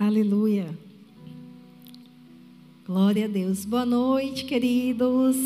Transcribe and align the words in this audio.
Aleluia. 0.00 0.66
Glória 2.86 3.26
a 3.26 3.28
Deus. 3.28 3.66
Boa 3.66 3.84
noite, 3.84 4.46
queridos. 4.46 5.36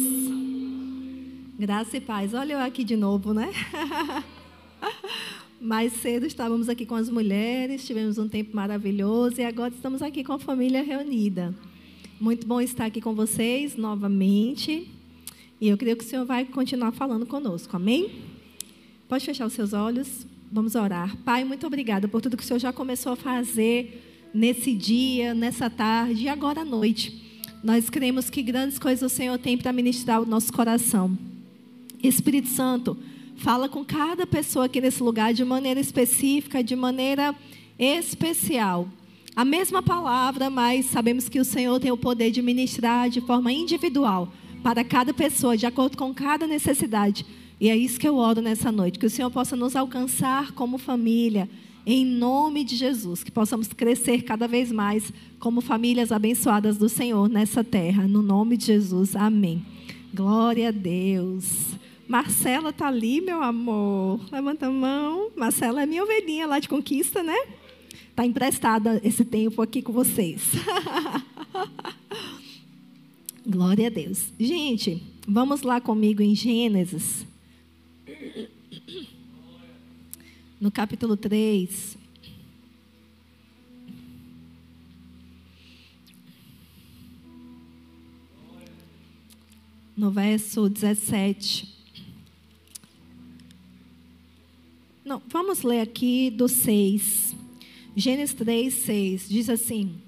Graça 1.58 1.96
e 1.96 2.00
paz. 2.00 2.32
Olha 2.34 2.52
eu 2.52 2.60
aqui 2.60 2.84
de 2.84 2.94
novo, 2.94 3.34
né? 3.34 3.50
Mais 5.60 5.92
cedo 5.94 6.24
estávamos 6.24 6.68
aqui 6.68 6.86
com 6.86 6.94
as 6.94 7.10
mulheres, 7.10 7.84
tivemos 7.84 8.16
um 8.16 8.28
tempo 8.28 8.54
maravilhoso 8.54 9.40
e 9.40 9.44
agora 9.44 9.74
estamos 9.74 10.00
aqui 10.02 10.22
com 10.22 10.34
a 10.34 10.38
família 10.38 10.84
reunida. 10.84 11.52
Muito 12.20 12.46
bom 12.46 12.60
estar 12.60 12.84
aqui 12.84 13.00
com 13.00 13.12
vocês 13.12 13.74
novamente. 13.74 14.88
E 15.60 15.66
eu 15.66 15.76
creio 15.76 15.96
que 15.96 16.04
o 16.04 16.06
Senhor 16.06 16.24
vai 16.24 16.44
continuar 16.44 16.92
falando 16.92 17.26
conosco. 17.26 17.74
Amém? 17.74 18.22
Pode 19.08 19.24
fechar 19.24 19.46
os 19.46 19.52
seus 19.52 19.72
olhos. 19.72 20.24
Vamos 20.52 20.76
orar. 20.76 21.16
Pai, 21.24 21.42
muito 21.42 21.66
obrigada 21.66 22.06
por 22.06 22.22
tudo 22.22 22.36
que 22.36 22.44
o 22.44 22.46
Senhor 22.46 22.60
já 22.60 22.72
começou 22.72 23.14
a 23.14 23.16
fazer 23.16 24.12
nesse 24.34 24.74
dia, 24.74 25.32
nessa 25.32 25.70
tarde 25.70 26.24
e 26.24 26.28
agora 26.28 26.62
à 26.62 26.64
noite. 26.64 27.22
Nós 27.62 27.88
cremos 27.88 28.28
que 28.28 28.42
grandes 28.42 28.78
coisas 28.78 29.10
o 29.10 29.14
Senhor 29.14 29.38
tem 29.38 29.56
para 29.56 29.72
ministrar 29.72 30.20
o 30.20 30.26
nosso 30.26 30.52
coração. 30.52 31.16
Espírito 32.02 32.48
Santo, 32.48 32.98
fala 33.36 33.68
com 33.68 33.84
cada 33.84 34.26
pessoa 34.26 34.66
aqui 34.66 34.80
nesse 34.80 35.02
lugar 35.02 35.32
de 35.32 35.44
maneira 35.44 35.80
específica, 35.80 36.62
de 36.62 36.74
maneira 36.74 37.34
especial. 37.78 38.88
A 39.36 39.44
mesma 39.44 39.82
palavra, 39.82 40.50
mas 40.50 40.86
sabemos 40.86 41.28
que 41.28 41.40
o 41.40 41.44
Senhor 41.44 41.80
tem 41.80 41.90
o 41.90 41.96
poder 41.96 42.30
de 42.30 42.42
ministrar 42.42 43.08
de 43.08 43.20
forma 43.20 43.52
individual 43.52 44.32
para 44.62 44.84
cada 44.84 45.14
pessoa, 45.14 45.56
de 45.56 45.66
acordo 45.66 45.96
com 45.96 46.12
cada 46.12 46.46
necessidade. 46.46 47.24
E 47.60 47.68
é 47.68 47.76
isso 47.76 47.98
que 47.98 48.06
eu 48.06 48.16
oro 48.16 48.42
nessa 48.42 48.70
noite, 48.70 48.98
que 48.98 49.06
o 49.06 49.10
Senhor 49.10 49.30
possa 49.30 49.56
nos 49.56 49.74
alcançar 49.74 50.52
como 50.52 50.76
família, 50.76 51.48
em 51.86 52.04
nome 52.04 52.64
de 52.64 52.76
Jesus, 52.76 53.22
que 53.22 53.30
possamos 53.30 53.68
crescer 53.68 54.22
cada 54.22 54.48
vez 54.48 54.72
mais 54.72 55.12
como 55.38 55.60
famílias 55.60 56.10
abençoadas 56.10 56.78
do 56.78 56.88
Senhor 56.88 57.28
nessa 57.28 57.62
terra, 57.62 58.08
no 58.08 58.22
nome 58.22 58.56
de 58.56 58.66
Jesus, 58.66 59.14
amém. 59.14 59.64
Glória 60.14 60.68
a 60.68 60.70
Deus. 60.70 61.74
Marcela 62.08 62.72
tá 62.72 62.86
ali, 62.86 63.20
meu 63.20 63.42
amor. 63.42 64.20
Levanta 64.30 64.66
a 64.66 64.70
mão. 64.70 65.30
Marcela 65.36 65.82
é 65.82 65.86
minha 65.86 66.02
ovelhinha 66.02 66.46
lá 66.46 66.58
de 66.58 66.68
conquista, 66.68 67.22
né? 67.22 67.36
Tá 68.14 68.24
emprestada 68.24 69.00
esse 69.02 69.24
tempo 69.24 69.60
aqui 69.60 69.82
com 69.82 69.92
vocês. 69.92 70.40
Glória 73.46 73.88
a 73.88 73.90
Deus. 73.90 74.32
Gente, 74.38 75.02
vamos 75.26 75.62
lá 75.62 75.80
comigo 75.80 76.22
em 76.22 76.34
Gênesis 76.34 77.26
no 80.60 80.70
capítulo 80.70 81.16
3. 81.16 81.98
No 89.96 90.10
verso 90.10 90.68
17. 90.68 91.72
Não, 95.04 95.22
vamos 95.28 95.62
ler 95.62 95.80
aqui 95.80 96.30
do 96.30 96.48
6. 96.48 97.36
Gênesis 97.94 98.34
3, 98.34 98.72
6. 98.72 99.28
Diz 99.28 99.50
assim: 99.50 100.00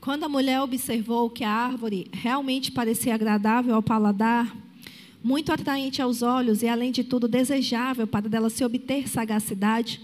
Quando 0.00 0.24
a 0.24 0.28
mulher 0.28 0.60
observou 0.60 1.30
que 1.30 1.44
a 1.44 1.50
árvore 1.50 2.08
realmente 2.12 2.72
parecia 2.72 3.14
agradável 3.14 3.74
ao 3.74 3.82
paladar, 3.82 4.54
muito 5.26 5.50
atraente 5.50 6.00
aos 6.00 6.22
olhos 6.22 6.62
e, 6.62 6.68
além 6.68 6.92
de 6.92 7.02
tudo, 7.02 7.26
desejável 7.26 8.06
para 8.06 8.28
dela 8.28 8.48
se 8.48 8.64
obter 8.64 9.08
sagacidade, 9.08 10.00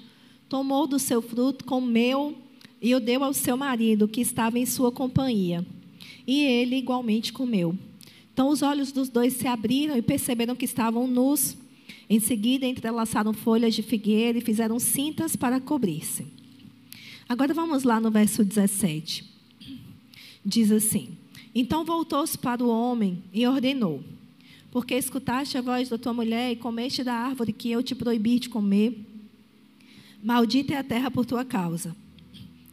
tomou 0.49 0.85
do 0.85 0.99
seu 0.99 1.23
fruto, 1.23 1.65
comeu 1.65 2.37
e 2.81 2.93
o 2.93 2.99
deu 2.99 3.23
ao 3.23 3.33
seu 3.33 3.57
marido, 3.57 4.09
que 4.09 4.21
estava 4.21 4.59
em 4.59 4.67
sua 4.67 4.91
companhia. 4.91 5.65
E 6.27 6.43
ele 6.43 6.75
igualmente 6.75 7.33
comeu. 7.33 7.79
Então 8.35 8.49
os 8.49 8.63
olhos 8.63 8.91
dos 8.91 9.09
dois 9.09 9.35
se 9.35 9.47
abriram 9.47 9.97
e 9.97 10.03
perceberam 10.03 10.57
que 10.57 10.65
estavam 10.65 11.07
nus. 11.07 11.57
Em 12.11 12.19
seguida, 12.19 12.67
entrelaçaram 12.67 13.33
folhas 13.33 13.77
de 13.77 13.83
figueira 13.85 14.39
e 14.39 14.43
fizeram 14.43 14.81
cintas 14.81 15.37
para 15.37 15.61
cobrir-se. 15.61 16.27
Agora 17.29 17.55
vamos 17.55 17.85
lá 17.85 18.01
no 18.01 18.11
verso 18.11 18.45
17. 18.45 19.25
Diz 20.45 20.73
assim: 20.73 21.11
Então 21.55 21.85
voltou-se 21.85 22.37
para 22.37 22.65
o 22.65 22.69
homem 22.69 23.23
e 23.33 23.47
ordenou: 23.47 24.03
porque 24.73 24.95
escutaste 24.95 25.59
a 25.59 25.61
voz 25.61 25.91
da 25.91 25.99
tua 25.99 26.15
mulher 26.15 26.51
e 26.51 26.57
comeste 26.57 27.05
da 27.05 27.13
árvore 27.13 27.53
que 27.53 27.71
eu 27.71 27.83
te 27.83 27.95
proibi 27.95 28.39
de 28.39 28.49
comer. 28.49 29.07
Maldita 30.25 30.73
é 30.73 30.79
a 30.79 30.83
terra 30.83 31.11
por 31.11 31.27
tua 31.27 31.45
causa. 31.45 31.95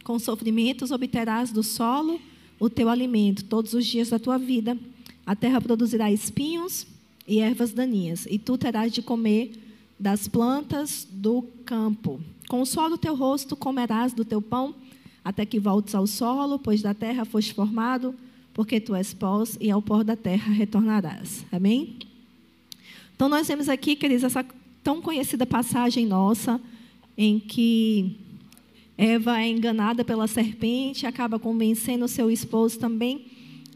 Com 0.02 0.18
sofrimentos 0.18 0.90
obterás 0.90 1.52
do 1.52 1.62
solo 1.62 2.18
o 2.58 2.70
teu 2.70 2.88
alimento 2.88 3.44
todos 3.44 3.74
os 3.74 3.86
dias 3.86 4.08
da 4.08 4.18
tua 4.18 4.38
vida. 4.38 4.78
A 5.26 5.36
terra 5.36 5.60
produzirá 5.60 6.10
espinhos 6.10 6.86
e 7.28 7.38
ervas 7.38 7.72
daninhas, 7.72 8.26
e 8.30 8.38
tu 8.38 8.56
terás 8.56 8.92
de 8.92 9.02
comer 9.02 9.52
das 9.98 10.26
plantas 10.26 11.06
do 11.10 11.42
campo. 11.66 12.18
Com 12.48 12.62
o 12.62 12.66
solo 12.66 12.96
do 12.96 12.98
teu 12.98 13.14
rosto 13.14 13.54
comerás 13.54 14.14
do 14.14 14.24
teu 14.24 14.40
pão, 14.40 14.74
até 15.22 15.44
que 15.44 15.60
voltes 15.60 15.94
ao 15.94 16.06
solo, 16.06 16.58
pois 16.58 16.80
da 16.80 16.94
terra 16.94 17.26
foste 17.26 17.52
formado 17.52 18.14
porque 18.52 18.80
tu 18.80 18.94
és 18.94 19.14
pó 19.14 19.44
e 19.60 19.70
ao 19.70 19.80
pó 19.80 20.02
da 20.02 20.16
terra 20.16 20.52
retornarás. 20.52 21.44
Amém? 21.50 21.96
Então, 23.14 23.28
nós 23.28 23.46
vemos 23.48 23.68
aqui, 23.68 23.96
queridos, 23.96 24.24
essa 24.24 24.44
tão 24.82 25.00
conhecida 25.00 25.44
passagem 25.46 26.06
nossa, 26.06 26.60
em 27.16 27.38
que 27.38 28.16
Eva 28.96 29.40
é 29.40 29.48
enganada 29.48 30.04
pela 30.04 30.26
serpente, 30.26 31.06
acaba 31.06 31.38
convencendo 31.38 32.06
seu 32.08 32.30
esposo 32.30 32.78
também 32.78 33.26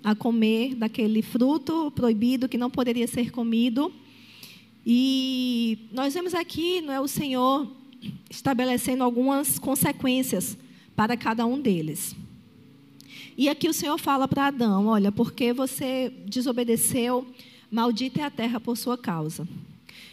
a 0.02 0.14
comer 0.14 0.74
daquele 0.74 1.22
fruto 1.22 1.91
proibido 1.92 2.48
que 2.48 2.58
não 2.58 2.70
poderia 2.70 3.06
ser 3.06 3.30
comido. 3.30 3.91
E 4.86 5.78
nós 5.92 6.12
vemos 6.12 6.34
aqui, 6.34 6.82
não 6.82 6.92
é, 6.92 7.00
o 7.00 7.08
Senhor 7.08 7.66
estabelecendo 8.28 9.02
algumas 9.02 9.58
consequências 9.58 10.58
para 10.94 11.16
cada 11.16 11.46
um 11.46 11.58
deles. 11.58 12.14
E 13.37 13.49
aqui 13.49 13.69
o 13.69 13.75
Senhor 13.75 13.99
fala 13.99 14.28
para 14.28 14.47
Adão: 14.47 14.87
Olha, 14.87 15.11
porque 15.11 15.53
você 15.53 16.12
desobedeceu, 16.27 17.27
maldita 17.71 18.21
é 18.21 18.25
a 18.25 18.31
terra 18.31 18.61
por 18.61 18.77
sua 18.77 18.97
causa. 18.97 19.47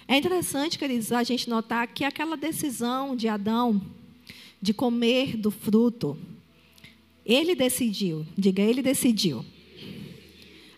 É 0.08 0.18
interessante, 0.18 0.78
queridos, 0.78 1.12
a 1.12 1.24
gente 1.24 1.50
notar 1.50 1.88
que 1.88 2.04
aquela 2.04 2.36
decisão 2.36 3.16
de 3.16 3.28
Adão 3.28 3.82
de 4.62 4.74
comer 4.74 5.38
do 5.38 5.50
fruto, 5.50 6.18
ele 7.26 7.56
decidiu, 7.56 8.26
diga, 8.38 8.62
ele 8.62 8.82
decidiu. 8.82 9.46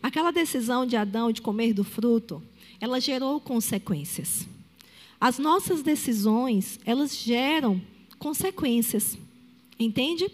Aquela 0.02 0.32
decisão 0.32 0.86
de 0.86 0.96
Adão 0.96 1.32
de 1.32 1.42
comer 1.42 1.74
do 1.74 1.84
fruto, 1.84 2.44
ela 2.80 3.00
gerou 3.00 3.40
consequências. 3.40 4.48
As 5.20 5.40
nossas 5.40 5.82
decisões, 5.82 6.80
elas 6.86 7.16
geram 7.16 7.82
consequências. 8.20 9.18
Entende? 9.80 10.30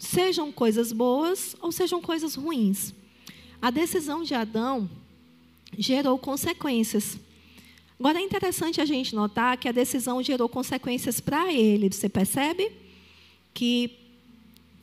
Sejam 0.00 0.50
coisas 0.50 0.92
boas 0.92 1.54
ou 1.60 1.70
sejam 1.70 2.00
coisas 2.00 2.34
ruins. 2.34 2.94
A 3.60 3.70
decisão 3.70 4.22
de 4.22 4.32
Adão 4.32 4.88
gerou 5.76 6.18
consequências. 6.18 7.18
Agora 7.98 8.18
é 8.18 8.22
interessante 8.22 8.80
a 8.80 8.86
gente 8.86 9.14
notar 9.14 9.58
que 9.58 9.68
a 9.68 9.72
decisão 9.72 10.22
gerou 10.22 10.48
consequências 10.48 11.20
para 11.20 11.52
ele. 11.52 11.92
Você 11.92 12.08
percebe 12.08 12.72
que 13.52 13.90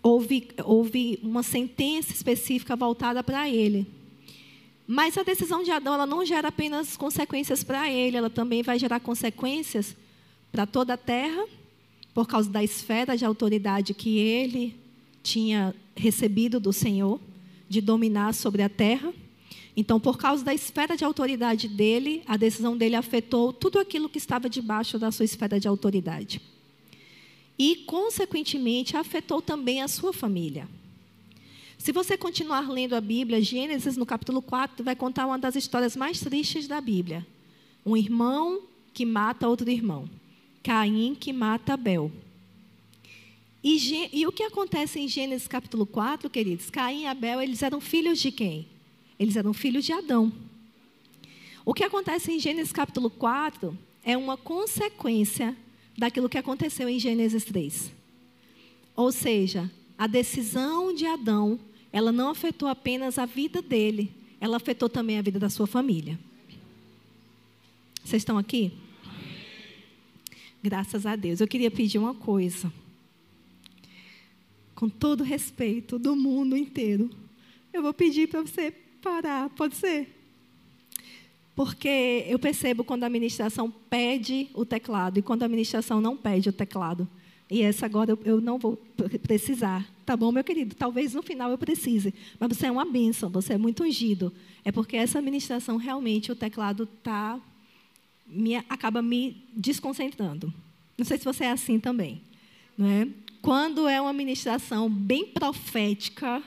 houve, 0.04 0.50
houve 0.64 1.20
uma 1.24 1.42
sentença 1.42 2.14
específica 2.14 2.76
voltada 2.76 3.24
para 3.24 3.50
ele. 3.50 3.88
Mas 4.86 5.18
a 5.18 5.24
decisão 5.24 5.64
de 5.64 5.72
Adão 5.72 5.96
ela 5.96 6.06
não 6.06 6.24
gera 6.24 6.50
apenas 6.50 6.96
consequências 6.96 7.64
para 7.64 7.92
ele, 7.92 8.18
ela 8.18 8.30
também 8.30 8.62
vai 8.62 8.78
gerar 8.78 9.00
consequências 9.00 9.96
para 10.52 10.68
toda 10.68 10.94
a 10.94 10.98
terra, 10.98 11.44
por 12.14 12.28
causa 12.28 12.52
da 12.52 12.64
esfera 12.64 13.18
de 13.18 13.26
autoridade 13.26 13.96
que 13.96 14.20
ele 14.20 14.86
tinha 15.28 15.76
recebido 15.94 16.58
do 16.58 16.72
Senhor 16.72 17.20
de 17.68 17.82
dominar 17.82 18.34
sobre 18.34 18.62
a 18.62 18.70
terra. 18.70 19.14
Então, 19.76 20.00
por 20.00 20.18
causa 20.18 20.44
da 20.44 20.54
esfera 20.54 20.96
de 20.96 21.04
autoridade 21.04 21.68
dele, 21.68 22.24
a 22.26 22.38
decisão 22.38 22.78
dele 22.78 22.96
afetou 22.96 23.52
tudo 23.52 23.78
aquilo 23.78 24.08
que 24.08 24.18
estava 24.18 24.50
debaixo 24.50 24.98
da 24.98 25.12
sua 25.12 25.26
esfera 25.26 25.60
de 25.60 25.68
autoridade. 25.68 26.42
E, 27.60 27.76
consequentemente, 27.86 28.96
afetou 28.96 29.42
também 29.42 29.82
a 29.82 29.88
sua 29.88 30.14
família. 30.14 30.68
Se 31.78 31.92
você 31.92 32.18
continuar 32.18 32.70
lendo 32.70 32.96
a 32.96 33.02
Bíblia, 33.02 33.42
Gênesis, 33.42 33.98
no 33.98 34.06
capítulo 34.06 34.42
4, 34.42 34.84
vai 34.84 34.96
contar 34.96 35.28
uma 35.28 35.38
das 35.38 35.56
histórias 35.56 35.96
mais 35.96 36.20
tristes 36.22 36.68
da 36.68 36.80
Bíblia. 36.80 37.28
Um 37.86 37.98
irmão 37.98 38.62
que 38.94 39.06
mata 39.06 39.48
outro 39.48 39.70
irmão. 39.70 40.10
Caim 40.64 41.16
que 41.20 41.34
mata 41.34 41.74
Abel. 41.74 42.12
E, 43.64 44.10
e, 44.14 44.28
o 44.28 44.32
que 44.32 44.44
acontece 44.44 45.00
em 45.00 45.08
Gênesis 45.08 45.48
capítulo 45.48 45.86
4, 45.86 46.30
queridos? 46.30 46.70
Caim 46.70 47.04
e 47.04 47.08
Abel, 47.08 47.42
eles 47.42 47.64
eram 47.64 47.82
filhos 47.82 48.20
de 48.20 48.32
quem? 48.32 48.68
Eles 49.20 49.36
eram 49.36 49.54
filhos 49.54 49.84
de 49.84 49.92
Adão. 49.92 50.32
O 51.66 51.74
que 51.74 51.84
acontece 51.84 52.32
em 52.32 52.40
Gênesis 52.40 52.72
capítulo 52.72 53.10
4 53.10 53.78
é 54.04 54.16
uma 54.16 54.38
consequência 54.38 55.56
daquilo 55.98 56.30
que 56.30 56.38
aconteceu 56.38 56.88
em 56.88 57.00
Gênesis 57.00 57.44
3. 57.44 57.92
Ou 58.96 59.12
seja, 59.12 59.70
a 59.98 60.08
decisão 60.08 60.94
de 60.94 61.06
Adão, 61.06 61.60
ela 61.92 62.12
não 62.12 62.30
afetou 62.30 62.70
apenas 62.70 63.18
a 63.18 63.26
vida 63.26 63.62
dele, 63.62 64.12
ela 64.40 64.58
afetou 64.58 64.88
também 64.88 65.18
a 65.18 65.22
vida 65.22 65.40
da 65.40 65.50
sua 65.50 65.68
família. 65.68 66.18
Vocês 68.04 68.22
estão 68.22 68.38
aqui? 68.38 68.72
Graças 70.64 71.06
a 71.06 71.16
Deus. 71.16 71.42
Eu 71.42 71.48
queria 71.48 71.70
pedir 71.70 71.98
uma 71.98 72.14
coisa. 72.14 72.72
Com 74.78 74.88
todo 74.88 75.24
respeito 75.24 75.98
do 75.98 76.16
mundo 76.16 76.56
inteiro, 76.56 77.10
eu 77.74 77.82
vou 77.82 77.92
pedir 77.92 78.28
para 78.28 78.42
você 78.42 78.70
parar, 79.02 79.50
pode 79.50 79.76
ser? 79.76 80.08
Porque 81.56 82.24
eu 82.28 82.38
percebo 82.38 82.84
quando 82.84 83.04
a 83.04 83.08
administração 83.08 83.72
pede 83.72 84.50
o 84.54 84.64
teclado 84.64 85.18
e 85.18 85.24
quando 85.24 85.42
a 85.42 85.46
administração 85.46 86.00
não 86.00 86.16
pede 86.16 86.50
o 86.50 86.54
teclado. 86.54 87.10
E 87.50 87.64
essa 87.64 87.88
agora 87.88 88.12
eu, 88.12 88.20
eu 88.24 88.40
não 88.40 88.60
vou 88.60 88.78
precisar. 89.24 89.84
Tá 90.06 90.16
bom, 90.16 90.32
meu 90.32 90.44
querido? 90.44 90.76
Talvez 90.76 91.16
no 91.16 91.24
final 91.24 91.50
eu 91.50 91.58
precise. 91.58 92.14
Mas 92.40 92.56
você 92.56 92.68
é 92.68 92.72
uma 92.72 92.86
bênção, 92.86 93.32
você 93.32 93.54
é 93.54 93.58
muito 93.58 93.84
ungido. 93.84 94.32
É 94.64 94.72
porque 94.72 94.96
essa 94.96 95.18
administração 95.18 95.78
realmente 95.78 96.32
o 96.32 96.36
teclado 96.36 96.86
tá, 97.02 97.40
me, 98.28 98.58
acaba 98.70 99.02
me 99.02 99.44
desconcentrando. 99.56 100.54
Não 100.96 101.04
sei 101.04 101.18
se 101.18 101.26
você 101.26 101.46
é 101.46 101.52
assim 101.52 101.80
também. 101.80 102.22
Não 102.78 102.86
é? 102.86 103.08
Quando 103.42 103.88
é 103.88 104.00
uma 104.02 104.10
administração 104.10 104.90
bem 104.90 105.26
profética, 105.26 106.44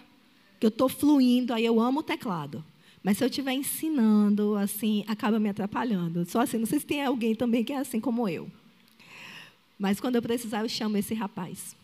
que 0.59 0.67
eu 0.67 0.69
estou 0.69 0.89
fluindo, 0.89 1.55
aí 1.55 1.65
eu 1.65 1.81
amo 1.81 2.01
o 2.01 2.03
teclado. 2.03 2.65
Mas 3.03 3.17
se 3.17 3.25
eu 3.25 3.29
estiver 3.29 3.55
ensinando, 3.55 4.57
assim, 4.57 5.05
acaba 5.09 5.41
me 5.41 5.49
atrapalhando. 5.49 6.25
Só 6.27 6.41
assim, 6.41 6.59
não 6.59 6.67
sei 6.67 6.81
se 6.81 6.87
tem 6.87 7.03
alguém 7.03 7.35
também 7.35 7.65
que 7.65 7.73
é 7.73 7.79
assim 7.79 7.99
como 7.99 8.29
eu. 8.29 8.51
Mas 9.79 9.99
quando 9.99 10.17
eu 10.17 10.23
precisar, 10.23 10.61
eu 10.61 10.69
chamo 10.69 10.99
esse 10.99 11.15
rapaz. 11.15 11.75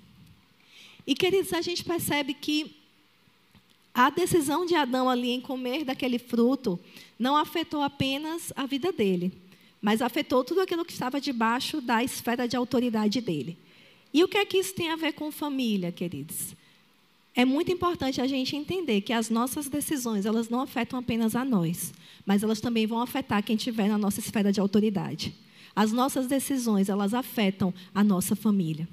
E, 1.06 1.14
queridos, 1.14 1.54
a 1.54 1.62
gente 1.62 1.82
percebe 1.82 2.34
que 2.34 2.76
a 3.94 4.10
decisão 4.10 4.66
de 4.66 4.74
Adão 4.74 5.08
ali 5.08 5.30
em 5.30 5.40
comer 5.40 5.84
daquele 5.84 6.18
fruto 6.18 6.78
não 7.18 7.34
afetou 7.34 7.80
apenas 7.80 8.52
a 8.54 8.66
vida 8.66 8.92
dele, 8.92 9.32
mas 9.80 10.02
afetou 10.02 10.44
tudo 10.44 10.60
aquilo 10.60 10.84
que 10.84 10.92
estava 10.92 11.18
debaixo 11.18 11.80
da 11.80 12.04
esfera 12.04 12.46
de 12.46 12.54
autoridade 12.54 13.22
dele. 13.22 13.56
E 14.16 14.24
o 14.24 14.28
que 14.28 14.38
é 14.38 14.46
que 14.46 14.56
isso 14.56 14.74
tem 14.74 14.88
a 14.88 14.96
ver 14.96 15.12
com 15.12 15.30
família, 15.30 15.92
queridos? 15.92 16.56
É 17.34 17.44
muito 17.44 17.70
importante 17.70 18.18
a 18.18 18.26
gente 18.26 18.56
entender 18.56 19.02
que 19.02 19.12
as 19.12 19.28
nossas 19.28 19.68
decisões, 19.68 20.24
elas 20.24 20.48
não 20.48 20.62
afetam 20.62 20.98
apenas 20.98 21.36
a 21.36 21.44
nós, 21.44 21.92
mas 22.24 22.42
elas 22.42 22.58
também 22.58 22.86
vão 22.86 23.02
afetar 23.02 23.42
quem 23.42 23.56
estiver 23.56 23.90
na 23.90 23.98
nossa 23.98 24.18
esfera 24.18 24.50
de 24.50 24.58
autoridade. 24.58 25.34
As 25.76 25.92
nossas 25.92 26.26
decisões, 26.26 26.88
elas 26.88 27.12
afetam 27.12 27.74
a 27.94 28.02
nossa 28.02 28.34
família. 28.34 28.88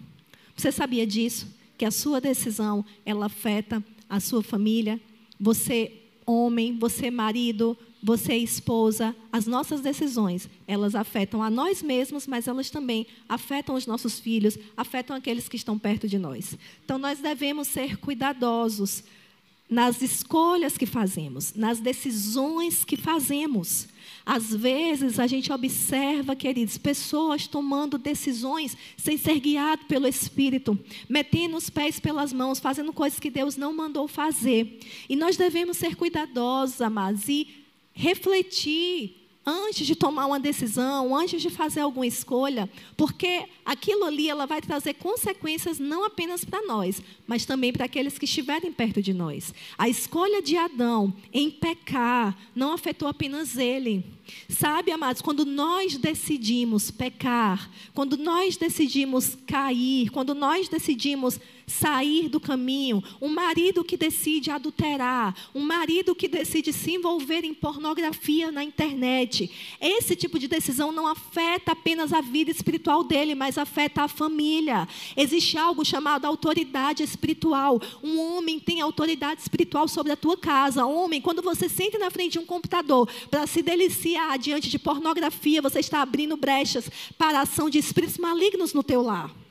Você 0.57 0.73
sabia 0.73 1.07
disso? 1.07 1.47
Que 1.77 1.85
a 1.85 1.91
sua 1.91 2.19
decisão, 2.19 2.83
ela 3.05 3.27
afeta 3.27 3.81
a 4.09 4.19
sua 4.19 4.43
família? 4.43 4.99
Você, 5.39 6.01
homem, 6.25 6.77
você, 6.77 7.09
marido, 7.09 7.77
você, 8.03 8.35
esposa, 8.35 9.15
as 9.31 9.47
nossas 9.47 9.79
decisões, 9.79 10.49
elas 10.67 10.93
afetam 10.93 11.41
a 11.41 11.49
nós 11.49 11.81
mesmos, 11.81 12.27
mas 12.27 12.49
elas 12.49 12.69
também 12.69 13.07
afetam 13.29 13.75
os 13.75 13.87
nossos 13.87 14.19
filhos, 14.19 14.59
afetam 14.75 15.15
aqueles 15.15 15.47
que 15.47 15.55
estão 15.55 15.79
perto 15.79 16.05
de 16.05 16.19
nós. 16.19 16.57
Então, 16.83 16.97
nós 16.97 17.19
devemos 17.19 17.69
ser 17.69 17.95
cuidadosos 17.95 19.05
nas 19.69 20.01
escolhas 20.01 20.77
que 20.77 20.85
fazemos, 20.85 21.53
nas 21.53 21.79
decisões 21.79 22.83
que 22.83 22.97
fazemos. 22.97 23.87
Às 24.25 24.53
vezes 24.53 25.17
a 25.17 25.25
gente 25.25 25.51
observa, 25.51 26.35
queridos, 26.35 26.77
pessoas 26.77 27.47
tomando 27.47 27.97
decisões 27.97 28.75
sem 28.97 29.17
ser 29.17 29.39
guiado 29.39 29.85
pelo 29.85 30.07
Espírito, 30.07 30.77
metendo 31.07 31.55
os 31.55 31.69
pés 31.69 32.01
pelas 32.01 32.33
mãos, 32.33 32.59
fazendo 32.59 32.91
coisas 32.91 33.19
que 33.19 33.31
Deus 33.31 33.55
não 33.55 33.73
mandou 33.73 34.09
fazer. 34.09 34.79
E 35.07 35.15
nós 35.15 35.37
devemos 35.37 35.77
ser 35.77 35.95
cuidadosos, 35.95 36.81
amados, 36.81 37.29
e 37.29 37.62
refletir 37.93 39.23
antes 39.45 39.85
de 39.85 39.95
tomar 39.95 40.25
uma 40.25 40.39
decisão, 40.39 41.15
antes 41.15 41.41
de 41.41 41.49
fazer 41.49 41.81
alguma 41.81 42.07
escolha, 42.07 42.69
porque 42.95 43.45
aquilo 43.65 44.05
ali 44.05 44.29
ela 44.29 44.45
vai 44.45 44.61
trazer 44.61 44.93
consequências 44.93 45.79
não 45.79 46.05
apenas 46.05 46.45
para 46.45 46.65
nós, 46.65 47.01
mas 47.27 47.45
também 47.45 47.73
para 47.73 47.85
aqueles 47.85 48.17
que 48.17 48.25
estiverem 48.25 48.71
perto 48.71 49.01
de 49.01 49.13
nós. 49.13 49.53
A 49.77 49.89
escolha 49.89 50.41
de 50.41 50.55
Adão 50.55 51.13
em 51.33 51.51
pecar 51.51 52.37
não 52.55 52.71
afetou 52.71 53.07
apenas 53.07 53.57
ele. 53.57 54.05
Sabe, 54.47 54.91
amados, 54.91 55.21
quando 55.21 55.45
nós 55.45 55.97
decidimos 55.97 56.89
pecar, 56.89 57.69
quando 57.93 58.15
nós 58.17 58.55
decidimos 58.55 59.37
cair, 59.45 60.09
quando 60.09 60.33
nós 60.33 60.69
decidimos 60.69 61.37
sair 61.65 62.29
do 62.29 62.39
caminho, 62.39 63.03
um 63.21 63.29
marido 63.29 63.83
que 63.83 63.97
decide 63.97 64.51
adulterar, 64.51 65.35
um 65.53 65.61
marido 65.61 66.15
que 66.15 66.27
decide 66.27 66.71
se 66.73 66.91
envolver 66.93 67.43
em 67.43 67.53
pornografia 67.53 68.51
na 68.51 68.63
internet, 68.63 69.49
esse 69.79 70.15
tipo 70.15 70.39
de 70.39 70.47
decisão 70.47 70.91
não 70.91 71.07
afeta 71.07 71.71
apenas 71.71 72.13
a 72.13 72.21
vida 72.21 72.51
espiritual 72.51 73.03
dele, 73.03 73.35
mas 73.35 73.57
afeta 73.57 74.03
a 74.03 74.07
família. 74.07 74.87
Existe 75.15 75.57
algo 75.57 75.85
chamado 75.85 76.25
autoridade 76.25 77.03
espiritual. 77.03 77.81
Um 78.03 78.19
homem 78.19 78.59
tem 78.59 78.81
autoridade 78.81 79.41
espiritual 79.41 79.87
sobre 79.87 80.11
a 80.11 80.17
tua 80.17 80.37
casa. 80.37 80.85
Homem, 80.85 81.21
quando 81.21 81.41
você 81.41 81.67
senta 81.69 81.97
na 81.97 82.09
frente 82.09 82.33
de 82.33 82.39
um 82.39 82.45
computador 82.45 83.09
para 83.29 83.47
se 83.47 83.61
deliciar 83.61 84.37
diante 84.37 84.69
de 84.69 84.79
pornografia, 84.79 85.61
você 85.61 85.79
está 85.79 86.01
abrindo 86.01 86.37
brechas 86.37 86.89
para 87.17 87.39
a 87.39 87.41
ação 87.41 87.69
de 87.69 87.77
espíritos 87.77 88.17
malignos 88.17 88.73
no 88.73 88.83
teu 88.83 89.01
lar. 89.01 89.42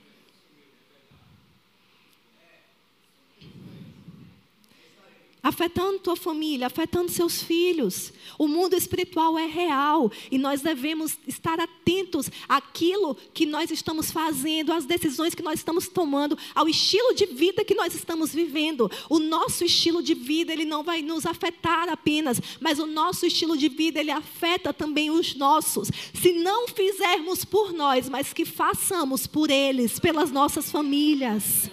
Afetando 5.43 5.99
tua 5.99 6.15
família, 6.15 6.69
afetando 6.69 7.11
seus 7.11 7.43
filhos. 7.43 8.13
O 8.39 8.47
mundo 8.47 8.77
espiritual 8.77 9.37
é 9.37 9.47
real 9.47 10.11
e 10.31 10.39
nós 10.39 10.61
devemos 10.61 11.19
estar 11.27 11.59
atentos 11.59 12.31
àquilo 12.49 13.17
que 13.35 13.45
nós 13.45 13.71
estamos 13.71 14.13
fazendo, 14.13 14.73
às 14.73 14.85
decisões 14.85 15.35
que 15.35 15.43
nós 15.43 15.59
estamos 15.59 15.89
tomando, 15.89 16.39
ao 16.55 16.69
estilo 16.69 17.15
de 17.15 17.27
vida 17.27 17.65
que 17.65 17.75
nós 17.75 17.95
estamos 17.95 18.33
vivendo. 18.33 18.91
O 19.11 19.19
nosso 19.19 19.65
estilo 19.65 20.03
de 20.03 20.15
vida, 20.15 20.53
ele 20.53 20.65
não 20.65 20.85
vai 20.85 21.03
nos 21.03 21.27
afetar 21.27 21.89
apenas, 21.89 22.41
mas 22.61 22.79
o 22.79 22.87
nosso 22.87 23.27
estilo 23.27 23.57
de 23.57 23.69
vida, 23.69 23.99
ele 23.99 24.13
afeta 24.13 24.73
também 24.73 25.11
os 25.11 25.35
nossos. 25.35 25.91
Se 26.15 26.33
não 26.33 26.69
fizermos 26.69 27.45
por 27.45 27.73
nós, 27.73 28.09
mas 28.09 28.33
que 28.33 28.45
façamos 28.45 29.27
por 29.27 29.51
eles, 29.51 29.99
pelas 29.99 30.31
nossas 30.31 30.71
famílias. 30.71 31.71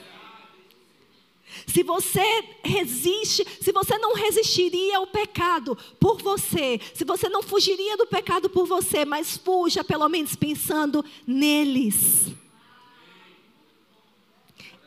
Se 1.71 1.83
você 1.83 2.43
resiste, 2.63 3.45
se 3.61 3.71
você 3.71 3.97
não 3.99 4.15
resistiria 4.15 4.97
ao 4.97 5.05
pecado 5.05 5.77
por 5.99 6.19
você, 6.19 6.81
se 6.95 7.05
você 7.05 7.29
não 7.29 7.43
fugiria 7.43 7.95
do 7.95 8.07
pecado 8.07 8.49
por 8.49 8.65
você, 8.65 9.05
mas 9.05 9.37
fuja 9.37 9.83
pelo 9.83 10.09
menos 10.09 10.35
pensando 10.35 11.05
neles. 11.27 12.33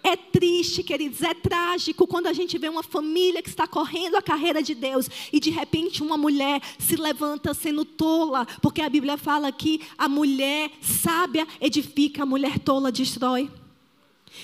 É 0.03 0.17
triste, 0.17 0.83
queridos, 0.83 1.23
é 1.23 1.33
trágico 1.33 2.09
quando 2.09 2.27
a 2.27 2.33
gente 2.33 2.59
vê 2.59 2.69
uma 2.69 2.83
família 2.83 3.41
que 3.41 3.49
está 3.49 3.69
correndo 3.69 4.17
a 4.17 4.23
carreira 4.23 4.61
de 4.61 4.75
Deus 4.75 5.09
e 5.33 5.39
de 5.39 5.51
repente 5.51 6.03
uma 6.03 6.17
mulher 6.17 6.61
se 6.81 6.97
levanta 6.97 7.55
sendo 7.55 7.85
tola, 7.85 8.45
porque 8.61 8.83
a 8.83 8.91
Bíblia 8.91 9.17
fala 9.17 9.53
que 9.53 9.81
a 9.97 10.09
mulher 10.09 10.73
sábia 10.81 11.47
edifica, 11.61 12.25
a 12.25 12.27
mulher 12.27 12.59
tola 12.59 12.91
destrói. 12.91 13.49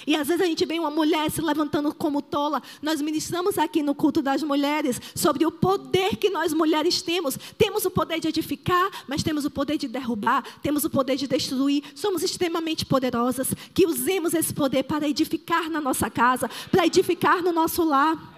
E 0.06 0.16
às 0.16 0.28
vezes 0.28 0.42
a 0.42 0.46
gente 0.46 0.64
vê 0.64 0.78
uma 0.78 0.90
mulher 0.90 1.30
se 1.30 1.40
levantando 1.40 1.94
como 1.94 2.22
tola. 2.22 2.62
Nós 2.82 3.00
ministramos 3.00 3.58
aqui 3.58 3.82
no 3.82 3.94
culto 3.94 4.22
das 4.22 4.42
mulheres 4.42 5.00
sobre 5.14 5.44
o 5.46 5.50
poder 5.50 6.16
que 6.16 6.30
nós 6.30 6.52
mulheres 6.52 7.02
temos. 7.02 7.38
Temos 7.56 7.84
o 7.84 7.90
poder 7.90 8.20
de 8.20 8.28
edificar, 8.28 8.90
mas 9.06 9.22
temos 9.22 9.44
o 9.44 9.50
poder 9.50 9.78
de 9.78 9.88
derrubar, 9.88 10.44
temos 10.62 10.84
o 10.84 10.90
poder 10.90 11.16
de 11.16 11.26
destruir. 11.26 11.82
Somos 11.94 12.22
extremamente 12.22 12.84
poderosas. 12.84 13.48
Que 13.74 13.86
usemos 13.86 14.34
esse 14.34 14.52
poder 14.52 14.84
para 14.84 15.08
edificar 15.08 15.70
na 15.70 15.80
nossa 15.80 16.10
casa, 16.10 16.50
para 16.70 16.86
edificar 16.86 17.42
no 17.42 17.52
nosso 17.52 17.84
lar. 17.84 18.36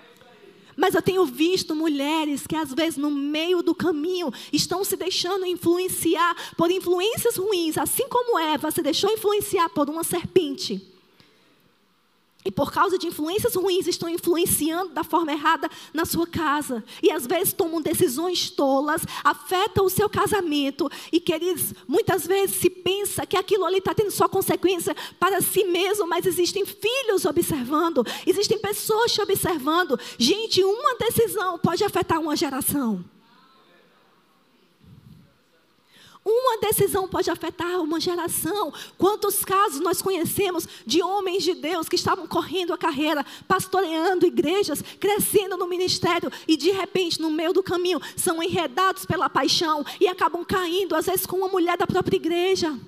Mas 0.77 0.95
eu 0.95 1.03
tenho 1.03 1.27
visto 1.27 1.75
mulheres 1.75 2.47
que, 2.47 2.57
às 2.57 2.73
vezes, 2.73 2.97
no 2.97 3.11
meio 3.11 3.63
do 3.63 3.75
caminho, 3.75 4.33
estão 4.51 4.83
se 4.83 4.97
deixando 4.97 5.45
influenciar 5.45 6.35
por 6.57 6.71
influências 6.71 7.37
ruins, 7.37 7.77
assim 7.77 8.09
como 8.09 8.39
Eva 8.39 8.71
se 8.71 8.81
deixou 8.81 9.13
influenciar 9.13 9.69
por 9.69 9.91
uma 9.91 10.03
serpente. 10.03 10.91
E 12.43 12.51
por 12.51 12.73
causa 12.73 12.97
de 12.97 13.07
influências 13.07 13.55
ruins, 13.55 13.87
estão 13.87 14.09
influenciando 14.09 14.95
da 14.95 15.05
forma 15.05 15.31
errada 15.31 15.69
na 15.93 16.07
sua 16.07 16.27
casa. 16.27 16.83
E 17.03 17.11
às 17.11 17.27
vezes 17.27 17.53
tomam 17.53 17.83
decisões 17.83 18.49
tolas, 18.49 19.03
afetam 19.23 19.85
o 19.85 19.91
seu 19.91 20.09
casamento. 20.09 20.91
E, 21.13 21.21
queridos, 21.21 21.75
muitas 21.87 22.27
vezes 22.27 22.57
se 22.57 22.71
pensa 22.71 23.27
que 23.27 23.37
aquilo 23.37 23.67
ali 23.67 23.77
está 23.79 23.93
tendo 23.93 24.11
só 24.11 24.27
consequência 24.27 24.97
para 25.19 25.43
si 25.43 25.65
mesmo, 25.65 26.07
mas 26.07 26.25
existem 26.25 26.65
filhos 26.65 27.27
observando, 27.27 28.07
existem 28.27 28.59
pessoas 28.59 29.13
te 29.13 29.21
observando. 29.21 30.01
Gente, 30.17 30.65
uma 30.65 30.95
decisão 30.95 31.59
pode 31.59 31.85
afetar 31.85 32.19
uma 32.19 32.35
geração. 32.35 33.05
Uma 36.25 36.59
decisão 36.59 37.09
pode 37.09 37.31
afetar 37.31 37.81
uma 37.81 37.99
geração. 37.99 38.73
Quantos 38.99 39.43
casos 39.43 39.81
nós 39.81 40.03
conhecemos 40.03 40.69
de 40.85 41.03
homens 41.03 41.43
de 41.43 41.55
Deus 41.55 41.89
que 41.89 41.97
estavam 41.97 42.27
correndo 42.27 42.75
a 42.75 42.79
carreira, 42.79 43.25
pastoreando 43.49 44.27
igrejas, 44.27 44.83
crescendo 44.99 45.57
no 45.57 45.67
ministério 45.67 46.31
e 46.47 46.57
de 46.57 46.71
repente, 46.71 47.21
no 47.21 47.31
meio 47.31 47.53
do 47.53 47.63
caminho, 47.63 48.01
são 48.17 48.43
enredados 48.43 49.07
pela 49.07 49.31
paixão 49.31 49.85
e 49.99 50.07
acabam 50.07 50.45
caindo, 50.45 50.95
às 50.95 51.07
vezes, 51.07 51.25
com 51.25 51.39
uma 51.39 51.49
mulher 51.49 51.79
da 51.79 51.87
própria 51.87 52.17
igreja 52.17 52.79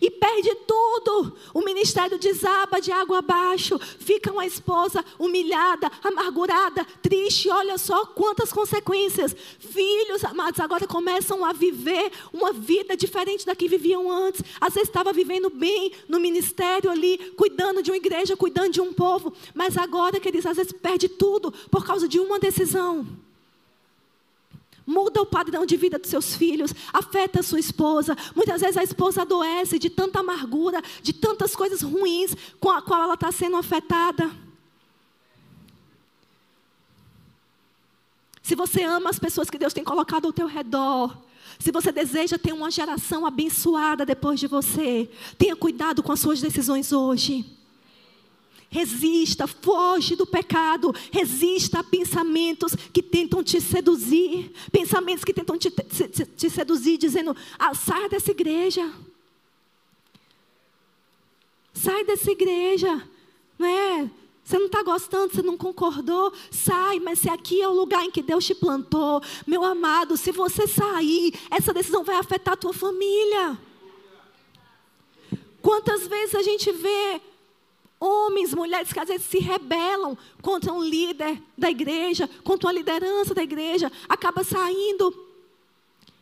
e 0.00 0.10
perde 0.10 0.54
tudo. 0.66 1.36
O 1.52 1.60
ministério 1.60 2.18
desaba 2.18 2.80
de 2.80 2.90
água 2.90 3.18
abaixo. 3.18 3.78
Fica 3.78 4.32
uma 4.32 4.46
esposa 4.46 5.04
humilhada, 5.18 5.90
amargurada, 6.02 6.84
triste. 7.02 7.48
Olha 7.50 7.76
só 7.76 8.06
quantas 8.06 8.52
consequências. 8.52 9.36
Filhos 9.58 10.24
amados 10.24 10.60
agora 10.60 10.86
começam 10.86 11.44
a 11.44 11.52
viver 11.52 12.10
uma 12.32 12.52
vida 12.52 12.96
diferente 12.96 13.44
da 13.44 13.54
que 13.54 13.68
viviam 13.68 14.10
antes. 14.10 14.42
Às 14.60 14.74
vezes 14.74 14.88
estava 14.88 15.12
vivendo 15.12 15.50
bem 15.50 15.92
no 16.08 16.18
ministério 16.18 16.90
ali, 16.90 17.18
cuidando 17.36 17.82
de 17.82 17.90
uma 17.90 17.96
igreja, 17.96 18.36
cuidando 18.36 18.72
de 18.72 18.80
um 18.80 18.92
povo. 18.92 19.32
Mas 19.54 19.76
agora, 19.76 20.18
queridos, 20.18 20.46
às 20.46 20.56
vezes 20.56 20.72
perde 20.72 21.08
tudo 21.08 21.52
por 21.70 21.84
causa 21.84 22.08
de 22.08 22.18
uma 22.18 22.38
decisão. 22.38 23.06
Muda 24.90 25.22
o 25.22 25.26
padrão 25.26 25.64
de 25.64 25.76
vida 25.76 26.00
dos 26.00 26.10
seus 26.10 26.34
filhos, 26.34 26.74
afeta 26.92 27.38
a 27.38 27.42
sua 27.44 27.60
esposa. 27.60 28.16
Muitas 28.34 28.60
vezes 28.60 28.76
a 28.76 28.82
esposa 28.82 29.22
adoece 29.22 29.78
de 29.78 29.88
tanta 29.88 30.18
amargura, 30.18 30.82
de 31.00 31.12
tantas 31.12 31.54
coisas 31.54 31.80
ruins 31.80 32.34
com 32.58 32.70
a 32.70 32.82
qual 32.82 33.04
ela 33.04 33.14
está 33.14 33.30
sendo 33.30 33.56
afetada. 33.56 34.28
Se 38.42 38.56
você 38.56 38.82
ama 38.82 39.10
as 39.10 39.18
pessoas 39.20 39.48
que 39.48 39.58
Deus 39.58 39.72
tem 39.72 39.84
colocado 39.84 40.26
ao 40.26 40.32
teu 40.32 40.48
redor, 40.48 41.16
se 41.60 41.70
você 41.70 41.92
deseja 41.92 42.36
ter 42.36 42.52
uma 42.52 42.68
geração 42.68 43.24
abençoada 43.24 44.04
depois 44.04 44.40
de 44.40 44.48
você, 44.48 45.08
tenha 45.38 45.54
cuidado 45.54 46.02
com 46.02 46.10
as 46.10 46.18
suas 46.18 46.40
decisões 46.40 46.92
hoje. 46.92 47.59
Resista, 48.70 49.48
foge 49.48 50.14
do 50.14 50.24
pecado, 50.24 50.94
resista 51.10 51.80
a 51.80 51.84
pensamentos 51.84 52.72
que 52.92 53.02
tentam 53.02 53.42
te 53.42 53.60
seduzir, 53.60 54.52
pensamentos 54.70 55.24
que 55.24 55.34
tentam 55.34 55.58
te, 55.58 55.70
te, 55.70 56.24
te 56.24 56.48
seduzir, 56.48 56.96
dizendo: 56.96 57.36
ah, 57.58 57.74
sai 57.74 58.08
dessa 58.08 58.30
igreja, 58.30 58.88
sai 61.74 62.04
dessa 62.04 62.30
igreja, 62.30 63.08
não 63.58 63.66
é? 63.66 64.10
Você 64.44 64.58
não 64.58 64.66
está 64.66 64.82
gostando, 64.82 65.34
você 65.34 65.42
não 65.42 65.56
concordou, 65.56 66.32
sai, 66.50 66.98
mas 67.00 67.20
se 67.20 67.28
aqui 67.28 67.60
é 67.60 67.68
o 67.68 67.72
lugar 67.72 68.04
em 68.04 68.10
que 68.10 68.22
Deus 68.22 68.44
te 68.44 68.54
plantou, 68.54 69.20
meu 69.46 69.64
amado, 69.64 70.16
se 70.16 70.32
você 70.32 70.66
sair, 70.66 71.34
essa 71.50 71.72
decisão 71.72 72.02
vai 72.02 72.16
afetar 72.16 72.54
a 72.54 72.56
tua 72.56 72.72
família. 72.72 73.58
Quantas 75.60 76.06
vezes 76.06 76.34
a 76.34 76.42
gente 76.42 76.72
vê 76.72 77.20
Homens, 78.00 78.54
mulheres 78.54 78.92
que 78.92 78.98
às 78.98 79.08
vezes 79.08 79.26
se 79.26 79.38
rebelam 79.38 80.16
contra 80.40 80.72
um 80.72 80.82
líder 80.82 81.40
da 81.56 81.70
igreja, 81.70 82.28
contra 82.42 82.68
uma 82.68 82.72
liderança 82.72 83.34
da 83.34 83.42
igreja, 83.42 83.92
acaba 84.08 84.42
saindo. 84.42 85.14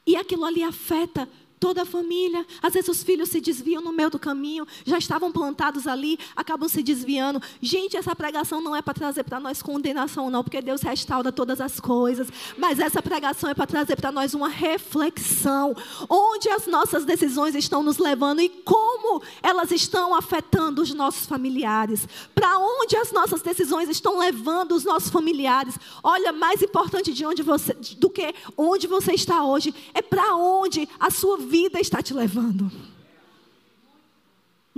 E 0.05 0.17
aquilo 0.17 0.45
ali 0.45 0.63
afeta 0.63 1.29
toda 1.59 1.83
a 1.83 1.85
família. 1.85 2.47
Às 2.63 2.75
vezes 2.75 2.89
os 2.89 3.03
filhos 3.03 3.29
se 3.29 3.41
desviam 3.41 3.83
no 3.83 3.93
meio 3.93 4.11
do 4.11 4.19
caminho, 4.19 4.67
já 4.85 4.99
estavam 4.99 5.31
plantados 5.31 5.87
ali, 5.87 6.19
acabam 6.35 6.69
se 6.69 6.83
desviando. 6.83 7.43
Gente, 7.61 7.97
essa 7.97 8.15
pregação 8.15 8.61
não 8.61 8.75
é 8.75 8.81
para 8.81 8.95
trazer 8.95 9.25
para 9.25 9.41
nós 9.41 9.63
condenação, 9.63 10.31
não, 10.31 10.43
porque 10.43 10.63
Deus 10.63 10.81
restaura 10.81 11.31
todas 11.33 11.61
as 11.61 11.79
coisas. 11.81 12.29
Mas 12.57 12.79
essa 12.79 13.03
pregação 13.03 13.51
é 13.51 13.55
para 13.55 13.67
trazer 13.67 13.97
para 13.97 14.13
nós 14.13 14.35
uma 14.35 14.49
reflexão. 14.49 15.75
Onde 16.09 16.49
as 16.49 16.67
nossas 16.67 17.05
decisões 17.05 17.55
estão 17.55 17.83
nos 17.83 17.99
levando 17.99 18.41
e 18.41 18.49
como 18.49 19.23
elas 19.43 19.71
estão 19.71 20.15
afetando 20.15 20.81
os 20.83 20.95
nossos 20.95 21.27
familiares. 21.27 22.07
Para 22.35 22.59
onde 22.59 22.97
as 22.97 23.13
nossas 23.13 23.43
decisões 23.43 23.89
estão 23.89 24.19
levando 24.19 24.73
os 24.73 24.85
nossos 24.85 25.11
familiares. 25.11 25.79
Olha, 26.03 26.33
mais 26.33 26.63
importante 26.63 27.13
de 27.13 27.27
onde 27.27 27.43
você, 27.43 27.75
do 27.99 28.09
que 28.09 28.35
onde 28.57 28.87
você 28.87 29.13
está 29.13 29.45
hoje, 29.45 29.75
é 29.93 30.01
para 30.01 30.37
onde 30.37 30.89
a 30.99 31.11
sua 31.11 31.37
vida 31.37 31.48
está 31.81 32.03
te 32.03 32.15
levando. 32.15 32.71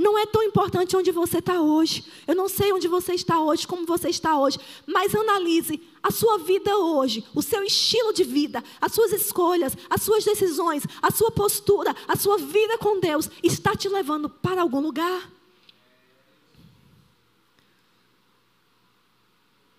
Não 0.01 0.19
é 0.19 0.25
tão 0.25 0.43
importante 0.43 0.97
onde 0.97 1.13
você 1.13 1.39
está 1.39 1.61
hoje. 1.61 2.05
Eu 2.27 2.35
não 2.35 2.49
sei 2.49 2.73
onde 2.73 2.89
você 2.89 3.13
está 3.13 3.39
hoje, 3.39 3.67
como 3.67 3.85
você 3.85 4.09
está 4.09 4.39
hoje. 4.39 4.59
Mas 4.87 5.15
analise 5.15 5.79
a 6.03 6.11
sua 6.11 6.39
vida 6.39 6.75
hoje, 6.75 7.23
o 7.35 7.43
seu 7.43 7.63
estilo 7.63 8.11
de 8.13 8.25
vida, 8.25 8.65
as 8.81 8.93
suas 8.93 9.13
escolhas, 9.13 9.77
as 9.91 10.01
suas 10.03 10.25
decisões, 10.25 10.85
a 11.03 11.11
sua 11.11 11.31
postura, 11.31 11.95
a 12.09 12.17
sua 12.17 12.39
vida 12.39 12.79
com 12.79 12.99
Deus 12.99 13.29
está 13.43 13.77
te 13.77 13.91
levando 13.91 14.31
para 14.31 14.63
algum 14.63 14.81
lugar? 14.81 15.31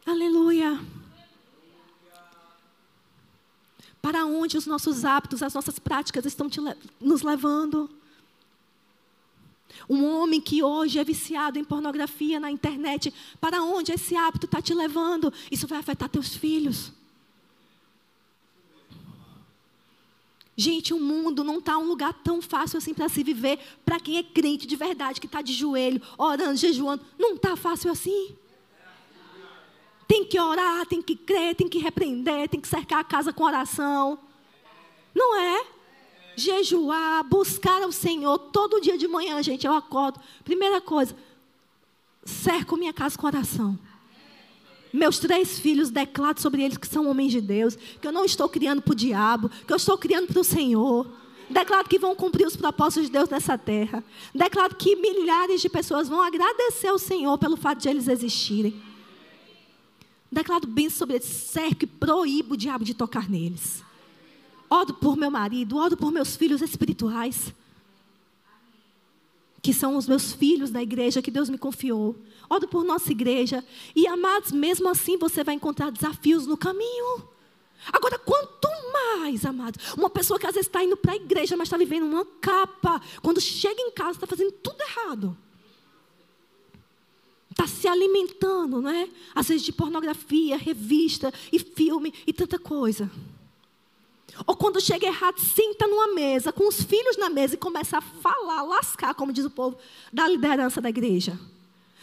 Aleluia. 0.05 1.00
Para 4.01 4.25
onde 4.25 4.57
os 4.57 4.65
nossos 4.65 5.05
hábitos, 5.05 5.43
as 5.43 5.53
nossas 5.53 5.77
práticas 5.77 6.25
estão 6.25 6.47
le 6.47 6.75
nos 6.99 7.21
levando? 7.21 7.89
Um 9.89 10.05
homem 10.05 10.41
que 10.41 10.63
hoje 10.63 10.99
é 10.99 11.03
viciado 11.03 11.57
em 11.57 11.63
pornografia 11.63 12.39
na 12.39 12.51
internet, 12.51 13.13
para 13.39 13.61
onde 13.61 13.91
esse 13.91 14.15
hábito 14.15 14.45
está 14.45 14.61
te 14.61 14.73
levando? 14.73 15.31
Isso 15.49 15.67
vai 15.67 15.79
afetar 15.79 16.09
teus 16.09 16.35
filhos. 16.35 16.91
Gente, 20.55 20.93
o 20.93 20.99
mundo 20.99 21.43
não 21.43 21.59
está 21.59 21.77
um 21.77 21.87
lugar 21.87 22.13
tão 22.13 22.41
fácil 22.41 22.77
assim 22.77 22.93
para 22.93 23.09
se 23.09 23.23
viver. 23.23 23.57
Para 23.85 23.99
quem 23.99 24.17
é 24.17 24.23
crente 24.23 24.67
de 24.67 24.75
verdade, 24.75 25.19
que 25.19 25.25
está 25.25 25.41
de 25.41 25.53
joelho, 25.53 26.01
orando, 26.17 26.55
jejuando, 26.55 27.03
não 27.17 27.35
está 27.35 27.55
fácil 27.55 27.89
assim. 27.91 28.35
Tem 30.11 30.25
que 30.25 30.37
orar, 30.37 30.85
tem 30.87 31.01
que 31.01 31.15
crer, 31.15 31.55
tem 31.55 31.69
que 31.69 31.79
repreender, 31.79 32.49
tem 32.49 32.59
que 32.59 32.67
cercar 32.67 32.99
a 32.99 33.03
casa 33.03 33.31
com 33.31 33.45
oração. 33.45 34.19
Não 35.15 35.39
é? 35.39 35.65
Jejuar, 36.35 37.23
buscar 37.23 37.81
ao 37.81 37.93
Senhor. 37.93 38.37
Todo 38.37 38.81
dia 38.81 38.97
de 38.97 39.07
manhã, 39.07 39.41
gente, 39.41 39.65
eu 39.65 39.73
acordo. 39.73 40.19
Primeira 40.43 40.81
coisa, 40.81 41.15
cerco 42.25 42.75
minha 42.75 42.91
casa 42.91 43.17
com 43.17 43.25
oração. 43.25 43.79
Meus 44.91 45.17
três 45.17 45.57
filhos, 45.57 45.89
declaro 45.89 46.41
sobre 46.41 46.61
eles 46.61 46.75
que 46.75 46.89
são 46.89 47.09
homens 47.09 47.31
de 47.31 47.39
Deus, 47.39 47.77
que 47.77 48.05
eu 48.05 48.11
não 48.11 48.25
estou 48.25 48.49
criando 48.49 48.81
para 48.81 48.91
o 48.91 48.95
diabo, 48.95 49.49
que 49.65 49.71
eu 49.71 49.77
estou 49.77 49.97
criando 49.97 50.27
para 50.27 50.41
o 50.41 50.43
Senhor. 50.43 51.09
Declaro 51.49 51.87
que 51.87 51.97
vão 51.97 52.17
cumprir 52.17 52.45
os 52.45 52.57
propósitos 52.57 53.05
de 53.05 53.13
Deus 53.13 53.29
nessa 53.29 53.57
terra. 53.57 54.03
Declaro 54.35 54.75
que 54.75 54.93
milhares 54.93 55.61
de 55.61 55.69
pessoas 55.69 56.09
vão 56.09 56.21
agradecer 56.21 56.89
ao 56.89 56.99
Senhor 56.99 57.37
pelo 57.37 57.55
fato 57.55 57.79
de 57.79 57.87
eles 57.87 58.09
existirem. 58.09 58.90
Declaro 60.31 60.65
bem 60.65 60.89
sobre 60.89 61.15
eles, 61.15 61.27
cerco 61.27 61.83
e 61.83 61.87
proíbo 61.87 62.53
o 62.53 62.57
diabo 62.57 62.85
de 62.85 62.93
tocar 62.93 63.29
neles. 63.29 63.83
Oro 64.69 64.93
por 64.93 65.17
meu 65.17 65.29
marido, 65.29 65.75
oro 65.75 65.97
por 65.97 66.09
meus 66.09 66.37
filhos 66.37 66.61
espirituais, 66.61 67.53
que 69.61 69.73
são 69.73 69.97
os 69.97 70.07
meus 70.07 70.31
filhos 70.31 70.71
da 70.71 70.81
igreja 70.81 71.21
que 71.21 71.29
Deus 71.29 71.49
me 71.49 71.57
confiou. 71.57 72.15
Oro 72.49 72.67
por 72.67 72.85
nossa 72.85 73.11
igreja. 73.11 73.63
E 73.93 74.07
amados, 74.07 74.53
mesmo 74.53 74.87
assim 74.87 75.17
você 75.17 75.43
vai 75.43 75.55
encontrar 75.55 75.91
desafios 75.91 76.47
no 76.47 76.55
caminho. 76.55 77.27
Agora, 77.91 78.17
quanto 78.17 78.69
mais, 78.93 79.45
amados, 79.45 79.93
uma 79.93 80.09
pessoa 80.09 80.39
que 80.39 80.47
às 80.47 80.53
vezes 80.53 80.67
está 80.67 80.83
indo 80.83 80.95
para 80.95 81.11
a 81.11 81.15
igreja, 81.15 81.57
mas 81.57 81.67
está 81.67 81.77
vivendo 81.77 82.05
uma 82.05 82.25
capa, 82.39 83.01
quando 83.21 83.41
chega 83.41 83.81
em 83.81 83.91
casa 83.91 84.11
está 84.11 84.27
fazendo 84.27 84.51
tudo 84.53 84.81
errado 84.81 85.37
está 87.61 87.67
se 87.67 87.87
alimentando, 87.87 88.81
não 88.81 88.89
é? 88.89 89.07
Às 89.35 89.47
vezes 89.47 89.63
de 89.63 89.71
pornografia, 89.71 90.57
revista 90.57 91.31
e 91.51 91.59
filme 91.59 92.13
e 92.25 92.33
tanta 92.33 92.57
coisa. 92.57 93.09
Ou 94.47 94.55
quando 94.55 94.81
chega 94.81 95.05
errado, 95.05 95.39
senta 95.39 95.85
numa 95.85 96.13
mesa, 96.13 96.51
com 96.51 96.67
os 96.67 96.81
filhos 96.81 97.17
na 97.17 97.29
mesa 97.29 97.53
e 97.53 97.57
começa 97.57 97.97
a 97.97 98.01
falar, 98.01 98.63
lascar, 98.63 99.13
como 99.13 99.33
diz 99.33 99.45
o 99.45 99.49
povo, 99.49 99.77
da 100.11 100.27
liderança 100.27 100.81
da 100.81 100.89
igreja. 100.89 101.37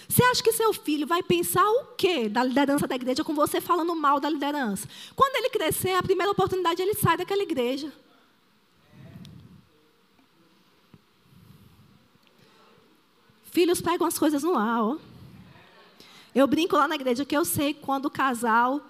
Você 0.09 0.23
acha 0.23 0.43
que 0.43 0.53
seu 0.53 0.73
filho 0.73 1.07
vai 1.07 1.23
pensar 1.23 1.69
o 1.69 1.87
quê 1.97 2.29
da 2.29 2.45
liderança 2.45 2.87
da 2.87 2.95
igreja 2.95 3.25
com 3.25 3.35
você 3.35 3.61
falando 3.61 3.95
mal 3.95 4.21
da 4.21 4.31
liderança? 4.31 4.89
Quando 5.17 5.37
ele 5.37 5.51
crescer, 5.51 5.93
a 5.95 6.03
primeira 6.03 6.31
oportunidade 6.31 6.81
ele 6.81 6.95
sai 6.95 7.17
daquela 7.17 7.43
igreja. 7.43 7.93
Filhos 13.51 13.81
pegam 13.81 14.07
as 14.07 14.19
coisas 14.19 14.43
no 14.43 14.57
ar, 14.57 14.83
ó. 14.83 15.08
Eu 16.39 16.47
brinco 16.47 16.77
lá 16.77 16.87
na 16.87 16.95
igreja 16.95 17.25
que 17.25 17.37
eu 17.37 17.45
sei 17.45 17.75
quando 17.75 18.05
o 18.05 18.11
casal 18.11 18.81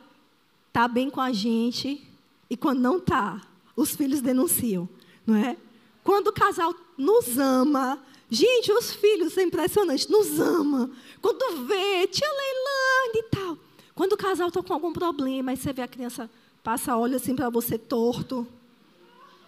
está 0.67 0.87
bem 0.87 1.09
com 1.09 1.19
a 1.19 1.33
gente 1.33 2.07
e 2.51 2.59
quando 2.59 2.81
não 2.81 2.99
está. 2.99 3.41
Os 3.75 3.97
filhos 3.97 4.21
denunciam, 4.21 4.87
não 5.27 5.35
é? 5.35 5.57
Quando 6.05 6.27
o 6.29 6.33
casal 6.33 6.75
nos 6.99 7.39
ama, 7.39 7.99
gente, 8.29 8.71
os 8.71 8.93
filhos, 8.93 9.39
é 9.39 9.45
impressionante, 9.45 10.11
nos 10.11 10.39
ama. 10.39 10.91
Quando 11.23 11.65
vê, 11.65 12.07
tia 12.09 12.29
Leilane 12.29 13.15
e 13.15 13.23
tal. 13.31 13.59
Quando 13.95 14.13
o 14.13 14.19
casal 14.19 14.49
está 14.49 14.63
com 14.63 14.75
algum 14.75 14.93
problema, 14.93 15.51
aí 15.51 15.57
você 15.57 15.73
vê 15.73 15.81
a 15.81 15.89
criança 15.89 16.29
passa 16.63 16.99
olho 16.99 17.17
assim 17.17 17.35
para 17.35 17.49
você 17.49 17.79
torto. 17.79 18.47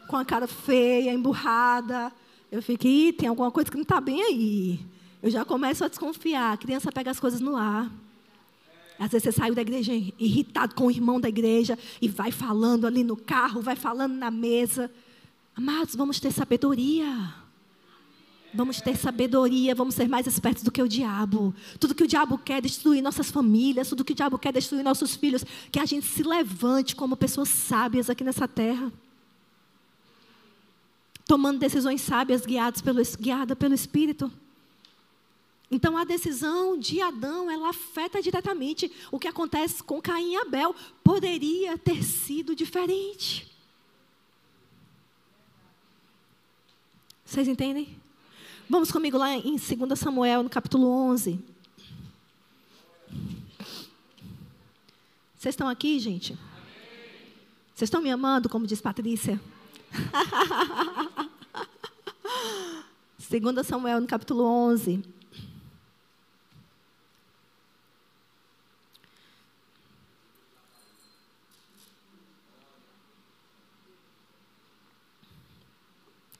com 0.08 0.16
a 0.16 0.24
cara 0.24 0.46
feia, 0.46 1.12
emburrada. 1.12 2.10
Eu 2.50 2.62
fico, 2.62 2.86
Ih, 2.86 3.12
tem 3.12 3.28
alguma 3.28 3.50
coisa 3.50 3.70
que 3.70 3.76
não 3.76 3.82
está 3.82 4.00
bem 4.00 4.22
aí. 4.22 4.80
Eu 5.22 5.30
já 5.30 5.44
começo 5.44 5.84
a 5.84 5.88
desconfiar. 5.88 6.52
A 6.52 6.56
criança 6.56 6.90
pega 6.90 7.10
as 7.10 7.20
coisas 7.20 7.40
no 7.40 7.56
ar. 7.56 7.90
Às 8.98 9.10
vezes 9.10 9.24
você 9.24 9.32
saiu 9.32 9.54
da 9.54 9.62
igreja 9.62 9.92
irritado 9.94 10.74
com 10.74 10.86
o 10.86 10.90
irmão 10.90 11.18
da 11.18 11.28
igreja 11.28 11.78
e 12.02 12.08
vai 12.08 12.30
falando 12.30 12.86
ali 12.86 13.02
no 13.02 13.16
carro, 13.16 13.62
vai 13.62 13.74
falando 13.74 14.12
na 14.14 14.30
mesa. 14.30 14.90
Amados, 15.56 15.94
vamos 15.94 16.20
ter 16.20 16.30
sabedoria. 16.30 17.34
Vamos 18.52 18.80
ter 18.80 18.96
sabedoria, 18.96 19.74
vamos 19.74 19.94
ser 19.94 20.08
mais 20.08 20.26
espertos 20.26 20.64
do 20.64 20.72
que 20.72 20.82
o 20.82 20.88
diabo. 20.88 21.54
Tudo 21.78 21.94
que 21.94 22.02
o 22.02 22.06
diabo 22.06 22.36
quer 22.36 22.58
é 22.58 22.60
destruir 22.60 23.00
nossas 23.00 23.30
famílias, 23.30 23.88
tudo 23.88 24.04
que 24.04 24.12
o 24.12 24.16
diabo 24.16 24.38
quer 24.38 24.48
é 24.48 24.52
destruir 24.52 24.82
nossos 24.82 25.14
filhos, 25.14 25.44
que 25.70 25.78
a 25.78 25.86
gente 25.86 26.04
se 26.04 26.22
levante 26.22 26.96
como 26.96 27.16
pessoas 27.16 27.48
sábias 27.48 28.10
aqui 28.10 28.24
nessa 28.24 28.48
terra. 28.48 28.92
Tomando 31.26 31.60
decisões 31.60 32.00
sábias 32.00 32.44
guiadas 32.44 32.82
pelo, 32.82 33.00
guiada 33.18 33.54
pelo 33.54 33.72
Espírito. 33.72 34.30
Então 35.70 35.96
a 35.96 36.02
decisão 36.04 36.76
de 36.76 37.00
Adão, 37.00 37.48
ela 37.48 37.68
afeta 37.68 38.20
diretamente 38.20 38.90
o 39.12 39.18
que 39.18 39.28
acontece 39.28 39.82
com 39.82 40.02
Caim 40.02 40.32
e 40.32 40.36
Abel. 40.36 40.74
Poderia 41.04 41.78
ter 41.78 42.02
sido 42.02 42.56
diferente. 42.56 43.48
Vocês 47.24 47.46
entendem? 47.46 47.96
Vamos 48.68 48.90
comigo 48.90 49.16
lá 49.16 49.32
em 49.36 49.56
2 49.56 49.96
Samuel, 49.96 50.42
no 50.42 50.50
capítulo 50.50 50.88
11. 50.88 51.38
Vocês 55.36 55.52
estão 55.54 55.68
aqui, 55.68 56.00
gente? 56.00 56.36
Vocês 57.74 57.86
estão 57.86 58.02
me 58.02 58.10
amando, 58.10 58.48
como 58.48 58.66
diz 58.66 58.80
Patrícia? 58.80 59.40
2 63.30 63.66
Samuel, 63.66 64.00
no 64.00 64.08
capítulo 64.08 64.42
11. 64.44 65.19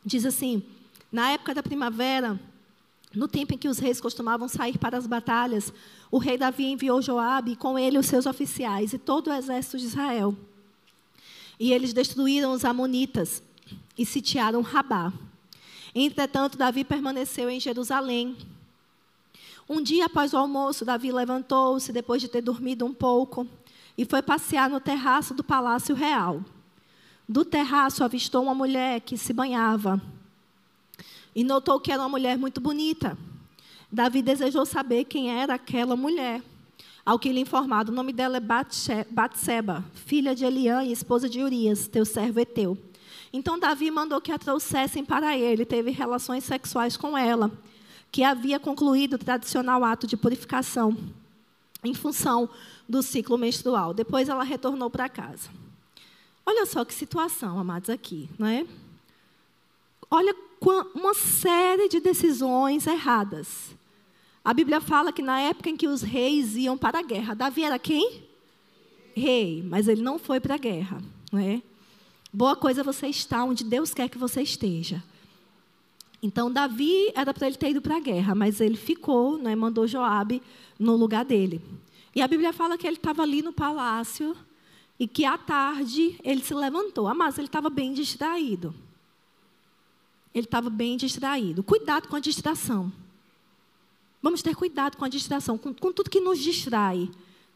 Diz 0.05 0.25
assim: 0.25 0.63
na 1.11 1.31
época 1.31 1.55
da 1.55 1.63
primavera, 1.63 2.39
no 3.15 3.27
tempo 3.27 3.55
em 3.55 3.59
que 3.59 3.69
os 3.69 3.79
reis 3.79 4.01
costumavam 4.01 4.49
sair 4.49 4.79
para 4.79 4.97
as 4.97 5.07
batalhas, 5.07 5.73
o 6.11 6.19
rei 6.19 6.39
Davi 6.39 6.65
enviou 6.65 7.03
Joabe 7.03 7.53
e 7.53 7.57
com 7.57 7.79
ele 7.79 7.99
os 7.99 8.07
seus 8.07 8.27
oficiais 8.27 8.93
e 8.93 8.99
todo 8.99 9.29
o 9.29 9.33
exército 9.33 9.79
de 9.79 9.87
Israel. 9.87 10.37
E 11.59 11.73
eles 11.73 11.93
destruíram 11.93 12.53
os 12.53 12.65
amonitas 12.65 13.43
e 13.99 14.07
sitiaram 14.07 14.63
Rabá. 14.63 15.13
Entretanto, 15.95 16.57
Davi 16.57 16.85
permaneceu 16.85 17.51
em 17.51 17.59
Jerusalém. 17.59 18.37
Um 19.69 19.83
dia 19.83 20.07
após 20.07 20.33
o 20.33 20.37
almoço, 20.37 20.85
Davi 20.85 21.13
levantou-se 21.13 21.93
depois 21.93 22.23
de 22.23 22.29
ter 22.29 22.41
dormido 22.41 22.85
um 22.85 22.95
pouco 22.95 23.47
e 23.99 24.05
foi 24.05 24.23
passear 24.23 24.71
no 24.71 24.81
terraço 24.81 25.35
do 25.35 25.45
palácio 25.45 25.95
real. 25.95 26.45
Do 27.31 27.45
terraço 27.45 28.03
avistou 28.03 28.43
uma 28.43 28.57
mulher 28.57 29.01
que 29.03 29.17
se 29.17 29.33
banhava 29.33 30.03
e 31.33 31.45
notou 31.45 31.79
que 31.79 31.93
era 31.93 32.03
uma 32.03 32.09
mulher 32.09 32.37
muito 32.37 32.61
bonita. 32.61 33.17
Davi 33.89 34.21
desejou 34.21 34.67
saber 34.67 35.05
quem 35.05 35.31
era 35.31 35.55
aquela 35.55 35.95
mulher. 35.95 36.43
Ao 37.07 37.21
que 37.21 37.33
lhe 37.33 37.39
informado, 37.39 37.93
o 37.93 37.95
nome 37.95 38.13
dela 38.13 38.39
é 38.39 38.41
Batseba, 39.09 39.85
filha 39.95 40.35
de 40.35 40.45
Eliã 40.45 40.83
e 40.83 40.91
esposa 40.91 41.29
de 41.29 41.41
Urias, 41.41 41.87
teu 41.87 42.05
servo 42.05 42.41
Eteu. 42.41 42.77
Então 43.33 43.61
Davi 43.61 43.93
mandou 43.93 44.21
que 44.21 44.33
a 44.33 44.39
trouxessem 44.39 45.05
para 45.05 45.39
ele, 45.39 45.65
teve 45.65 45.93
relações 45.93 46.43
sexuais 46.43 46.97
com 46.97 47.17
ela, 47.17 47.49
que 48.11 48.25
havia 48.25 48.59
concluído 48.59 49.15
o 49.15 49.19
tradicional 49.19 49.85
ato 49.85 50.05
de 50.05 50.17
purificação, 50.17 50.97
em 51.85 51.95
função 51.95 52.51
do 52.89 53.05
ciclo 53.05 53.39
menstrual. 53.39 53.95
Depois 53.95 54.29
ela 54.29 54.43
retornou 54.43 54.91
para 54.91 55.09
casa. 55.09 55.60
Olha 56.45 56.67
só 56.67 56.85
que 56.85 56.95
situação, 56.95 57.59
amados, 57.59 57.91
aqui, 57.91 58.29
não 58.39 58.47
é? 58.47 58.67
Olha 60.11 60.35
uma 60.95 61.15
série 61.15 61.89
de 61.89 62.01
decisões 62.01 62.87
erradas. 62.87 63.75
A 64.45 64.53
Bíblia 64.53 64.81
fala 64.81 65.13
que 65.13 65.23
na 65.23 65.41
época 65.41 65.71
em 65.71 65.77
que 65.77 65.87
os 65.87 66.03
reis 66.03 66.57
iam 66.57 66.77
para 66.77 66.99
a 66.99 67.03
guerra, 67.03 67.35
Davi 67.35 67.63
era 67.63 67.79
quem? 67.79 68.23
Rei, 69.15 69.63
mas 69.63 69.89
ele 69.89 70.03
não 70.03 70.19
foi 70.19 70.41
para 70.41 70.55
a 70.55 70.59
guerra. 70.59 71.01
Não 71.31 71.39
é? 71.39 71.63
Boa 72.33 72.57
coisa 72.57 72.83
você 72.83 73.09
estar 73.09 73.45
onde 73.45 73.65
Deus 73.65 73.93
quer 73.93 74.09
que 74.09 74.19
você 74.19 74.43
esteja. 74.43 75.03
Então, 76.23 76.53
Davi 76.53 77.11
era 77.15 77.33
para 77.33 77.47
ele 77.47 77.57
ter 77.57 77.71
ido 77.71 77.81
para 77.81 77.97
a 77.97 78.01
guerra, 78.01 78.35
mas 78.35 78.61
ele 78.61 78.77
ficou, 78.77 79.39
né, 79.39 79.55
mandou 79.55 79.87
Joabe 79.87 80.43
no 80.79 80.95
lugar 80.95 81.25
dele. 81.25 81.61
E 82.15 82.21
a 82.21 82.29
Bíblia 82.29 82.53
fala 82.53 82.77
que 82.77 82.87
ele 82.87 82.97
estava 82.97 83.23
ali 83.23 83.41
no 83.41 83.53
palácio 83.53 84.37
e 85.01 85.09
que 85.09 85.25
à 85.25 85.39
tarde 85.39 86.21
ele 86.23 86.45
se 86.45 86.53
levantou. 86.53 87.09
Ah, 87.09 87.15
mas 87.15 87.39
ele 87.39 87.47
estava 87.47 87.71
bem 87.71 87.95
distraído. 87.95 88.75
Ele 90.35 90.45
estava 90.45 90.69
bem 90.69 90.99
distraído. 90.99 91.63
Cuidado 91.63 92.07
com 92.07 92.17
a 92.17 92.21
distração. 92.21 92.93
Vamos 94.23 94.43
ter 94.43 94.55
cuidado 94.55 94.99
com 94.99 95.05
a 95.07 95.09
distração, 95.09 95.57
com, 95.57 95.73
com 95.73 95.91
tudo 95.91 96.11
que 96.11 96.21
nos 96.21 96.39
distrai. 96.39 97.11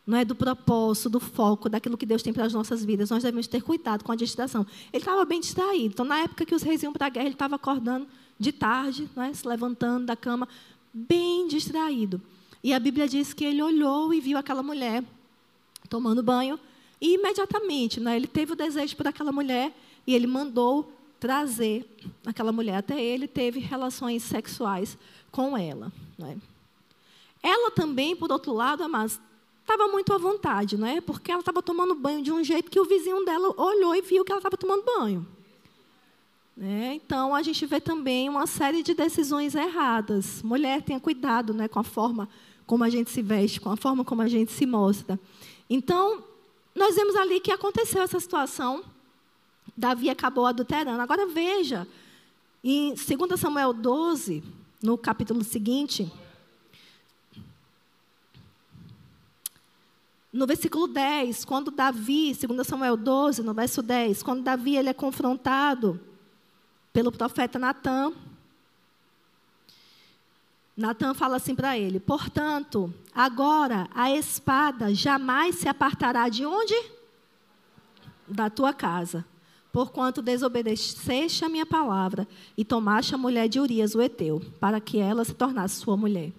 Não 0.07 0.17
é 0.17 0.25
do 0.25 0.35
propósito, 0.35 1.11
do 1.11 1.21
foco, 1.21 1.69
daquilo 1.69 1.99
que 1.99 2.07
Deus 2.07 2.23
tem 2.23 2.33
para 2.33 2.47
as 2.47 2.55
nossas 2.55 2.83
vidas. 2.83 3.11
Nós 3.11 3.23
devemos 3.23 3.47
ter 3.47 3.63
cuidado 3.63 4.03
com 4.05 4.13
a 4.13 4.17
distração. 4.17 4.67
Ele 4.91 5.03
estava 5.03 5.23
bem 5.27 5.39
distraído. 5.39 5.93
Então, 5.93 6.07
na 6.07 6.21
época 6.21 6.47
que 6.47 6.55
os 6.55 6.63
reis 6.63 6.83
iam 6.83 6.95
para 6.95 7.07
a 7.07 7.11
guerra, 7.11 7.27
ele 7.27 7.35
estava 7.35 7.57
acordando 7.57 8.07
de 8.39 8.53
tarde, 8.53 9.09
é? 9.19 9.35
se 9.35 9.47
levantando 9.47 10.07
da 10.07 10.17
cama, 10.17 10.49
bem 10.95 11.47
distraído. 11.47 12.23
E 12.63 12.73
a 12.73 12.81
Bíblia 12.81 13.07
diz 13.07 13.35
que 13.35 13.45
ele 13.45 13.63
olhou 13.63 14.15
e 14.15 14.21
viu 14.21 14.39
aquela 14.39 14.63
mulher 14.63 15.05
tomando 15.91 16.23
banho. 16.23 16.59
E 17.05 17.17
imediatamente, 17.17 18.03
é? 18.09 18.17
ele 18.17 18.27
teve 18.27 18.55
o 18.55 18.57
desejo 18.57 18.97
por 18.97 19.07
aquela 19.07 19.31
mulher 19.31 19.77
e 20.07 20.15
ele 20.15 20.27
mandou 20.27 20.91
trazer 21.21 21.87
aquela 22.25 22.51
mulher 22.51 22.77
até 22.77 22.99
ele, 22.99 23.29
teve 23.29 23.61
relações 23.61 24.23
sexuais 24.23 24.97
com 25.31 25.55
ela. 25.55 25.93
Né? 26.17 26.39
Ela 27.43 27.71
também, 27.71 28.17
por 28.17 28.33
outro 28.33 28.55
lado, 28.55 28.89
mas 28.89 29.21
estava 29.61 29.87
muito 29.87 30.15
à 30.15 30.17
vontade, 30.17 30.79
não 30.79 30.87
é? 30.87 30.99
Porque 31.03 31.31
ela 31.31 31.41
estava 31.41 31.63
tomando 31.63 31.95
banho 31.95 32.23
de 32.23 32.33
um 32.33 32.43
jeito 32.43 32.71
que 32.71 32.81
o 32.81 32.87
vizinho 32.87 33.23
dela 33.23 33.53
olhou 33.61 33.95
e 33.95 34.01
viu 34.01 34.25
que 34.25 34.33
ela 34.33 34.39
estava 34.39 34.57
tomando 34.57 34.83
banho. 34.83 35.27
É, 36.59 36.95
então 36.95 37.35
a 37.35 37.43
gente 37.43 37.67
vê 37.67 37.83
também 37.83 38.31
uma 38.31 38.47
série 38.47 38.83
de 38.83 38.95
decisões 38.95 39.55
erradas. 39.55 40.43
Mulher, 40.43 40.81
tenha 40.81 40.99
cuidado 40.99 41.53
né, 41.53 41.69
com 41.69 41.79
a 41.79 41.85
forma 41.85 42.31
como 42.67 42.83
a 42.83 42.89
gente 42.89 43.11
se 43.11 43.21
veste, 43.21 43.61
com 43.61 43.69
a 43.69 43.77
forma 43.77 44.07
como 44.07 44.23
a 44.23 44.27
gente 44.27 44.53
se 44.53 44.65
mostra. 44.65 45.21
Então, 45.69 46.33
nós 46.75 46.95
vemos 46.97 47.15
ali 47.17 47.41
que 47.41 47.53
aconteceu 47.53 48.03
essa 48.03 48.19
situação 48.19 48.85
Davi 49.77 50.09
acabou 50.09 50.47
adulterando. 50.47 51.01
Agora 51.01 51.27
veja, 51.27 51.87
em 52.63 52.95
2 52.95 53.41
Samuel 53.41 53.73
12, 53.73 54.43
no 54.83 54.97
capítulo 54.97 55.43
seguinte, 55.43 56.11
no 60.33 60.47
versículo 60.47 60.87
10, 60.87 61.45
quando 61.45 61.71
Davi, 61.71 62.35
2 62.35 62.67
Samuel 62.67 62.97
12, 62.97 63.43
no 63.43 63.55
verso 63.55 63.83
10, 63.83 64.23
quando 64.23 64.43
Davi 64.43 64.77
ele 64.77 64.89
é 64.89 64.95
confrontado 64.95 66.01
pelo 66.93 67.11
profeta 67.11 67.59
Natan, 67.59 68.13
Natan 70.77 71.15
fala 71.15 71.37
assim 71.37 71.55
para 71.55 71.79
ele: 71.79 72.01
Portanto, 72.01 72.93
agora 73.15 73.89
a 73.95 74.11
espada 74.11 74.95
jamais 74.95 75.57
se 75.57 75.69
apartará 75.69 76.29
de 76.29 76.45
onde? 76.45 76.75
Da 78.27 78.51
tua 78.51 78.73
casa 78.73 79.25
porquanto 79.75 80.23
desobedeceste 80.23 81.45
a 81.45 81.49
minha 81.49 81.67
palavra 81.67 82.29
e 82.57 82.65
tomaste 82.65 83.13
a 83.13 83.19
mulher 83.19 83.49
de 83.49 83.59
Urias, 83.59 83.97
o 83.97 84.01
Eteu, 84.01 84.41
para 84.61 84.81
que 84.81 84.99
ela 84.99 85.25
se 85.25 85.35
tornasse 85.35 85.81
sua 85.81 85.97
mulher. 85.97 86.31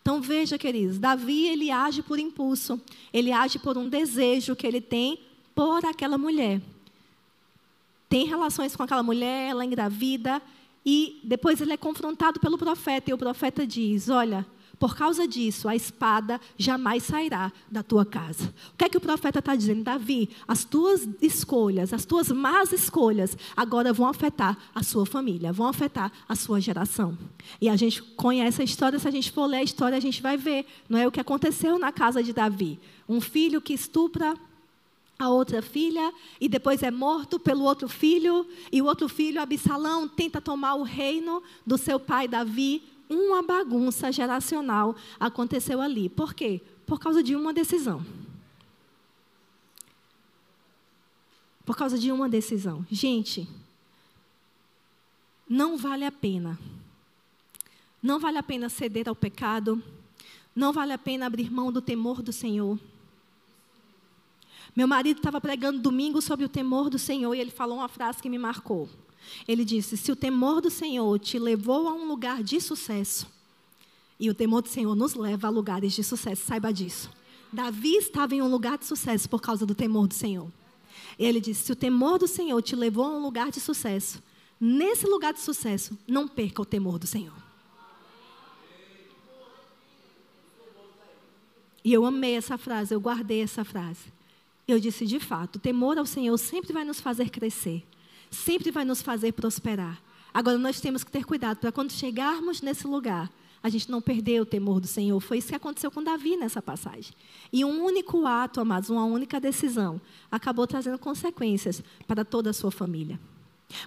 Então 0.00 0.20
veja, 0.20 0.58
queridos, 0.58 0.98
Davi 0.98 1.46
ele 1.46 1.70
age 1.70 2.02
por 2.02 2.18
impulso, 2.18 2.80
ele 3.12 3.30
age 3.30 3.60
por 3.60 3.78
um 3.78 3.88
desejo 3.88 4.56
que 4.56 4.66
ele 4.66 4.80
tem 4.80 5.20
por 5.54 5.86
aquela 5.86 6.18
mulher. 6.18 6.60
Tem 8.08 8.26
relações 8.26 8.74
com 8.74 8.82
aquela 8.82 9.04
mulher, 9.04 9.50
ela 9.50 9.64
engravida 9.64 10.42
e 10.84 11.20
depois 11.24 11.60
ele 11.60 11.72
é 11.72 11.76
confrontado 11.76 12.40
pelo 12.40 12.58
profeta 12.58 13.10
e 13.10 13.14
o 13.14 13.18
profeta 13.18 13.66
diz: 13.66 14.08
"Olha, 14.08 14.46
por 14.82 14.96
causa 14.96 15.28
disso, 15.28 15.68
a 15.68 15.76
espada 15.76 16.40
jamais 16.58 17.04
sairá 17.04 17.52
da 17.70 17.84
tua 17.84 18.04
casa. 18.04 18.52
O 18.74 18.76
que 18.76 18.84
é 18.84 18.88
que 18.88 18.96
o 18.96 19.00
profeta 19.00 19.38
está 19.38 19.54
dizendo? 19.54 19.84
Davi, 19.84 20.28
as 20.48 20.64
tuas 20.64 21.08
escolhas, 21.20 21.92
as 21.92 22.04
tuas 22.04 22.32
más 22.32 22.72
escolhas, 22.72 23.38
agora 23.56 23.92
vão 23.92 24.08
afetar 24.08 24.58
a 24.74 24.82
sua 24.82 25.06
família, 25.06 25.52
vão 25.52 25.68
afetar 25.68 26.10
a 26.28 26.34
sua 26.34 26.60
geração. 26.60 27.16
E 27.60 27.68
a 27.68 27.76
gente 27.76 28.02
conhece 28.02 28.60
a 28.60 28.64
história, 28.64 28.98
se 28.98 29.06
a 29.06 29.12
gente 29.12 29.30
for 29.30 29.46
ler 29.46 29.58
a 29.58 29.62
história, 29.62 29.96
a 29.96 30.00
gente 30.00 30.20
vai 30.20 30.36
ver. 30.36 30.66
Não 30.88 30.98
é 30.98 31.06
o 31.06 31.12
que 31.12 31.20
aconteceu 31.20 31.78
na 31.78 31.92
casa 31.92 32.20
de 32.20 32.32
Davi. 32.32 32.80
Um 33.08 33.20
filho 33.20 33.60
que 33.60 33.74
estupra 33.74 34.34
a 35.18 35.28
outra 35.28 35.62
filha 35.62 36.12
e 36.40 36.48
depois 36.48 36.82
é 36.82 36.90
morto 36.90 37.38
pelo 37.38 37.64
outro 37.64 37.88
filho, 37.88 38.46
e 38.70 38.82
o 38.82 38.86
outro 38.86 39.08
filho, 39.08 39.40
Absalão, 39.40 40.08
tenta 40.08 40.40
tomar 40.40 40.74
o 40.74 40.82
reino 40.82 41.42
do 41.66 41.78
seu 41.78 42.00
pai 42.00 42.26
Davi. 42.26 42.82
Uma 43.08 43.42
bagunça 43.42 44.10
geracional 44.10 44.96
aconteceu 45.20 45.80
ali. 45.80 46.08
Por 46.08 46.34
quê? 46.34 46.60
Por 46.86 46.98
causa 46.98 47.22
de 47.22 47.36
uma 47.36 47.52
decisão. 47.52 48.04
Por 51.64 51.76
causa 51.76 51.98
de 51.98 52.10
uma 52.10 52.28
decisão. 52.28 52.84
Gente, 52.90 53.46
não 55.48 55.76
vale 55.76 56.04
a 56.04 56.10
pena. 56.10 56.58
Não 58.02 58.18
vale 58.18 58.38
a 58.38 58.42
pena 58.42 58.68
ceder 58.68 59.08
ao 59.08 59.14
pecado. 59.14 59.80
Não 60.56 60.72
vale 60.72 60.92
a 60.92 60.98
pena 60.98 61.26
abrir 61.26 61.52
mão 61.52 61.70
do 61.70 61.80
temor 61.80 62.22
do 62.22 62.32
Senhor. 62.32 62.78
Meu 64.74 64.88
marido 64.88 65.18
estava 65.18 65.40
pregando 65.40 65.80
domingo 65.80 66.22
sobre 66.22 66.44
o 66.44 66.48
temor 66.48 66.88
do 66.88 66.98
Senhor 66.98 67.34
e 67.34 67.40
ele 67.40 67.50
falou 67.50 67.78
uma 67.78 67.88
frase 67.88 68.22
que 68.22 68.28
me 68.28 68.38
marcou. 68.38 68.88
Ele 69.46 69.64
disse: 69.64 69.96
Se 69.96 70.10
o 70.10 70.16
temor 70.16 70.60
do 70.60 70.70
Senhor 70.70 71.18
te 71.18 71.38
levou 71.38 71.88
a 71.88 71.92
um 71.92 72.08
lugar 72.08 72.42
de 72.42 72.60
sucesso, 72.60 73.26
e 74.18 74.30
o 74.30 74.34
temor 74.34 74.62
do 74.62 74.68
Senhor 74.68 74.94
nos 74.94 75.14
leva 75.14 75.46
a 75.46 75.50
lugares 75.50 75.92
de 75.92 76.02
sucesso, 76.02 76.46
saiba 76.46 76.72
disso. 76.72 77.10
Davi 77.52 77.96
estava 77.96 78.34
em 78.34 78.40
um 78.40 78.48
lugar 78.48 78.78
de 78.78 78.86
sucesso 78.86 79.28
por 79.28 79.42
causa 79.42 79.66
do 79.66 79.74
temor 79.74 80.08
do 80.08 80.14
Senhor. 80.14 80.50
Ele 81.18 81.40
disse: 81.40 81.64
Se 81.64 81.72
o 81.72 81.76
temor 81.76 82.18
do 82.18 82.26
Senhor 82.26 82.60
te 82.62 82.74
levou 82.74 83.04
a 83.04 83.10
um 83.10 83.22
lugar 83.22 83.50
de 83.50 83.60
sucesso, 83.60 84.22
nesse 84.58 85.06
lugar 85.06 85.34
de 85.34 85.40
sucesso, 85.40 85.98
não 86.06 86.26
perca 86.26 86.62
o 86.62 86.66
temor 86.66 86.98
do 86.98 87.06
Senhor. 87.06 87.34
E 91.84 91.92
eu 91.92 92.06
amei 92.06 92.36
essa 92.36 92.56
frase, 92.56 92.94
eu 92.94 93.00
guardei 93.00 93.42
essa 93.42 93.64
frase. 93.64 94.21
Eu 94.66 94.78
disse, 94.78 95.04
de 95.06 95.18
fato, 95.18 95.56
o 95.56 95.58
temor 95.58 95.98
ao 95.98 96.06
Senhor 96.06 96.36
sempre 96.38 96.72
vai 96.72 96.84
nos 96.84 97.00
fazer 97.00 97.30
crescer, 97.30 97.84
sempre 98.30 98.70
vai 98.70 98.84
nos 98.84 99.02
fazer 99.02 99.32
prosperar. 99.32 100.00
Agora, 100.32 100.56
nós 100.56 100.80
temos 100.80 101.04
que 101.04 101.10
ter 101.10 101.24
cuidado 101.24 101.58
para 101.58 101.72
quando 101.72 101.90
chegarmos 101.92 102.62
nesse 102.62 102.86
lugar, 102.86 103.30
a 103.62 103.68
gente 103.68 103.90
não 103.90 104.00
perder 104.00 104.40
o 104.40 104.46
temor 104.46 104.80
do 104.80 104.86
Senhor. 104.86 105.18
Foi 105.20 105.38
isso 105.38 105.48
que 105.48 105.54
aconteceu 105.54 105.90
com 105.90 106.02
Davi 106.02 106.36
nessa 106.36 106.60
passagem. 106.60 107.12
E 107.52 107.64
um 107.64 107.84
único 107.84 108.26
ato, 108.26 108.60
amados, 108.60 108.90
uma 108.90 109.04
única 109.04 109.38
decisão, 109.38 110.00
acabou 110.30 110.66
trazendo 110.66 110.98
consequências 110.98 111.82
para 112.06 112.24
toda 112.24 112.50
a 112.50 112.52
sua 112.52 112.70
família. 112.70 113.20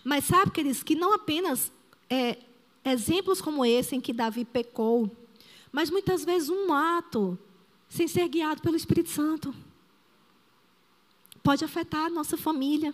Mas 0.03 0.25
sabe, 0.25 0.51
queridos, 0.51 0.81
que 0.81 0.95
não 0.95 1.13
apenas 1.13 1.71
é, 2.09 2.37
exemplos 2.85 3.41
como 3.41 3.65
esse 3.65 3.95
em 3.95 4.01
que 4.01 4.13
Davi 4.13 4.45
pecou, 4.45 5.11
mas 5.71 5.89
muitas 5.89 6.23
vezes 6.23 6.49
um 6.49 6.71
ato 6.71 7.37
sem 7.89 8.07
ser 8.07 8.27
guiado 8.29 8.61
pelo 8.61 8.75
Espírito 8.75 9.09
Santo 9.09 9.53
pode 11.45 11.63
afetar 11.63 12.05
a 12.05 12.09
nossa 12.09 12.35
família. 12.35 12.91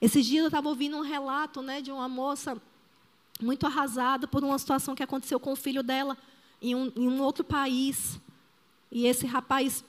Esses 0.00 0.26
dias 0.26 0.42
eu 0.42 0.48
estava 0.48 0.68
ouvindo 0.68 0.96
um 0.96 1.00
relato 1.00 1.62
né, 1.62 1.80
de 1.80 1.92
uma 1.92 2.08
moça 2.08 2.60
muito 3.40 3.64
arrasada 3.66 4.26
por 4.26 4.42
uma 4.42 4.58
situação 4.58 4.96
que 4.96 5.02
aconteceu 5.02 5.38
com 5.38 5.52
o 5.52 5.56
filho 5.56 5.80
dela 5.80 6.18
em 6.60 6.74
um, 6.74 6.92
em 6.96 7.08
um 7.08 7.22
outro 7.22 7.44
país. 7.44 8.18
E 8.90 9.06
esse 9.06 9.26
rapaz 9.26 9.84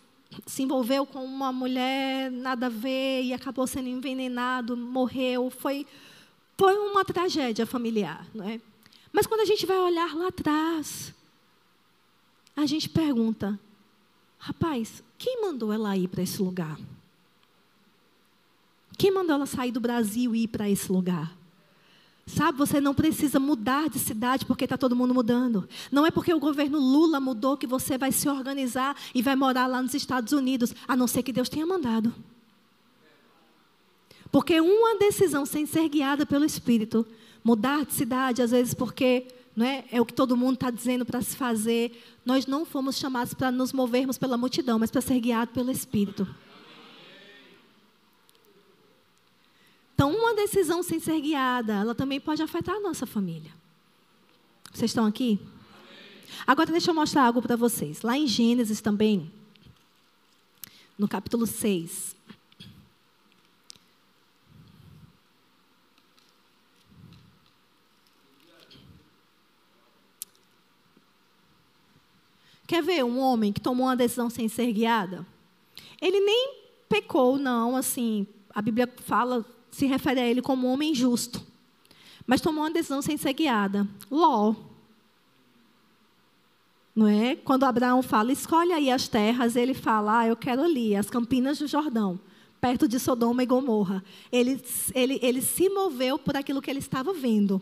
se 0.45 0.61
envolveu 0.61 1.03
com 1.03 1.25
uma 1.25 1.51
mulher 1.51 2.29
nada 2.29 2.67
a 2.67 2.69
ver 2.69 3.23
e 3.23 3.33
acabou 3.33 3.65
sendo 3.65 3.89
envenenado, 3.89 4.77
morreu. 4.77 5.49
Foi, 5.49 5.87
foi 6.55 6.77
uma 6.77 7.03
tragédia 7.03 7.65
familiar. 7.65 8.23
Não 8.35 8.47
é? 8.47 8.61
Mas 9.11 9.25
quando 9.25 9.41
a 9.41 9.45
gente 9.45 9.65
vai 9.65 9.79
olhar 9.79 10.13
lá 10.13 10.27
atrás, 10.27 11.11
a 12.55 12.67
gente 12.67 12.87
pergunta: 12.87 13.59
rapaz, 14.37 15.01
quem 15.17 15.41
mandou 15.41 15.73
ela 15.73 15.97
ir 15.97 16.07
para 16.07 16.21
esse 16.21 16.39
lugar? 16.39 16.77
Quem 18.97 19.11
mandou 19.11 19.35
ela 19.35 19.45
sair 19.45 19.71
do 19.71 19.79
Brasil 19.79 20.35
e 20.35 20.43
ir 20.43 20.47
para 20.47 20.69
esse 20.69 20.91
lugar? 20.91 21.35
Sabe, 22.27 22.57
você 22.57 22.81
não 22.81 22.93
precisa 22.93 23.39
mudar 23.39 23.87
de 23.87 23.99
cidade 23.99 24.45
porque 24.45 24.63
está 24.63 24.77
todo 24.77 24.95
mundo 24.95 25.13
mudando. 25.13 25.69
Não 25.91 26.05
é 26.05 26.11
porque 26.11 26.33
o 26.33 26.39
governo 26.39 26.79
Lula 26.79 27.19
mudou 27.19 27.55
que 27.55 27.67
você 27.67 27.99
vai 27.99 28.11
se 28.11 28.27
organizar 28.27 28.95
e 29.13 29.21
vai 29.21 29.35
morar 29.35 29.67
lá 29.67 29.79
nos 29.79 29.93
Estados 29.93 30.33
Unidos, 30.33 30.73
a 30.87 30.95
não 30.95 31.07
ser 31.07 31.21
que 31.21 31.31
Deus 31.31 31.49
tenha 31.49 31.67
mandado. 31.67 32.13
Porque 34.31 34.59
uma 34.59 34.97
decisão 34.97 35.45
sem 35.45 35.67
ser 35.67 35.87
guiada 35.87 36.25
pelo 36.25 36.45
Espírito, 36.45 37.05
mudar 37.43 37.85
de 37.85 37.93
cidade, 37.93 38.41
às 38.41 38.49
vezes 38.49 38.73
porque 38.73 39.27
é, 39.59 39.83
é 39.95 40.01
o 40.01 40.05
que 40.05 40.13
todo 40.13 40.35
mundo 40.35 40.55
está 40.55 40.71
dizendo 40.71 41.05
para 41.05 41.21
se 41.21 41.35
fazer, 41.35 42.03
nós 42.25 42.47
não 42.47 42.65
fomos 42.65 42.97
chamados 42.97 43.35
para 43.35 43.51
nos 43.51 43.71
movermos 43.71 44.17
pela 44.17 44.35
multidão, 44.35 44.79
mas 44.79 44.89
para 44.89 44.99
ser 44.99 45.19
guiado 45.19 45.51
pelo 45.51 45.69
Espírito. 45.69 46.27
Então, 49.95 50.13
uma 50.13 50.35
decisão 50.35 50.83
sem 50.83 50.99
ser 50.99 51.21
guiada, 51.21 51.73
ela 51.73 51.95
também 51.95 52.19
pode 52.19 52.43
afetar 52.43 52.75
a 52.75 52.81
nossa 52.81 53.05
família. 53.05 53.51
Vocês 54.73 54.91
estão 54.91 55.05
aqui? 55.05 55.39
Agora, 56.45 56.69
deixa 56.69 56.91
eu 56.91 56.95
mostrar 56.95 57.23
algo 57.23 57.41
para 57.41 57.55
vocês. 57.55 58.01
Lá 58.01 58.17
em 58.17 58.27
Gênesis 58.27 58.81
também, 58.81 59.31
no 60.99 61.07
capítulo 61.07 61.47
6. 61.47 62.13
Quer 72.67 72.83
ver 72.83 73.05
um 73.05 73.17
homem 73.19 73.53
que 73.53 73.61
tomou 73.61 73.87
uma 73.87 73.95
decisão 73.95 74.29
sem 74.29 74.49
ser 74.49 74.73
guiada? 74.73 75.25
Ele 76.01 76.19
nem 76.19 76.53
pecou, 76.89 77.37
não, 77.37 77.77
assim. 77.77 78.27
A 78.53 78.61
Bíblia 78.61 78.93
fala 78.97 79.45
se 79.75 79.85
refere 79.85 80.21
a 80.21 80.25
ele 80.25 80.41
como 80.41 80.67
homem 80.67 80.95
justo, 80.95 81.45
mas 82.25 82.39
tomou 82.39 82.63
uma 82.63 82.71
decisão 82.71 83.01
sem 83.01 83.17
ser 83.17 83.33
guiada. 83.33 83.85
Ló. 84.09 84.55
Não 86.95 87.09
é? 87.09 87.35
Quando 87.35 87.65
Abraão 87.65 88.01
fala, 88.01 88.31
escolhe 88.31 88.71
aí 88.71 88.89
as 88.89 89.09
terras, 89.09 89.57
ele 89.57 89.73
fala, 89.73 90.19
ah, 90.19 90.27
eu 90.27 90.37
quero 90.37 90.63
ali, 90.63 90.95
as 90.95 91.09
campinas 91.09 91.59
do 91.59 91.67
Jordão, 91.67 92.17
perto 92.61 92.87
de 92.87 92.97
Sodoma 92.97 93.43
e 93.43 93.45
Gomorra. 93.45 94.01
Ele, 94.31 94.63
ele, 94.93 95.19
ele 95.21 95.41
se 95.41 95.67
moveu 95.67 96.17
por 96.17 96.37
aquilo 96.37 96.61
que 96.61 96.71
ele 96.71 96.79
estava 96.79 97.13
vendo. 97.13 97.61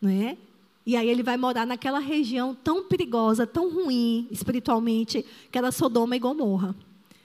Não 0.00 0.10
é? 0.10 0.38
E 0.86 0.94
aí 0.94 1.08
ele 1.08 1.24
vai 1.24 1.36
morar 1.36 1.66
naquela 1.66 1.98
região 1.98 2.54
tão 2.54 2.84
perigosa, 2.84 3.44
tão 3.44 3.74
ruim 3.74 4.28
espiritualmente, 4.30 5.26
que 5.50 5.58
era 5.58 5.72
Sodoma 5.72 6.14
e 6.14 6.20
Gomorra. 6.20 6.76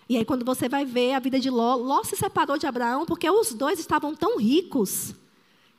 E 0.09 0.17
aí, 0.17 0.25
quando 0.25 0.43
você 0.43 0.67
vai 0.67 0.83
ver 0.83 1.13
a 1.13 1.19
vida 1.19 1.39
de 1.39 1.51
Ló, 1.51 1.75
Ló 1.75 2.03
se 2.03 2.15
separou 2.15 2.57
de 2.57 2.65
Abraão 2.65 3.05
porque 3.05 3.29
os 3.29 3.53
dois 3.53 3.79
estavam 3.79 4.15
tão 4.15 4.39
ricos 4.39 5.13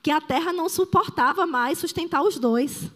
que 0.00 0.10
a 0.10 0.20
terra 0.20 0.52
não 0.52 0.68
suportava 0.68 1.44
mais 1.46 1.78
sustentar 1.78 2.22
os 2.22 2.38
dois. 2.38 2.92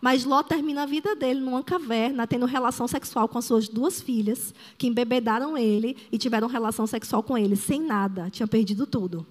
Mas 0.00 0.24
Ló 0.24 0.42
termina 0.42 0.84
a 0.84 0.86
vida 0.86 1.14
dele 1.14 1.40
numa 1.40 1.62
caverna, 1.62 2.26
tendo 2.26 2.46
relação 2.46 2.88
sexual 2.88 3.28
com 3.28 3.36
as 3.36 3.44
suas 3.44 3.68
duas 3.68 4.00
filhas, 4.00 4.54
que 4.78 4.86
embebedaram 4.86 5.58
ele 5.58 5.98
e 6.10 6.16
tiveram 6.16 6.48
relação 6.48 6.86
sexual 6.86 7.22
com 7.22 7.36
ele, 7.36 7.54
sem 7.54 7.82
nada, 7.82 8.30
tinha 8.30 8.46
perdido 8.46 8.86
tudo. 8.86 9.26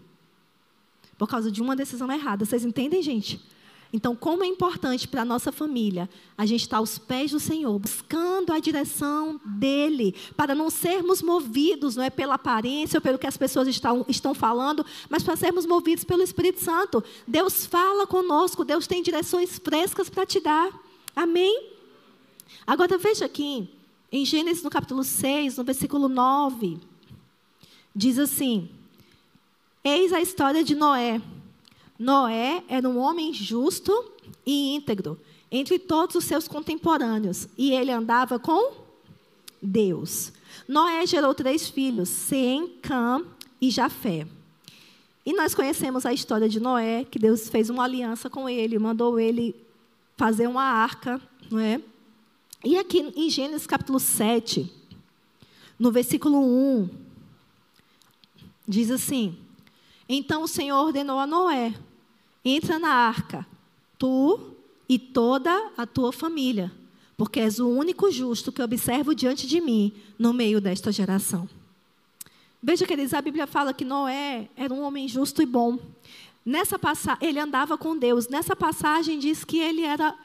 Por 1.18 1.28
causa 1.28 1.52
de 1.52 1.64
uma 1.64 1.76
decisão 1.76 2.12
errada. 2.12 2.46
Vocês 2.46 2.64
entendem, 2.64 3.02
gente? 3.02 3.42
Então, 3.92 4.16
como 4.16 4.44
é 4.44 4.48
importante 4.48 5.08
para 5.08 5.24
a 5.24 5.26
nossa 5.26 5.52
família 5.52 6.08
a 6.38 6.46
gente 6.46 6.62
estar 6.62 6.78
aos 6.78 7.00
pés 7.00 7.32
do 7.32 7.40
Senhor, 7.40 7.78
buscando 7.80 8.54
a 8.54 8.60
direção 8.60 9.42
dEle, 9.44 10.16
para 10.38 10.54
não 10.54 10.70
sermos 10.70 11.24
movidos 11.24 11.96
não 11.96 12.04
é 12.04 12.10
pela 12.12 12.36
aparência 12.36 12.98
ou 12.98 13.02
pelo 13.02 13.18
que 13.18 13.26
as 13.26 13.36
pessoas 13.36 13.68
estão, 13.68 14.06
estão 14.08 14.36
falando, 14.36 14.86
mas 15.10 15.24
para 15.24 15.36
sermos 15.36 15.66
movidos 15.66 16.04
pelo 16.04 16.22
Espírito 16.22 16.60
Santo. 16.60 17.04
Deus 17.28 17.66
fala 17.66 18.06
conosco, 18.06 18.64
Deus 18.64 18.86
tem 18.86 19.02
direções 19.02 19.58
frescas 19.58 20.08
para 20.08 20.26
te 20.26 20.40
dar. 20.40 20.72
Amém? 21.16 21.70
Agora 22.68 22.96
veja 22.96 23.26
aqui, 23.26 23.68
em 24.12 24.24
Gênesis 24.24 24.62
no 24.64 24.70
capítulo 24.70 25.04
6, 25.04 25.58
no 25.58 25.64
versículo 25.64 26.08
9, 26.08 26.78
diz 27.96 28.20
assim: 28.20 28.70
Eis 29.84 30.14
a 30.14 30.22
história 30.22 30.64
de 30.64 30.76
Noé. 30.76 31.20
Noé 32.00 32.64
era 32.70 32.88
um 32.88 32.98
homem 32.98 33.34
justo 33.34 33.92
e 34.46 34.74
íntegro 34.74 35.20
entre 35.52 35.78
todos 35.78 36.16
os 36.16 36.24
seus 36.24 36.48
contemporâneos, 36.48 37.48
e 37.58 37.72
ele 37.74 37.92
andava 37.92 38.40
com 38.40 38.72
Deus. 39.62 40.32
Noé 40.68 41.06
gerou 41.06 41.34
três 41.34 41.68
filhos, 41.68 42.08
Sem, 42.08 42.68
Cam 42.82 43.26
e 43.60 43.70
Jafé. 43.70 44.26
E 45.26 45.34
nós 45.34 45.54
conhecemos 45.54 46.06
a 46.06 46.14
história 46.14 46.48
de 46.48 46.60
Noé, 46.60 47.04
que 47.04 47.20
Deus 47.20 47.50
fez 47.50 47.70
uma 47.70 47.84
aliança 47.84 48.30
com 48.30 48.48
ele, 48.48 48.80
mandou 48.80 49.20
ele 49.20 49.56
fazer 50.16 50.48
uma 50.48 50.64
arca, 50.64 51.22
não 51.52 51.60
é? 51.60 51.82
E 52.64 52.78
aqui 52.78 53.12
em 53.16 53.30
Gênesis 53.30 53.66
capítulo 53.66 54.00
7, 54.00 54.72
no 55.78 55.92
versículo 55.92 56.40
1, 56.40 56.90
diz 58.68 58.92
assim: 58.92 59.38
Então 60.08 60.44
o 60.44 60.48
Senhor 60.48 60.78
ordenou 60.78 61.20
a 61.20 61.26
Noé: 61.26 61.74
Entra 62.44 62.80
na 62.80 62.90
arca, 62.90 63.46
tu 63.98 64.54
e 64.88 64.98
toda 64.98 65.72
a 65.78 65.86
tua 65.86 66.12
família, 66.12 66.72
porque 67.18 67.40
és 67.40 67.60
o 67.60 67.68
único 67.68 68.10
justo 68.12 68.52
que 68.52 68.62
observo 68.62 69.14
diante 69.14 69.46
de 69.46 69.60
mim 69.60 69.94
no 70.18 70.34
meio 70.34 70.60
desta 70.60 70.92
geração. 70.92 71.48
Veja, 72.62 72.86
queridos, 72.86 73.14
a 73.14 73.22
Bíblia 73.22 73.48
fala 73.48 73.74
que 73.74 73.86
Noé 73.86 74.50
era 74.56 74.74
um 74.74 74.82
homem 74.82 75.08
justo 75.08 75.42
e 75.42 75.46
bom. 75.46 75.80
Nessa 76.46 76.80
passagem, 76.80 77.28
ele 77.28 77.40
andava 77.40 77.78
com 77.78 77.96
Deus. 77.96 78.28
Nessa 78.28 78.56
passagem 78.56 79.20
diz 79.20 79.44
que 79.44 79.60
ele 79.60 79.84
era 79.84 80.16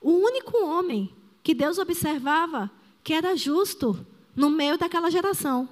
o 0.00 0.10
único 0.10 0.56
homem 0.64 1.10
que 1.42 1.54
Deus 1.54 1.78
observava 1.78 2.70
que 3.02 3.12
era 3.12 3.36
justo 3.36 4.06
no 4.34 4.48
meio 4.48 4.78
daquela 4.78 5.10
geração. 5.10 5.68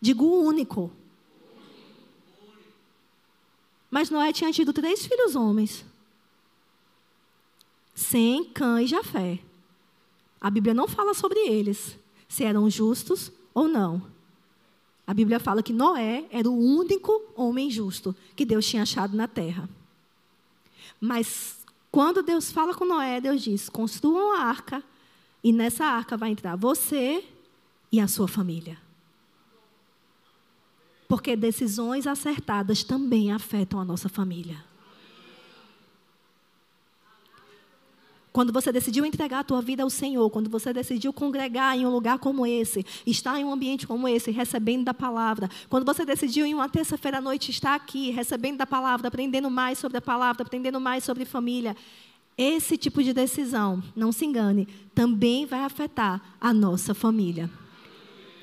Digo 0.00 0.24
único. 0.24 0.90
Mas 3.90 4.10
Noé 4.10 4.32
tinha 4.32 4.52
tido 4.52 4.72
três 4.72 5.06
filhos 5.06 5.34
homens. 5.34 5.84
Sem 7.94 8.44
Cã 8.44 8.82
e 8.82 8.86
Jafé. 8.86 9.40
A 10.40 10.50
Bíblia 10.50 10.74
não 10.74 10.86
fala 10.86 11.14
sobre 11.14 11.38
eles, 11.40 11.96
se 12.28 12.44
eram 12.44 12.70
justos 12.70 13.32
ou 13.52 13.66
não. 13.66 14.02
A 15.06 15.14
Bíblia 15.14 15.40
fala 15.40 15.62
que 15.62 15.72
Noé 15.72 16.26
era 16.30 16.48
o 16.48 16.56
único 16.56 17.22
homem 17.34 17.70
justo 17.70 18.14
que 18.36 18.44
Deus 18.44 18.66
tinha 18.66 18.82
achado 18.82 19.16
na 19.16 19.26
terra. 19.26 19.68
Mas 21.00 21.58
quando 21.90 22.22
Deus 22.22 22.52
fala 22.52 22.74
com 22.74 22.84
Noé, 22.84 23.20
Deus 23.20 23.42
diz: 23.42 23.68
construam 23.68 24.34
a 24.34 24.42
arca, 24.42 24.84
e 25.42 25.52
nessa 25.52 25.86
arca 25.86 26.16
vai 26.16 26.30
entrar 26.30 26.56
você 26.56 27.24
e 27.90 28.00
a 28.00 28.06
sua 28.06 28.28
família. 28.28 28.78
Porque 31.08 31.34
decisões 31.34 32.06
acertadas 32.06 32.84
também 32.84 33.32
afetam 33.32 33.80
a 33.80 33.84
nossa 33.84 34.10
família. 34.10 34.62
Quando 38.30 38.52
você 38.52 38.70
decidiu 38.70 39.04
entregar 39.04 39.40
a 39.40 39.44
tua 39.44 39.60
vida 39.60 39.82
ao 39.82 39.90
Senhor, 39.90 40.30
quando 40.30 40.48
você 40.48 40.72
decidiu 40.72 41.12
congregar 41.12 41.76
em 41.76 41.86
um 41.86 41.90
lugar 41.90 42.18
como 42.18 42.46
esse, 42.46 42.84
estar 43.06 43.40
em 43.40 43.44
um 43.44 43.52
ambiente 43.52 43.86
como 43.86 44.06
esse, 44.06 44.30
recebendo 44.30 44.84
da 44.84 44.94
palavra, 44.94 45.50
quando 45.68 45.84
você 45.84 46.04
decidiu 46.04 46.46
em 46.46 46.54
uma 46.54 46.68
terça-feira 46.68 47.18
à 47.18 47.20
noite 47.20 47.50
estar 47.50 47.74
aqui, 47.74 48.10
recebendo 48.10 48.58
da 48.58 48.66
palavra, 48.66 49.08
aprendendo 49.08 49.50
mais 49.50 49.78
sobre 49.78 49.98
a 49.98 50.00
palavra, 50.02 50.42
aprendendo 50.42 50.78
mais 50.78 51.02
sobre 51.02 51.24
família, 51.24 51.74
esse 52.36 52.76
tipo 52.76 53.02
de 53.02 53.12
decisão, 53.12 53.82
não 53.96 54.12
se 54.12 54.24
engane, 54.24 54.68
também 54.94 55.44
vai 55.44 55.64
afetar 55.64 56.22
a 56.40 56.54
nossa 56.54 56.94
família 56.94 57.50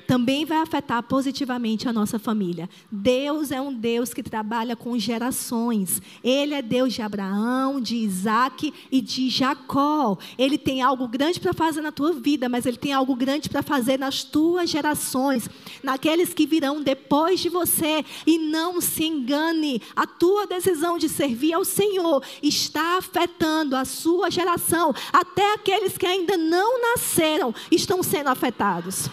também 0.06 0.44
vai 0.44 0.58
afetar 0.58 1.02
positivamente 1.02 1.88
a 1.88 1.92
nossa 1.92 2.18
família. 2.18 2.68
Deus 2.90 3.50
é 3.50 3.60
um 3.60 3.72
Deus 3.72 4.14
que 4.14 4.22
trabalha 4.22 4.76
com 4.76 4.98
gerações. 4.98 6.00
Ele 6.22 6.54
é 6.54 6.62
Deus 6.62 6.94
de 6.94 7.02
Abraão, 7.02 7.80
de 7.80 7.96
Isaac 7.96 8.72
e 8.90 9.00
de 9.00 9.28
Jacó. 9.28 10.16
Ele 10.38 10.56
tem 10.56 10.80
algo 10.80 11.08
grande 11.08 11.40
para 11.40 11.52
fazer 11.52 11.80
na 11.80 11.92
tua 11.92 12.12
vida, 12.12 12.48
mas 12.48 12.66
ele 12.66 12.76
tem 12.76 12.92
algo 12.92 13.14
grande 13.16 13.48
para 13.48 13.62
fazer 13.62 13.98
nas 13.98 14.22
tuas 14.22 14.70
gerações, 14.70 15.48
naqueles 15.82 16.32
que 16.32 16.46
virão 16.46 16.82
depois 16.82 17.40
de 17.40 17.48
você. 17.48 18.04
E 18.26 18.38
não 18.38 18.80
se 18.80 19.04
engane, 19.04 19.82
a 19.94 20.06
tua 20.06 20.46
decisão 20.46 20.98
de 20.98 21.08
servir 21.08 21.52
ao 21.52 21.64
Senhor 21.64 22.22
está 22.42 22.98
afetando 22.98 23.74
a 23.74 23.84
sua 23.84 24.30
geração. 24.30 24.94
Até 25.12 25.54
aqueles 25.54 25.98
que 25.98 26.06
ainda 26.06 26.36
não 26.36 26.80
nasceram 26.80 27.54
estão 27.70 28.02
sendo 28.02 28.28
afetados. 28.28 29.10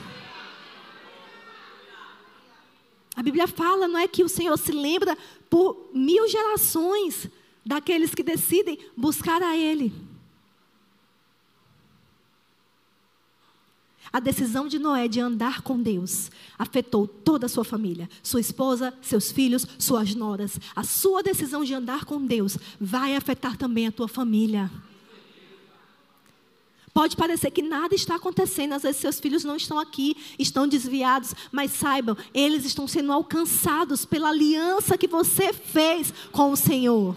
A 3.15 3.21
Bíblia 3.21 3.47
fala, 3.47 3.87
não 3.87 3.99
é 3.99 4.07
que 4.07 4.23
o 4.23 4.29
Senhor 4.29 4.57
se 4.57 4.71
lembra 4.71 5.17
por 5.49 5.89
mil 5.93 6.27
gerações 6.27 7.29
daqueles 7.65 8.13
que 8.13 8.23
decidem 8.23 8.77
buscar 8.97 9.41
a 9.41 9.55
Ele. 9.55 9.93
A 14.11 14.19
decisão 14.19 14.67
de 14.67 14.77
Noé 14.77 15.07
de 15.07 15.19
andar 15.19 15.61
com 15.63 15.81
Deus 15.81 16.29
afetou 16.57 17.07
toda 17.07 17.47
a 17.47 17.49
sua 17.49 17.63
família, 17.63 18.07
sua 18.21 18.39
esposa, 18.39 18.93
seus 19.01 19.31
filhos, 19.31 19.65
suas 19.79 20.13
noras. 20.13 20.59
A 20.75 20.83
sua 20.83 21.23
decisão 21.23 21.63
de 21.63 21.73
andar 21.73 22.05
com 22.05 22.23
Deus 22.23 22.55
vai 22.79 23.15
afetar 23.15 23.57
também 23.57 23.87
a 23.87 23.91
tua 23.91 24.07
família. 24.07 24.69
Pode 26.93 27.17
parecer 27.17 27.49
que 27.49 27.63
nada 27.63 27.95
está 27.95 28.15
acontecendo, 28.15 28.73
às 28.73 28.83
vezes 28.83 29.01
seus 29.01 29.19
filhos 29.19 29.43
não 29.43 29.55
estão 29.55 29.79
aqui, 29.79 30.15
estão 30.37 30.67
desviados, 30.67 31.33
mas 31.51 31.71
saibam, 31.71 32.15
eles 32.33 32.65
estão 32.65 32.87
sendo 32.87 33.11
alcançados 33.11 34.05
pela 34.05 34.29
aliança 34.29 34.97
que 34.97 35.07
você 35.07 35.51
fez 35.51 36.13
com 36.31 36.51
o 36.51 36.55
Senhor. 36.55 37.15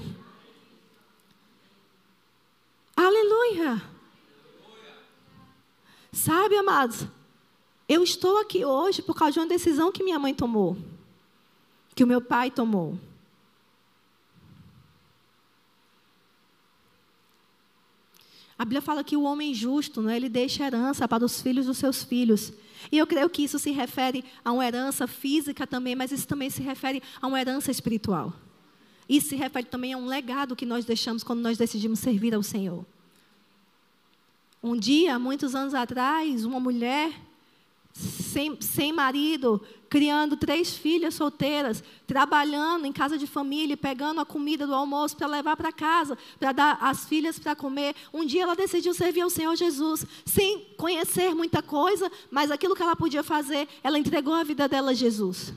Aleluia. 2.97 3.83
Sabe, 6.11 6.57
amados, 6.57 7.07
eu 7.87 8.03
estou 8.03 8.39
aqui 8.39 8.65
hoje 8.65 9.03
por 9.03 9.15
causa 9.15 9.35
de 9.35 9.41
uma 9.41 9.47
decisão 9.47 9.93
que 9.93 10.03
minha 10.03 10.19
mãe 10.19 10.33
tomou, 10.33 10.79
que 11.95 12.03
o 12.03 12.07
meu 12.07 12.23
pai 12.23 12.51
tomou. 12.51 12.99
A 18.59 18.65
Bíblia 18.65 18.81
fala 18.81 19.05
que 19.05 19.17
o 19.17 19.23
homem 19.23 19.53
justo, 19.53 20.01
né, 20.01 20.17
ele 20.17 20.29
deixa 20.29 20.65
herança 20.65 21.07
para 21.07 21.25
os 21.25 21.41
filhos 21.41 21.67
dos 21.67 21.77
seus 21.77 22.03
filhos. 22.03 22.53
E 22.91 22.99
eu 22.99 23.07
creio 23.07 23.29
que 23.29 23.43
isso 23.43 23.59
se 23.59 23.71
refere 23.71 24.25
a 24.45 24.53
uma 24.53 24.67
herança 24.67 25.07
física 25.07 25.67
também, 25.67 25.95
mas 25.95 26.11
isso 26.11 26.27
também 26.27 26.49
se 26.49 26.63
refere 26.63 27.03
a 27.21 27.27
uma 27.27 27.41
herança 27.41 27.71
espiritual. 27.71 28.33
Isso 29.09 29.29
se 29.29 29.37
refere 29.37 29.67
também 29.67 29.93
a 29.93 29.99
um 29.99 30.07
legado 30.07 30.57
que 30.57 30.67
nós 30.67 30.85
deixamos 30.85 31.23
quando 31.23 31.41
nós 31.41 31.59
decidimos 31.59 31.99
servir 31.99 32.35
ao 32.35 32.43
Senhor. 32.43 32.85
Um 34.63 34.77
dia, 34.77 35.19
muitos 35.19 35.55
anos 35.55 35.75
atrás, 35.75 36.45
uma 36.45 36.59
mulher 36.59 37.13
sem, 37.97 38.61
sem 38.61 38.93
marido, 38.93 39.61
criando 39.89 40.37
três 40.37 40.77
filhas 40.77 41.15
solteiras, 41.15 41.83
trabalhando 42.07 42.85
em 42.85 42.93
casa 42.93 43.17
de 43.17 43.27
família, 43.27 43.77
pegando 43.77 44.21
a 44.21 44.27
comida 44.27 44.67
do 44.67 44.75
almoço 44.75 45.17
para 45.17 45.27
levar 45.27 45.57
para 45.57 45.73
casa, 45.73 46.19
para 46.39 46.53
dar 46.53 46.79
às 46.81 47.07
filhas 47.07 47.39
para 47.39 47.57
comer. 47.57 47.95
Um 48.13 48.27
dia 48.27 48.43
ela 48.43 48.55
decidiu 48.55 48.93
servir 48.93 49.23
ao 49.23 49.31
Senhor 49.31 49.57
Jesus, 49.57 50.05
sem 50.27 50.67
conhecer 50.77 51.35
muita 51.35 51.63
coisa, 51.63 52.13
mas 52.31 52.51
aquilo 52.51 52.77
que 52.77 52.83
ela 52.83 52.95
podia 52.95 53.23
fazer, 53.23 53.67
ela 53.83 53.99
entregou 53.99 54.35
a 54.35 54.45
vida 54.45 54.69
dela 54.69 54.91
a 54.91 54.95
Jesus. 54.95 55.55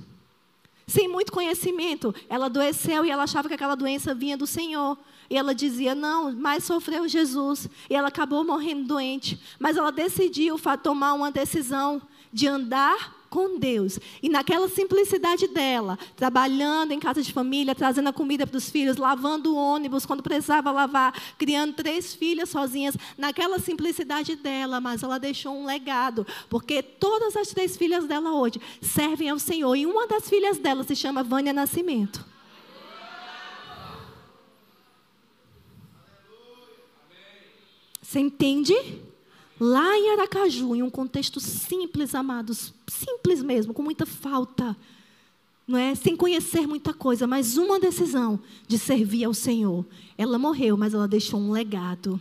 Sem 0.88 1.08
muito 1.08 1.32
conhecimento, 1.32 2.16
ela 2.30 2.46
adoeceu 2.46 3.06
e 3.06 3.12
ela 3.12 3.24
achava 3.24 3.48
que 3.48 3.54
aquela 3.54 3.76
doença 3.76 4.16
vinha 4.16 4.38
do 4.38 4.48
Senhor. 4.48 4.98
E 5.30 5.38
ela 5.38 5.54
dizia: 5.54 5.94
Não, 5.94 6.32
mas 6.32 6.64
sofreu 6.64 7.08
Jesus. 7.08 7.70
E 7.88 7.94
ela 7.96 8.08
acabou 8.08 8.44
morrendo 8.44 8.88
doente. 8.88 9.40
Mas 9.60 9.78
ela 9.78 9.92
decidiu 9.92 10.58
tomar 10.82 11.14
uma 11.14 11.32
decisão 11.32 12.02
de 12.32 12.48
andar 12.48 13.20
com 13.30 13.60
Deus. 13.60 14.00
E 14.22 14.30
naquela 14.30 14.68
simplicidade 14.68 15.48
dela, 15.48 15.98
trabalhando 16.16 16.92
em 16.92 17.00
casa 17.00 17.22
de 17.22 17.32
família, 17.32 17.76
trazendo 17.76 18.10
a 18.10 18.14
comida 18.14 18.46
para 18.46 18.58
os 18.58 18.70
filhos, 18.70 18.98
lavando 18.98 19.54
o 19.54 19.58
ônibus 19.58 20.06
quando 20.06 20.24
precisava 20.24 20.72
lavar, 20.72 21.14
criando 21.38 21.74
três 21.74 22.14
filhas 22.14 22.50
sozinhas, 22.50 22.96
naquela 23.18 23.60
simplicidade 23.60 24.36
dela, 24.36 24.82
mas 24.82 25.04
ela 25.04 25.20
deixou 25.20 25.56
um 25.56 25.66
legado, 25.66 26.26
porque 26.50 26.82
todas 26.82 27.36
as 27.36 27.50
três 27.50 27.78
filhas 27.78 28.06
dela 28.06 28.32
hoje 28.34 28.60
servem 28.82 29.30
ao 29.30 29.40
Senhor. 29.40 29.76
E 29.76 29.86
uma 29.86 30.08
das 30.08 30.28
filhas 30.28 30.58
dela 30.58 30.84
se 30.84 30.96
chama 30.96 31.24
Vânia 31.24 31.54
Nascimento. 31.54 32.26
Você 38.02 38.20
entende? 38.20 38.74
Lá 39.60 39.98
em 39.98 40.12
Aracaju, 40.12 40.76
em 40.76 40.82
um 40.82 40.90
contexto 40.90 41.40
simples, 41.40 42.16
amados, 42.16 42.74
simples 42.88 43.44
mesmo, 43.44 43.74
com 43.74 43.84
muita 43.84 44.06
falta, 44.06 44.76
não 45.68 45.78
é? 45.78 45.94
Sem 45.96 46.16
conhecer 46.16 46.66
muita 46.66 46.94
coisa, 46.94 47.28
mas 47.28 47.58
uma 47.58 47.80
decisão 47.80 48.40
de 48.68 48.78
servir 48.78 49.26
ao 49.26 49.34
Senhor. 49.34 49.86
Ela 50.18 50.40
morreu, 50.40 50.78
mas 50.78 50.94
ela 50.94 51.08
deixou 51.08 51.40
um 51.40 51.52
legado. 51.52 52.20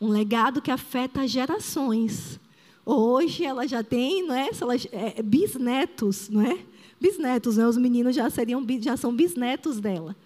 Um 0.00 0.08
legado 0.08 0.62
que 0.62 0.70
afeta 0.70 1.28
gerações. 1.28 2.40
Hoje 2.84 3.44
ela 3.44 3.68
já 3.68 3.84
tem, 3.84 4.26
não 4.26 4.34
é? 4.34 4.48
É 4.90 5.22
bisnetos, 5.22 6.30
não 6.30 6.40
é? 6.40 6.58
Bisnetos, 6.98 7.58
né? 7.58 7.66
Os 7.66 7.76
meninos 7.76 8.16
já 8.16 8.30
seriam, 8.30 8.64
já 8.80 8.96
são 8.96 9.14
bisnetos 9.14 9.78
dela. 9.78 10.16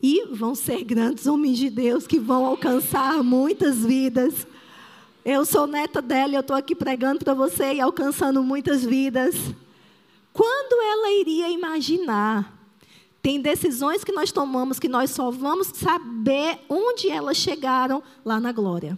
E 0.00 0.24
vão 0.26 0.54
ser 0.54 0.84
grandes 0.84 1.26
homens 1.26 1.58
de 1.58 1.68
Deus 1.68 2.06
que 2.06 2.18
vão 2.18 2.46
alcançar 2.46 3.22
muitas 3.22 3.84
vidas. 3.84 4.46
Eu 5.24 5.44
sou 5.44 5.66
neta 5.66 6.00
dela 6.00 6.32
e 6.32 6.34
eu 6.34 6.40
estou 6.40 6.56
aqui 6.56 6.74
pregando 6.74 7.24
para 7.24 7.34
você 7.34 7.74
e 7.74 7.80
alcançando 7.80 8.42
muitas 8.42 8.84
vidas. 8.84 9.34
Quando 10.32 10.80
ela 10.82 11.10
iria 11.20 11.50
imaginar? 11.50 12.56
Tem 13.22 13.40
decisões 13.40 14.02
que 14.02 14.12
nós 14.12 14.32
tomamos 14.32 14.78
que 14.78 14.88
nós 14.88 15.10
só 15.10 15.30
vamos 15.30 15.68
saber 15.68 16.58
onde 16.68 17.10
elas 17.10 17.36
chegaram 17.36 18.02
lá 18.24 18.40
na 18.40 18.50
glória. 18.50 18.96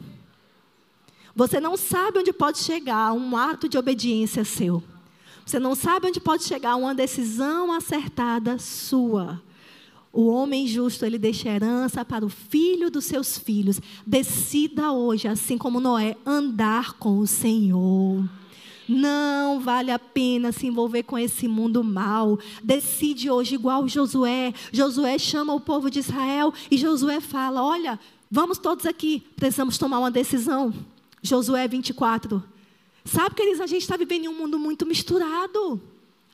Você 1.34 1.58
não 1.58 1.76
sabe 1.76 2.20
onde 2.20 2.32
pode 2.32 2.58
chegar 2.58 3.12
um 3.12 3.36
ato 3.36 3.68
de 3.68 3.76
obediência 3.76 4.44
seu. 4.44 4.82
Você 5.44 5.58
não 5.58 5.74
sabe 5.74 6.06
onde 6.06 6.20
pode 6.20 6.44
chegar 6.44 6.76
uma 6.76 6.94
decisão 6.94 7.72
acertada 7.72 8.58
sua. 8.58 9.42
O 10.12 10.26
homem 10.26 10.66
justo, 10.66 11.06
ele 11.06 11.18
deixa 11.18 11.48
herança 11.48 12.04
para 12.04 12.24
o 12.24 12.28
filho 12.28 12.90
dos 12.90 13.06
seus 13.06 13.38
filhos. 13.38 13.80
Decida 14.06 14.92
hoje, 14.92 15.26
assim 15.26 15.56
como 15.56 15.80
Noé, 15.80 16.16
andar 16.26 16.92
com 16.94 17.18
o 17.18 17.26
Senhor. 17.26 18.28
Não 18.86 19.58
vale 19.58 19.90
a 19.90 19.98
pena 19.98 20.52
se 20.52 20.66
envolver 20.66 21.04
com 21.04 21.18
esse 21.18 21.48
mundo 21.48 21.82
mal. 21.82 22.38
Decide 22.62 23.30
hoje, 23.30 23.54
igual 23.54 23.88
Josué. 23.88 24.52
Josué 24.70 25.18
chama 25.18 25.54
o 25.54 25.60
povo 25.60 25.90
de 25.90 26.00
Israel 26.00 26.52
e 26.70 26.76
Josué 26.76 27.18
fala: 27.20 27.64
Olha, 27.64 27.98
vamos 28.30 28.58
todos 28.58 28.84
aqui, 28.84 29.22
precisamos 29.34 29.78
tomar 29.78 29.98
uma 29.98 30.10
decisão. 30.10 30.74
Josué 31.22 31.66
24. 31.66 32.42
Sabe, 33.04 33.34
queridos, 33.34 33.60
a 33.60 33.66
gente 33.66 33.82
está 33.82 33.96
vivendo 33.96 34.24
em 34.24 34.28
um 34.28 34.36
mundo 34.36 34.58
muito 34.58 34.84
misturado. 34.84 35.80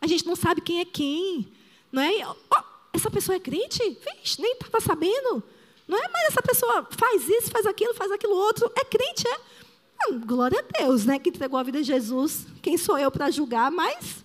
A 0.00 0.06
gente 0.06 0.26
não 0.26 0.34
sabe 0.34 0.60
quem 0.60 0.80
é 0.80 0.84
quem. 0.84 1.46
Não 1.92 2.02
é? 2.02 2.26
Oh, 2.26 2.62
essa 2.98 3.10
pessoa 3.10 3.36
é 3.36 3.40
crente? 3.40 3.78
Vixe, 3.80 4.40
nem 4.40 4.52
estava 4.52 4.80
sabendo. 4.80 5.42
Não 5.86 5.98
é? 5.98 6.08
Mas 6.08 6.24
essa 6.28 6.42
pessoa 6.42 6.86
faz 6.90 7.28
isso, 7.28 7.50
faz 7.50 7.64
aquilo, 7.66 7.94
faz 7.94 8.12
aquilo 8.12 8.34
outro. 8.34 8.70
É 8.76 8.84
crente, 8.84 9.26
é? 9.26 9.40
Ah, 10.00 10.12
glória 10.12 10.60
a 10.60 10.78
Deus, 10.80 11.04
né? 11.04 11.18
Que 11.18 11.30
entregou 11.30 11.58
a 11.58 11.62
vida 11.62 11.78
a 11.78 11.82
Jesus. 11.82 12.46
Quem 12.62 12.76
sou 12.76 12.98
eu 12.98 13.10
para 13.10 13.30
julgar? 13.30 13.70
Mas 13.70 14.24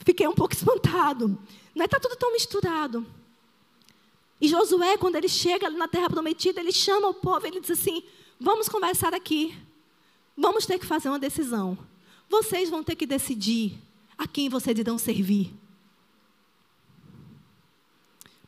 fiquei 0.00 0.28
um 0.28 0.34
pouco 0.34 0.52
espantado. 0.54 1.38
Não 1.74 1.82
é? 1.82 1.86
Está 1.86 1.98
tudo 1.98 2.16
tão 2.16 2.32
misturado. 2.32 3.06
E 4.40 4.46
Josué, 4.46 4.96
quando 4.98 5.16
ele 5.16 5.28
chega 5.28 5.68
na 5.70 5.88
terra 5.88 6.08
prometida, 6.08 6.60
ele 6.60 6.70
chama 6.70 7.08
o 7.08 7.14
povo, 7.14 7.46
ele 7.46 7.60
diz 7.60 7.70
assim: 7.72 8.02
Vamos 8.38 8.68
conversar 8.68 9.14
aqui. 9.14 9.56
Vamos 10.36 10.66
ter 10.66 10.78
que 10.78 10.86
fazer 10.86 11.08
uma 11.08 11.18
decisão. 11.18 11.76
Vocês 12.28 12.70
vão 12.70 12.84
ter 12.84 12.94
que 12.94 13.06
decidir 13.06 13.78
a 14.16 14.28
quem 14.28 14.48
vocês 14.48 14.78
irão 14.78 14.98
servir. 14.98 15.52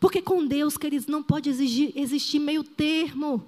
Porque 0.00 0.22
com 0.22 0.46
Deus, 0.46 0.78
queridos, 0.78 1.06
não 1.06 1.22
pode 1.22 1.50
exigir, 1.50 1.92
existir 1.94 2.38
meio 2.38 2.64
termo. 2.64 3.46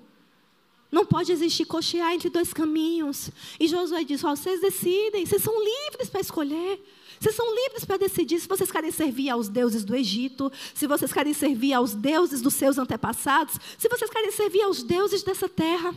Não 0.90 1.06
pode 1.06 1.32
existir 1.32 1.64
cochear 1.64 2.12
entre 2.12 2.28
dois 2.28 2.52
caminhos. 2.52 3.30
E 3.58 3.66
Josué 3.66 4.04
disse: 4.04 4.26
oh, 4.26 4.36
vocês 4.36 4.60
decidem, 4.60 5.24
vocês 5.24 5.42
são 5.42 5.54
livres 5.58 6.10
para 6.10 6.20
escolher. 6.20 6.78
Vocês 7.18 7.34
são 7.34 7.54
livres 7.54 7.84
para 7.84 7.96
decidir 7.96 8.40
se 8.40 8.48
vocês 8.48 8.70
querem 8.70 8.90
servir 8.90 9.30
aos 9.30 9.48
deuses 9.48 9.84
do 9.84 9.94
Egito, 9.94 10.52
se 10.74 10.86
vocês 10.86 11.12
querem 11.12 11.32
servir 11.32 11.72
aos 11.72 11.94
deuses 11.94 12.42
dos 12.42 12.52
seus 12.52 12.76
antepassados, 12.76 13.58
se 13.78 13.88
vocês 13.88 14.10
querem 14.10 14.32
servir 14.32 14.62
aos 14.62 14.82
deuses 14.82 15.22
dessa 15.22 15.48
terra. 15.48 15.94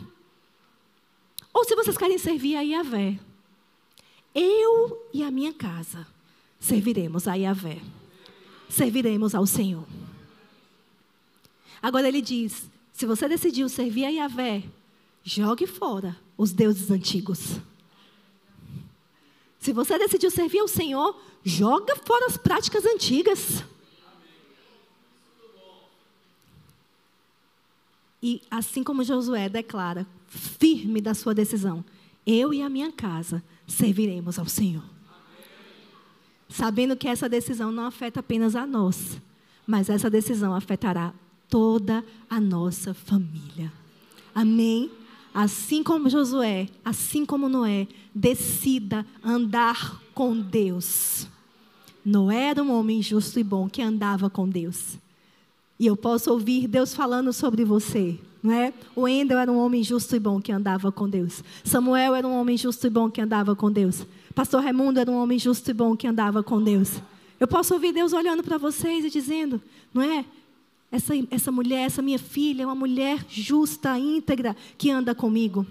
Ou 1.52 1.64
se 1.64 1.74
vocês 1.74 1.98
querem 1.98 2.16
servir 2.16 2.56
a 2.56 2.60
Yahvé. 2.62 3.18
Eu 4.34 5.08
e 5.12 5.22
a 5.22 5.30
minha 5.30 5.52
casa 5.52 6.06
serviremos 6.60 7.26
a 7.26 7.34
Yahvé. 7.34 7.80
Serviremos 8.68 9.34
ao 9.34 9.46
Senhor. 9.46 9.84
Agora 11.86 12.08
ele 12.08 12.20
diz: 12.20 12.68
se 12.92 13.06
você 13.06 13.28
decidiu 13.28 13.68
servir 13.68 14.06
a 14.06 14.08
Yahvé, 14.08 14.64
jogue 15.22 15.68
fora 15.68 16.16
os 16.36 16.50
deuses 16.50 16.90
antigos. 16.90 17.60
Se 19.60 19.72
você 19.72 19.96
decidiu 19.96 20.28
servir 20.28 20.58
ao 20.58 20.66
Senhor, 20.66 21.16
joga 21.44 21.94
fora 21.94 22.26
as 22.26 22.36
práticas 22.36 22.84
antigas. 22.84 23.62
E 28.20 28.42
assim 28.50 28.82
como 28.82 29.04
Josué 29.04 29.48
declara, 29.48 30.04
firme 30.26 31.00
da 31.00 31.14
sua 31.14 31.32
decisão, 31.32 31.84
eu 32.26 32.52
e 32.52 32.62
a 32.62 32.68
minha 32.68 32.90
casa 32.90 33.40
serviremos 33.64 34.40
ao 34.40 34.48
Senhor. 34.48 34.82
Sabendo 36.48 36.96
que 36.96 37.06
essa 37.06 37.28
decisão 37.28 37.70
não 37.70 37.84
afeta 37.84 38.18
apenas 38.18 38.56
a 38.56 38.66
nós, 38.66 39.20
mas 39.64 39.88
essa 39.88 40.10
decisão 40.10 40.52
afetará 40.52 41.14
toda 41.48 42.04
a 42.28 42.40
nossa 42.40 42.94
família. 42.94 43.72
Amém? 44.34 44.90
Assim 45.32 45.82
como 45.82 46.08
Josué, 46.08 46.68
assim 46.84 47.26
como 47.26 47.48
Noé, 47.48 47.86
decida 48.14 49.04
andar 49.22 50.00
com 50.14 50.38
Deus. 50.38 51.26
Noé 52.04 52.50
era 52.50 52.62
um 52.62 52.72
homem 52.72 53.02
justo 53.02 53.38
e 53.38 53.44
bom 53.44 53.68
que 53.68 53.82
andava 53.82 54.30
com 54.30 54.48
Deus. 54.48 54.96
E 55.78 55.86
eu 55.86 55.96
posso 55.96 56.30
ouvir 56.30 56.66
Deus 56.66 56.94
falando 56.94 57.32
sobre 57.32 57.64
você, 57.64 58.18
não 58.42 58.52
é? 58.52 58.72
O 58.94 59.06
Endel 59.06 59.38
era 59.38 59.52
um 59.52 59.58
homem 59.58 59.82
justo 59.82 60.16
e 60.16 60.18
bom 60.18 60.40
que 60.40 60.50
andava 60.50 60.90
com 60.90 61.08
Deus. 61.08 61.42
Samuel 61.64 62.14
era 62.14 62.26
um 62.26 62.38
homem 62.40 62.56
justo 62.56 62.86
e 62.86 62.90
bom 62.90 63.10
que 63.10 63.20
andava 63.20 63.54
com 63.54 63.70
Deus. 63.70 64.06
Pastor 64.34 64.62
Raimundo 64.62 65.00
era 65.00 65.10
um 65.10 65.20
homem 65.20 65.38
justo 65.38 65.70
e 65.70 65.74
bom 65.74 65.96
que 65.96 66.06
andava 66.06 66.42
com 66.42 66.62
Deus. 66.62 67.02
Eu 67.38 67.46
posso 67.46 67.74
ouvir 67.74 67.92
Deus 67.92 68.14
olhando 68.14 68.42
para 68.42 68.56
vocês 68.56 69.04
e 69.04 69.10
dizendo, 69.10 69.60
não 69.92 70.00
é? 70.00 70.24
Essa, 70.96 71.14
essa 71.30 71.52
mulher, 71.52 71.86
essa 71.86 72.02
minha 72.02 72.18
filha, 72.18 72.62
é 72.62 72.66
uma 72.66 72.74
mulher 72.74 73.24
justa, 73.28 73.98
íntegra, 73.98 74.56
que 74.76 74.90
anda 74.90 75.14
comigo. 75.14 75.66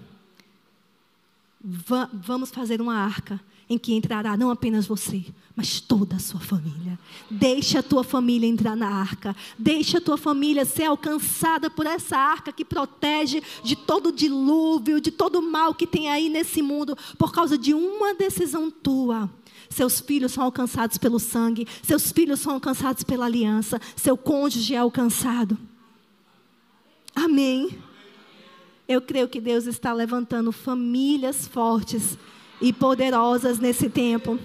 Va 1.61 2.09
vamos 2.13 2.51
fazer 2.51 2.79
uma 2.79 2.95
arca 2.95 3.39
em 3.67 3.77
que 3.77 3.93
entrará 3.93 4.37
não 4.37 4.51
apenas 4.51 4.85
você, 4.85 5.25
mas 5.55 5.79
toda 5.79 6.17
a 6.17 6.19
sua 6.19 6.39
família. 6.39 6.99
Deixa 7.29 7.79
a 7.79 7.83
tua 7.83 8.03
família 8.03 8.47
entrar 8.47 8.75
na 8.75 8.87
arca. 8.87 9.35
Deixa 9.57 9.97
a 9.97 10.01
tua 10.01 10.17
família 10.17 10.63
ser 10.65 10.83
alcançada 10.83 11.69
por 11.69 11.87
essa 11.87 12.15
arca 12.15 12.51
que 12.51 12.63
protege 12.63 13.41
de 13.63 13.75
todo 13.75 14.11
dilúvio, 14.11 15.01
de 15.01 15.09
todo 15.09 15.41
mal 15.41 15.73
que 15.73 15.87
tem 15.87 16.09
aí 16.09 16.29
nesse 16.29 16.61
mundo, 16.61 16.95
por 17.17 17.31
causa 17.31 17.57
de 17.57 17.73
uma 17.73 18.13
decisão 18.13 18.69
tua. 18.69 19.29
Seus 19.75 19.99
filhos 19.99 20.31
são 20.31 20.45
alcançados 20.45 20.97
pelo 20.97 21.19
sangue, 21.19 21.67
seus 21.83 22.09
filhos 22.09 22.39
são 22.39 22.53
alcançados 22.53 23.03
pela 23.03 23.25
aliança, 23.25 23.77
seu 23.93 24.15
cônjuge 24.15 24.73
é 24.73 24.77
alcançado. 24.77 25.57
Amém. 27.13 27.77
Eu 28.87 29.01
creio 29.01 29.27
que 29.27 29.41
Deus 29.41 29.65
está 29.65 29.91
levantando 29.91 30.53
famílias 30.53 31.45
fortes 31.45 32.17
e 32.61 32.71
poderosas 32.71 33.59
nesse 33.59 33.89
tempo. 33.89 34.39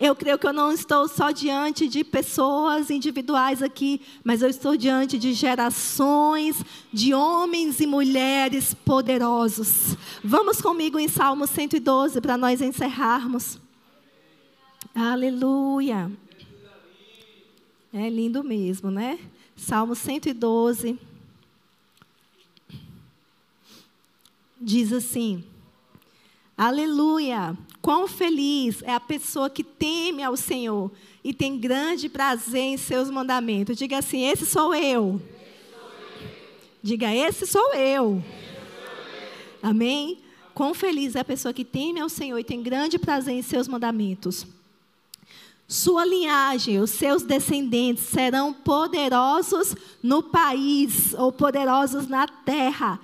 Eu 0.00 0.16
creio 0.16 0.38
que 0.38 0.46
eu 0.46 0.54
não 0.54 0.72
estou 0.72 1.06
só 1.06 1.30
diante 1.30 1.86
de 1.86 2.02
pessoas 2.02 2.88
individuais 2.88 3.62
aqui, 3.62 4.00
mas 4.24 4.40
eu 4.40 4.48
estou 4.48 4.74
diante 4.74 5.18
de 5.18 5.34
gerações 5.34 6.64
de 6.90 7.12
homens 7.12 7.78
e 7.78 7.86
mulheres 7.86 8.72
poderosos. 8.72 9.98
Vamos 10.24 10.62
comigo 10.62 10.98
em 10.98 11.08
Salmo 11.08 11.46
112 11.46 12.22
para 12.22 12.38
nós 12.38 12.62
encerrarmos. 12.62 13.62
Aleluia. 14.94 16.08
É 17.92 18.08
lindo 18.08 18.44
mesmo, 18.44 18.92
né? 18.92 19.18
Salmo 19.56 19.96
112. 19.96 20.96
Diz 24.60 24.92
assim: 24.92 25.42
Aleluia! 26.56 27.58
Quão 27.82 28.06
feliz 28.06 28.82
é 28.82 28.94
a 28.94 29.00
pessoa 29.00 29.50
que 29.50 29.64
teme 29.64 30.22
ao 30.22 30.36
Senhor 30.36 30.92
e 31.24 31.34
tem 31.34 31.58
grande 31.58 32.08
prazer 32.08 32.62
em 32.62 32.76
seus 32.76 33.10
mandamentos. 33.10 33.76
Diga 33.76 33.98
assim: 33.98 34.24
Esse 34.24 34.46
sou 34.46 34.72
eu. 34.72 35.20
Diga: 36.80 37.12
Esse 37.12 37.48
sou 37.48 37.74
eu. 37.74 38.22
Amém? 39.60 40.18
Quão 40.54 40.72
feliz 40.72 41.16
é 41.16 41.20
a 41.20 41.24
pessoa 41.24 41.52
que 41.52 41.64
teme 41.64 41.98
ao 41.98 42.08
Senhor 42.08 42.38
e 42.38 42.44
tem 42.44 42.62
grande 42.62 42.96
prazer 42.96 43.34
em 43.34 43.42
seus 43.42 43.66
mandamentos. 43.66 44.46
Sua 45.66 46.04
linhagem, 46.04 46.78
os 46.78 46.90
seus 46.90 47.22
descendentes 47.22 48.04
serão 48.04 48.52
poderosos 48.52 49.74
no 50.02 50.22
país, 50.22 51.14
ou 51.14 51.32
poderosos 51.32 52.06
na 52.06 52.26
terra. 52.26 53.00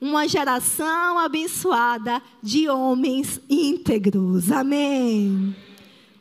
Uma 0.00 0.28
geração 0.28 1.18
abençoada 1.18 2.22
de 2.42 2.68
homens 2.68 3.40
íntegros. 3.48 4.52
Amém. 4.52 5.56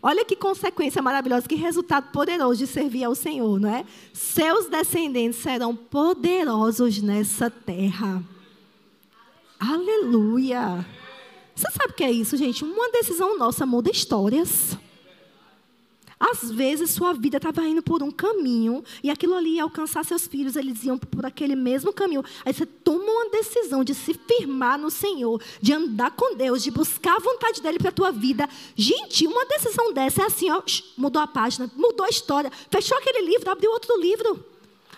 Olha 0.02 0.26
que 0.26 0.36
consequência 0.36 1.02
maravilhosa, 1.02 1.48
que 1.48 1.56
resultado 1.56 2.12
poderoso 2.12 2.60
de 2.60 2.68
servir 2.68 3.06
ao 3.06 3.16
Senhor, 3.16 3.60
não 3.60 3.70
é? 3.70 3.86
Seus 4.12 4.66
descendentes 4.66 5.40
serão 5.40 5.76
poderosos 5.76 7.02
nessa 7.02 7.50
terra. 7.50 8.22
Aleluia. 9.60 10.86
Você 11.56 11.72
sabe 11.72 11.94
o 11.94 11.96
que 11.96 12.04
é 12.04 12.12
isso, 12.12 12.36
gente? 12.36 12.66
Uma 12.66 12.90
decisão 12.90 13.38
nossa 13.38 13.66
muda 13.66 13.90
histórias. 13.90 14.78
Às 16.20 16.52
vezes 16.52 16.92
sua 16.92 17.14
vida 17.14 17.38
estava 17.38 17.66
indo 17.68 17.82
por 17.82 18.02
um 18.04 18.12
caminho 18.12 18.84
e 19.02 19.10
aquilo 19.10 19.36
ali 19.36 19.56
ia 19.56 19.64
alcançar 19.64 20.06
seus 20.06 20.28
filhos, 20.28 20.56
eles 20.56 20.84
iam 20.84 20.98
por 20.98 21.26
aquele 21.26 21.56
mesmo 21.56 21.92
caminho. 21.92 22.24
Aí 22.46 22.54
você 22.54 22.66
toma 22.66 23.04
uma 23.04 23.30
decisão 23.30 23.84
de 23.84 23.94
se 23.94 24.14
firmar 24.14 24.78
no 24.78 24.90
Senhor, 24.90 25.42
de 25.62 25.74
andar 25.74 26.12
com 26.12 26.36
Deus, 26.36 26.64
de 26.64 26.72
buscar 26.72 27.16
a 27.16 27.20
vontade 27.20 27.62
dele 27.62 27.80
para 27.80 27.90
a 27.90 27.94
tua 27.94 28.12
vida. 28.12 28.48
Gente, 28.76 29.28
uma 29.28 29.46
decisão 29.46 29.94
dessa 29.94 30.24
é 30.24 30.26
assim, 30.26 30.50
ó, 30.50 30.62
mudou 30.98 31.22
a 31.22 31.28
página, 31.28 31.70
mudou 31.76 32.06
a 32.06 32.10
história, 32.10 32.52
fechou 32.70 32.98
aquele 32.98 33.26
livro, 33.26 33.50
abriu 33.50 33.72
outro 33.72 34.00
livro. 34.00 34.46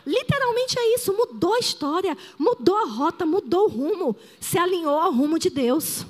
Literalmente 0.06 0.78
é 0.78 0.96
isso, 0.96 1.14
mudou 1.14 1.56
a 1.56 1.60
história, 1.60 2.16
mudou 2.38 2.78
a 2.78 2.86
rota, 2.86 3.26
mudou 3.26 3.66
o 3.66 3.70
rumo, 3.70 4.16
se 4.40 4.58
alinhou 4.58 5.00
ao 5.00 5.12
rumo 5.12 5.40
de 5.40 5.50
Deus. 5.50 6.06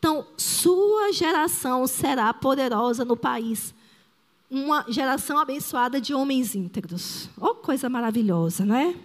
Então, 0.00 0.26
sua 0.34 1.12
geração 1.12 1.86
será 1.86 2.32
poderosa 2.32 3.04
no 3.04 3.18
país. 3.18 3.74
Uma 4.50 4.82
geração 4.88 5.38
abençoada 5.38 6.00
de 6.00 6.14
homens 6.14 6.54
íntegros. 6.54 7.28
Oh, 7.38 7.54
coisa 7.54 7.86
maravilhosa, 7.90 8.64
não 8.64 8.74
é? 8.74 8.96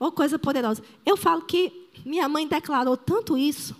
Oh, 0.00 0.10
coisa 0.10 0.40
poderosa. 0.40 0.82
Eu 1.06 1.16
falo 1.16 1.42
que 1.42 1.88
minha 2.04 2.28
mãe 2.28 2.46
declarou 2.48 2.96
tanto 2.96 3.38
isso. 3.38 3.76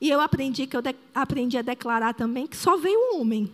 E 0.00 0.10
eu 0.10 0.20
aprendi 0.20 0.66
que 0.66 0.76
eu 0.76 0.82
aprendi 1.14 1.56
a 1.56 1.62
declarar 1.62 2.12
também 2.12 2.48
que 2.48 2.56
só 2.56 2.76
veio 2.76 2.98
um 2.98 3.20
homem. 3.20 3.48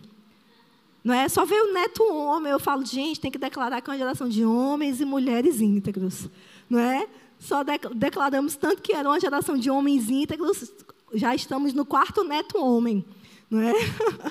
Não 1.03 1.13
é? 1.13 1.29
Só 1.29 1.45
veio 1.45 1.69
o 1.69 1.73
neto 1.73 2.03
homem. 2.11 2.51
Eu 2.51 2.59
falo, 2.59 2.83
gente, 2.83 3.19
tem 3.19 3.29
que 3.29 3.37
declarar 3.37 3.81
que 3.81 3.89
é 3.91 3.93
uma 3.93 3.99
geração 3.99 4.27
de 4.27 4.43
homens 4.43 4.99
e 4.99 5.05
mulheres 5.05 5.61
íntegros. 5.61 6.27
Não 6.67 6.79
é? 6.79 7.07
Só 7.39 7.61
de, 7.61 7.77
declaramos 7.93 8.55
tanto 8.55 8.81
que 8.81 8.93
era 8.93 9.07
uma 9.07 9.19
geração 9.19 9.55
de 9.55 9.69
homens 9.69 10.09
íntegros, 10.09 10.71
já 11.15 11.33
estamos 11.35 11.73
no 11.73 11.85
quarto 11.85 12.23
neto 12.23 12.57
homem. 12.57 13.03
Não 13.49 13.61
é? 13.61 13.73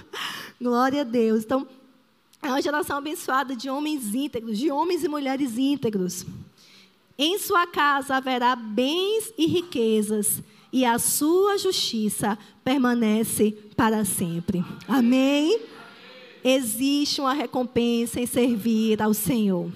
Glória 0.61 1.03
a 1.03 1.05
Deus. 1.05 1.45
Então, 1.45 1.67
é 2.43 2.49
uma 2.49 2.63
geração 2.63 2.97
abençoada 2.97 3.57
de 3.57 3.71
homens 3.71 4.15
íntegros, 4.15 4.59
de 4.59 4.71
homens 4.71 5.05
e 5.05 5.09
mulheres 5.09 5.57
íntegros. 5.57 6.27
Em 7.17 7.39
sua 7.39 7.67
casa 7.67 8.17
haverá 8.17 8.57
bens 8.57 9.33
e 9.39 9.47
riquezas, 9.47 10.43
e 10.73 10.85
a 10.85 10.99
sua 10.99 11.57
justiça 11.57 12.37
permanece 12.65 13.53
para 13.77 14.05
sempre. 14.05 14.65
Amém? 14.89 15.75
existe 16.45 17.23
uma 17.23 17.33
recompensa 17.33 18.21
em 18.21 18.27
servir 18.27 19.01
ao 19.01 19.15
Senhor. 19.15 19.73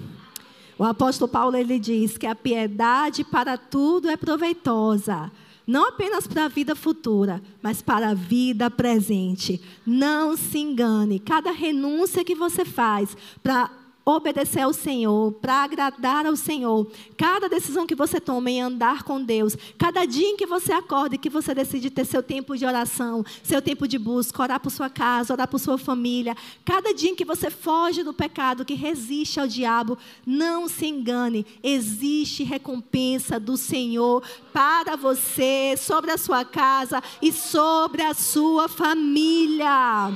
O 0.77 0.83
apóstolo 0.83 1.29
Paulo 1.29 1.57
ele 1.57 1.79
diz 1.79 2.15
que 2.15 2.27
a 2.27 2.35
piedade 2.35 3.23
para 3.23 3.57
tudo 3.57 4.07
é 4.07 4.15
proveitosa, 4.15 5.31
não 5.69 5.89
apenas 5.89 6.25
para 6.25 6.45
a 6.45 6.47
vida 6.47 6.75
futura, 6.75 7.39
mas 7.61 7.79
para 7.79 8.09
a 8.09 8.13
vida 8.15 8.71
presente. 8.71 9.61
Não 9.85 10.35
se 10.35 10.57
engane, 10.57 11.19
cada 11.19 11.51
renúncia 11.51 12.25
que 12.25 12.33
você 12.33 12.65
faz 12.65 13.15
para 13.43 13.69
obedecer 14.15 14.61
ao 14.61 14.73
Senhor, 14.73 15.31
para 15.33 15.63
agradar 15.63 16.25
ao 16.25 16.35
Senhor. 16.35 16.87
Cada 17.17 17.47
decisão 17.49 17.85
que 17.85 17.95
você 17.95 18.19
toma 18.19 18.49
em 18.49 18.61
andar 18.61 19.03
com 19.03 19.21
Deus, 19.21 19.55
cada 19.77 20.05
dia 20.05 20.27
em 20.27 20.37
que 20.37 20.45
você 20.45 20.71
acorda 20.73 21.15
e 21.15 21.17
que 21.17 21.29
você 21.29 21.53
decide 21.53 21.89
ter 21.89 22.05
seu 22.05 22.23
tempo 22.23 22.57
de 22.57 22.65
oração, 22.65 23.23
seu 23.43 23.61
tempo 23.61 23.87
de 23.87 23.97
busca, 23.97 24.41
orar 24.41 24.59
por 24.59 24.71
sua 24.71 24.89
casa, 24.89 25.33
orar 25.33 25.47
por 25.47 25.59
sua 25.59 25.77
família, 25.77 26.35
cada 26.65 26.93
dia 26.93 27.11
em 27.11 27.15
que 27.15 27.25
você 27.25 27.49
foge 27.49 28.03
do 28.03 28.13
pecado, 28.13 28.65
que 28.65 28.73
resiste 28.73 29.39
ao 29.39 29.47
diabo, 29.47 29.97
não 30.25 30.67
se 30.67 30.85
engane, 30.85 31.45
existe 31.61 32.43
recompensa 32.43 33.39
do 33.39 33.57
Senhor 33.57 34.23
para 34.53 34.95
você, 34.95 35.75
sobre 35.77 36.11
a 36.11 36.17
sua 36.17 36.43
casa 36.43 37.01
e 37.21 37.31
sobre 37.31 38.01
a 38.01 38.13
sua 38.13 38.67
família. 38.67 40.09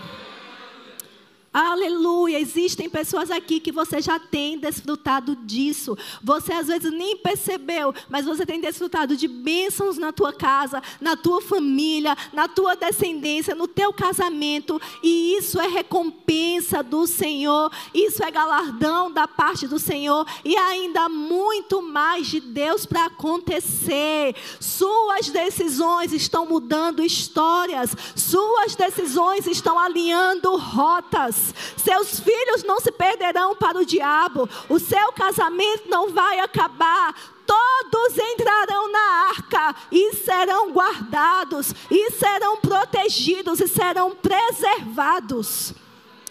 Aleluia! 1.53 2.39
Existem 2.39 2.89
pessoas 2.89 3.29
aqui 3.29 3.59
que 3.59 3.71
você 3.71 4.01
já 4.01 4.17
tem 4.17 4.57
desfrutado 4.57 5.35
disso. 5.35 5.95
Você 6.23 6.51
às 6.51 6.65
vezes 6.65 6.91
nem 6.91 7.15
percebeu, 7.15 7.93
mas 8.09 8.25
você 8.25 8.43
tem 8.43 8.59
desfrutado 8.59 9.15
de 9.15 9.27
bênçãos 9.27 9.99
na 9.99 10.11
tua 10.11 10.33
casa, 10.33 10.81
na 10.99 11.15
tua 11.15 11.39
família, 11.41 12.17
na 12.33 12.47
tua 12.47 12.75
descendência, 12.75 13.53
no 13.53 13.67
teu 13.67 13.93
casamento. 13.93 14.81
E 15.03 15.37
isso 15.37 15.59
é 15.59 15.67
recompensa 15.67 16.81
do 16.81 17.05
Senhor, 17.05 17.71
isso 17.93 18.23
é 18.23 18.31
galardão 18.31 19.11
da 19.11 19.27
parte 19.27 19.67
do 19.67 19.77
Senhor. 19.77 20.25
E 20.43 20.57
ainda 20.57 21.07
muito 21.07 21.83
mais 21.83 22.25
de 22.25 22.39
Deus 22.39 22.83
para 22.83 23.05
acontecer. 23.05 24.35
Suas 24.59 25.29
decisões 25.29 26.13
estão 26.13 26.47
mudando 26.47 27.03
histórias, 27.03 27.95
suas 28.15 28.75
decisões 28.75 29.45
estão 29.45 29.77
alinhando 29.77 30.57
rotas. 30.57 31.42
Seus 31.77 32.19
filhos 32.19 32.63
não 32.63 32.79
se 32.79 32.91
perderão 32.91 33.55
para 33.55 33.77
o 33.77 33.85
diabo. 33.85 34.49
O 34.69 34.79
seu 34.79 35.11
casamento 35.11 35.89
não 35.89 36.09
vai 36.09 36.39
acabar. 36.39 37.13
Todos 37.45 38.17
entrarão 38.17 38.91
na 38.91 39.29
arca 39.29 39.75
e 39.91 40.13
serão 40.13 40.71
guardados, 40.71 41.73
e 41.91 42.11
serão 42.11 42.57
protegidos, 42.57 43.59
e 43.59 43.67
serão 43.67 44.15
preservados. 44.15 45.73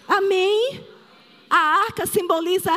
Amém? 0.08 0.86
A 1.50 1.58
arca 1.84 2.06
simboliza 2.06 2.72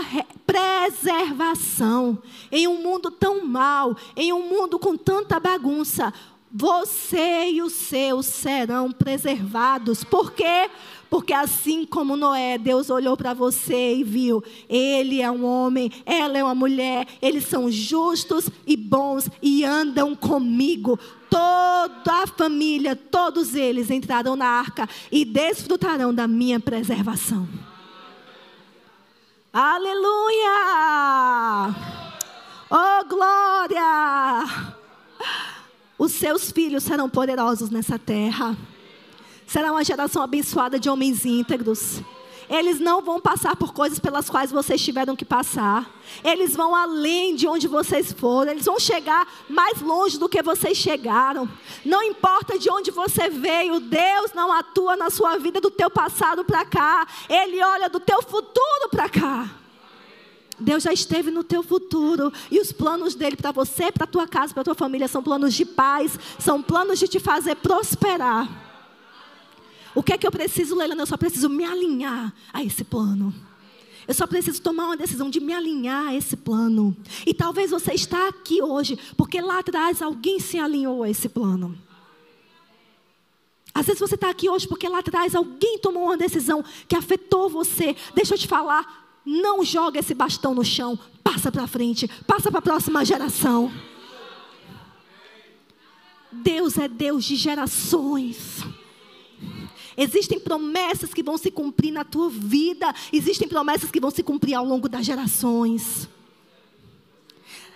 preservação. 0.45 2.21
Em 2.51 2.67
um 2.67 2.81
mundo 2.81 3.09
tão 3.09 3.45
mau, 3.45 3.95
em 4.15 4.33
um 4.33 4.49
mundo 4.49 4.77
com 4.77 4.97
tanta 4.97 5.39
bagunça, 5.39 6.13
você 6.51 7.49
e 7.51 7.61
os 7.61 7.73
seus 7.73 8.25
serão 8.25 8.91
preservados. 8.91 10.03
Por 10.03 10.31
quê? 10.31 10.69
Porque 11.16 11.32
assim 11.32 11.86
como 11.86 12.18
Noé, 12.18 12.57
Deus 12.57 12.89
olhou 12.89 13.16
para 13.16 13.34
você 13.34 13.95
e 13.95 14.03
viu, 14.03 14.43
ele 14.68 15.22
é 15.22 15.32
um 15.32 15.45
homem, 15.45 15.89
ela 16.05 16.38
é 16.38 16.43
uma 16.43 16.53
mulher, 16.53 17.07
eles 17.22 17.45
são 17.45 17.72
justos 17.72 18.49
e 18.68 18.76
bons 18.76 19.30
e 19.41 19.63
andam 19.63 20.13
comigo. 20.13 20.99
Toda 21.30 22.24
a 22.24 22.28
família, 22.28 22.97
todos 22.97 23.55
eles 23.55 23.89
entrarão 23.89 24.36
na 24.36 24.45
arca 24.45 24.89
e 25.09 25.24
desfrutarão 25.24 26.13
da 26.13 26.28
minha 26.28 26.59
preservação. 26.59 27.47
Aleluia! 29.53 30.53
Oh 32.70 33.05
glória! 33.07 34.43
Os 35.97 36.11
seus 36.11 36.51
filhos 36.51 36.84
serão 36.84 37.09
poderosos 37.09 37.70
nessa 37.70 37.97
terra. 37.97 38.57
Será 39.48 39.72
uma 39.72 39.84
geração 39.84 40.22
abençoada 40.22 40.80
de 40.80 40.89
homens 40.89 41.26
íntegros. 41.26 42.02
Eles 42.50 42.80
não 42.80 43.02
vão 43.02 43.20
passar 43.20 43.56
por 43.56 43.74
coisas 43.74 44.00
pelas 44.00 44.30
quais 44.30 44.52
vocês 44.52 44.82
tiveram 44.84 45.16
que 45.16 45.26
passar. 45.26 45.89
Eles 46.24 46.56
vão 46.56 46.76
além 46.76 47.36
de 47.36 47.48
onde 47.48 47.68
vocês 47.68 48.12
foram. 48.12 48.52
Eles 48.52 48.66
vão 48.66 48.80
chegar 48.80 49.28
mais 49.50 49.82
longe 49.82 50.20
do 50.20 50.30
que 50.30 50.41
vocês 50.43 50.78
chegaram. 50.78 51.50
Não 51.84 52.04
importa 52.04 52.60
de 52.60 52.70
onde 52.70 52.91
você 52.91 53.30
veio, 53.30 53.80
Deus 53.80 54.32
não 54.34 54.52
atua 54.52 54.96
na 54.96 55.10
sua 55.10 55.38
vida 55.38 55.60
do 55.60 55.72
teu 55.72 55.89
passado 55.89 56.43
para 56.43 56.66
cá. 56.66 57.08
Ele 57.28 57.62
olha 57.64 57.89
do 57.89 58.00
teu 58.00 58.22
futuro 58.22 58.89
para 58.91 59.10
cá. 59.10 59.50
Deus 60.60 60.84
já 60.84 60.93
esteve 60.93 61.32
no 61.32 61.43
teu 61.43 61.62
futuro 61.62 62.32
e 62.50 62.60
os 62.60 62.72
planos 62.72 63.14
dele 63.14 63.36
para 63.36 63.52
você, 63.52 63.91
para 63.91 64.08
tua 64.08 64.26
casa, 64.26 64.54
para 64.54 64.64
tua 64.64 64.76
família 64.76 65.08
são 65.08 65.22
planos 65.22 65.54
de 65.54 65.66
paz, 65.66 66.18
são 66.39 66.62
planos 66.62 66.98
de 66.98 67.10
te 67.10 67.20
fazer 67.20 67.56
prosperar. 67.56 68.64
O 69.96 70.04
que 70.04 70.12
é 70.12 70.18
que 70.18 70.28
eu 70.28 70.32
preciso, 70.32 70.76
Leilani? 70.76 71.00
Eu 71.00 71.08
só 71.08 71.16
preciso 71.16 71.48
me 71.48 71.64
alinhar 71.64 72.34
a 72.54 72.62
esse 72.62 72.84
plano. 72.84 73.34
Eu 74.08 74.14
só 74.14 74.28
preciso 74.28 74.62
tomar 74.62 74.88
uma 74.88 74.98
decisão 74.98 75.30
de 75.30 75.39
me 75.39 75.54
alinhar 75.54 76.08
a 76.08 76.16
esse 76.16 76.36
plano. 76.36 76.96
E 77.26 77.34
talvez 77.34 77.72
você 77.72 77.93
está 77.93 78.28
aqui 78.28 78.62
hoje 78.62 79.00
porque 79.18 79.41
lá 79.41 79.60
atrás 79.60 80.02
alguém 80.02 80.39
se 80.39 80.60
alinhou 80.60 81.02
a 81.02 81.10
esse 81.10 81.30
plano. 81.30 81.76
Às 83.74 83.88
vezes 83.88 84.00
você 84.00 84.16
está 84.16 84.30
aqui 84.30 84.50
hoje 84.50 84.68
porque 84.68 84.88
lá 84.88 85.00
atrás 85.00 85.34
alguém 85.34 85.80
tomou 85.80 86.04
uma 86.04 86.18
decisão 86.18 86.64
que 86.88 86.96
afetou 86.96 87.50
você. 87.50 87.96
Deixa 88.14 88.36
eu 88.36 88.38
te 88.38 88.48
falar, 88.48 89.20
não 89.26 89.64
joga 89.64 90.00
esse 90.00 90.14
bastão 90.14 90.54
no 90.54 90.64
chão. 90.64 91.00
Passa 91.24 91.52
para 91.52 91.66
frente, 91.66 92.08
passa 92.28 92.52
para 92.52 92.60
a 92.60 92.64
próxima 92.64 93.04
geração. 93.04 93.72
Deus 96.32 96.78
é 96.78 96.88
Deus 96.88 97.26
de 97.26 97.36
gerações. 97.36 98.64
Existem 99.98 100.39
promessas 100.39 101.14
que 101.14 101.24
vão 101.24 101.38
se 101.38 101.50
cumprir 101.50 101.91
na 101.91 102.04
tua 102.04 102.30
vida, 102.30 102.93
existem 103.14 103.48
promessas 103.48 103.89
que 103.89 104.00
vão 104.00 104.12
se 104.12 104.22
cumprir 104.22 104.56
ao 104.56 104.66
longo 104.66 104.89
das 104.89 105.06
gerações. 105.06 106.10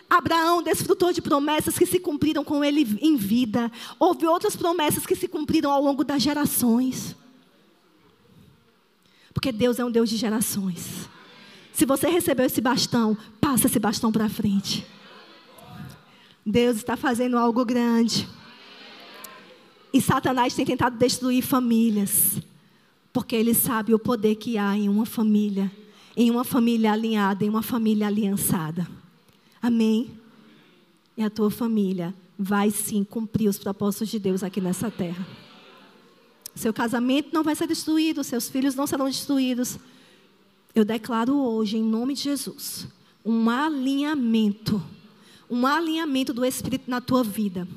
Abraão 0.09 0.63
desfrutou 0.63 1.13
de 1.13 1.21
promessas 1.21 1.77
que 1.77 1.85
se 1.85 1.99
cumpriram 1.99 2.43
com 2.43 2.63
ele 2.63 2.97
em 2.99 3.15
vida. 3.15 3.71
Houve 3.99 4.25
outras 4.25 4.55
promessas 4.55 5.05
que 5.05 5.15
se 5.15 5.27
cumpriram 5.27 5.71
ao 5.71 5.81
longo 5.81 6.03
das 6.03 6.21
gerações. 6.21 7.15
Porque 9.33 9.51
Deus 9.51 9.77
é 9.77 9.85
um 9.85 9.91
Deus 9.91 10.09
de 10.09 10.17
gerações. 10.17 11.07
Se 11.71 11.85
você 11.85 12.09
recebeu 12.09 12.45
esse 12.45 12.59
bastão, 12.59 13.15
passa 13.39 13.67
esse 13.67 13.79
bastão 13.79 14.11
para 14.11 14.27
frente. 14.27 14.85
Deus 16.45 16.77
está 16.77 16.97
fazendo 16.97 17.37
algo 17.37 17.63
grande. 17.63 18.27
E 19.91 19.99
Satanás 19.99 20.53
tem 20.53 20.65
tentado 20.65 20.97
destruir 20.97 21.41
famílias, 21.41 22.37
porque 23.11 23.35
ele 23.35 23.53
sabe 23.53 23.93
o 23.93 23.99
poder 23.99 24.35
que 24.35 24.57
há 24.57 24.77
em 24.77 24.87
uma 24.87 25.05
família, 25.05 25.71
em 26.15 26.29
uma 26.29 26.43
família 26.43 26.91
alinhada, 26.91 27.43
em 27.43 27.49
uma 27.49 27.63
família 27.63 28.07
aliançada. 28.07 28.87
Amém? 29.61 30.11
E 31.17 31.23
a 31.23 31.29
tua 31.29 31.49
família 31.49 32.13
vai 32.37 32.69
sim 32.69 33.03
cumprir 33.03 33.49
os 33.49 33.57
propósitos 33.57 34.09
de 34.09 34.19
Deus 34.19 34.43
aqui 34.43 34.61
nessa 34.61 34.91
terra. 34.91 35.25
Seu 36.53 36.73
casamento 36.73 37.29
não 37.33 37.43
vai 37.43 37.55
ser 37.55 37.67
destruído, 37.67 38.23
seus 38.23 38.47
filhos 38.47 38.75
não 38.75 38.85
serão 38.85 39.07
destruídos. 39.07 39.79
Eu 40.75 40.85
declaro 40.85 41.35
hoje, 41.35 41.77
em 41.77 41.83
nome 41.83 42.13
de 42.13 42.21
Jesus, 42.21 42.87
um 43.25 43.49
alinhamento, 43.49 44.81
um 45.49 45.65
alinhamento 45.65 46.31
do 46.31 46.45
Espírito 46.45 46.89
na 46.89 47.01
tua 47.01 47.23
vida 47.23 47.67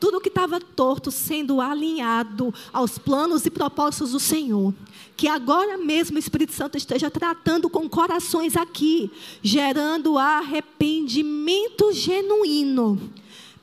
tudo 0.00 0.20
que 0.20 0.28
estava 0.28 0.60
torto 0.60 1.10
sendo 1.10 1.60
alinhado 1.60 2.52
aos 2.72 2.98
planos 2.98 3.46
e 3.46 3.50
propósitos 3.50 4.12
do 4.12 4.20
Senhor. 4.20 4.74
Que 5.16 5.28
agora 5.28 5.78
mesmo 5.78 6.16
o 6.16 6.18
Espírito 6.18 6.52
Santo 6.52 6.76
esteja 6.76 7.10
tratando 7.10 7.70
com 7.70 7.88
corações 7.88 8.56
aqui, 8.56 9.10
gerando 9.42 10.18
arrependimento 10.18 11.92
genuíno 11.92 13.12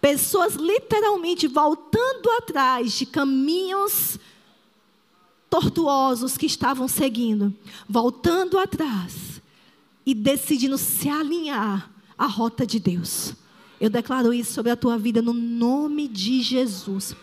Pessoas 0.02 0.56
literalmente 0.56 1.48
voltando 1.48 2.28
atrás 2.32 2.94
de 2.94 3.06
caminhos 3.06 4.18
tortuosos 5.48 6.38
que 6.38 6.48
estavam 6.48 6.88
seguindo, 6.88 7.54
voltando 7.88 8.58
atrás 8.58 9.40
e 10.04 10.16
decidindo 10.16 10.76
se 10.80 11.08
alinhar 11.08 11.92
à 12.18 12.26
rota 12.26 12.66
de 12.66 12.80
Deus. 12.80 13.36
Eu 13.82 13.90
declaro 13.90 14.32
isso 14.32 14.54
sobre 14.54 14.72
a 14.72 14.76
tua 14.76 14.96
vida 14.96 15.24
no 15.24 15.34
nome 15.34 16.08
de 16.08 16.40
Jesus 16.44 17.16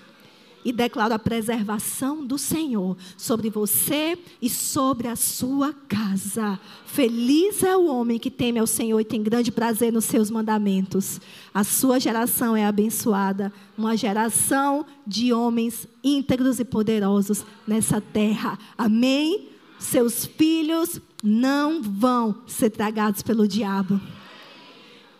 e 0.64 0.72
declaro 0.72 1.14
a 1.14 1.18
preservação 1.18 2.26
do 2.26 2.36
Senhor 2.36 2.96
sobre 3.16 3.48
você 3.48 4.18
e 4.42 4.50
sobre 4.50 5.06
a 5.06 5.14
sua 5.14 5.72
casa. 5.72 6.58
Feliz 6.84 7.62
é 7.62 7.76
o 7.76 7.86
homem 7.86 8.18
que 8.18 8.28
teme 8.28 8.58
ao 8.58 8.66
Senhor 8.66 8.98
e 8.98 9.04
tem 9.04 9.22
grande 9.22 9.52
prazer 9.52 9.92
nos 9.92 10.04
seus 10.06 10.32
mandamentos. 10.32 11.20
A 11.54 11.62
sua 11.62 12.00
geração 12.00 12.56
é 12.56 12.66
abençoada, 12.66 13.52
uma 13.76 13.96
geração 13.96 14.84
de 15.06 15.32
homens 15.32 15.86
íntegros 16.02 16.58
e 16.58 16.64
poderosos 16.64 17.46
nessa 17.68 18.00
terra. 18.00 18.58
Amém? 18.76 19.48
Seus 19.78 20.26
filhos 20.26 21.00
não 21.22 21.80
vão 21.80 22.42
ser 22.48 22.70
tragados 22.70 23.22
pelo 23.22 23.46
diabo. 23.46 24.00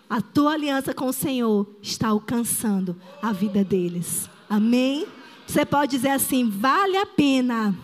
A 0.08 0.20
tua 0.22 0.54
aliança 0.54 0.94
com 0.94 1.06
o 1.06 1.12
Senhor 1.12 1.66
está 1.82 2.08
alcançando 2.08 2.96
a 3.20 3.32
vida 3.32 3.62
deles. 3.62 4.28
Amém? 4.48 5.06
Você 5.46 5.64
pode 5.66 5.90
dizer 5.92 6.10
assim: 6.10 6.48
vale 6.48 6.96
a 6.96 7.06
pena 7.06 7.74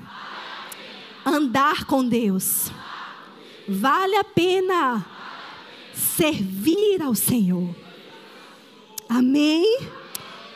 andar 1.25 1.85
com 1.85 2.07
Deus. 2.07 2.71
Vale 3.69 4.17
a 4.17 4.25
pena 4.25 5.05
servir 5.93 7.03
ao 7.03 7.15
Senhor. 7.15 7.75
Amém? 9.09 9.81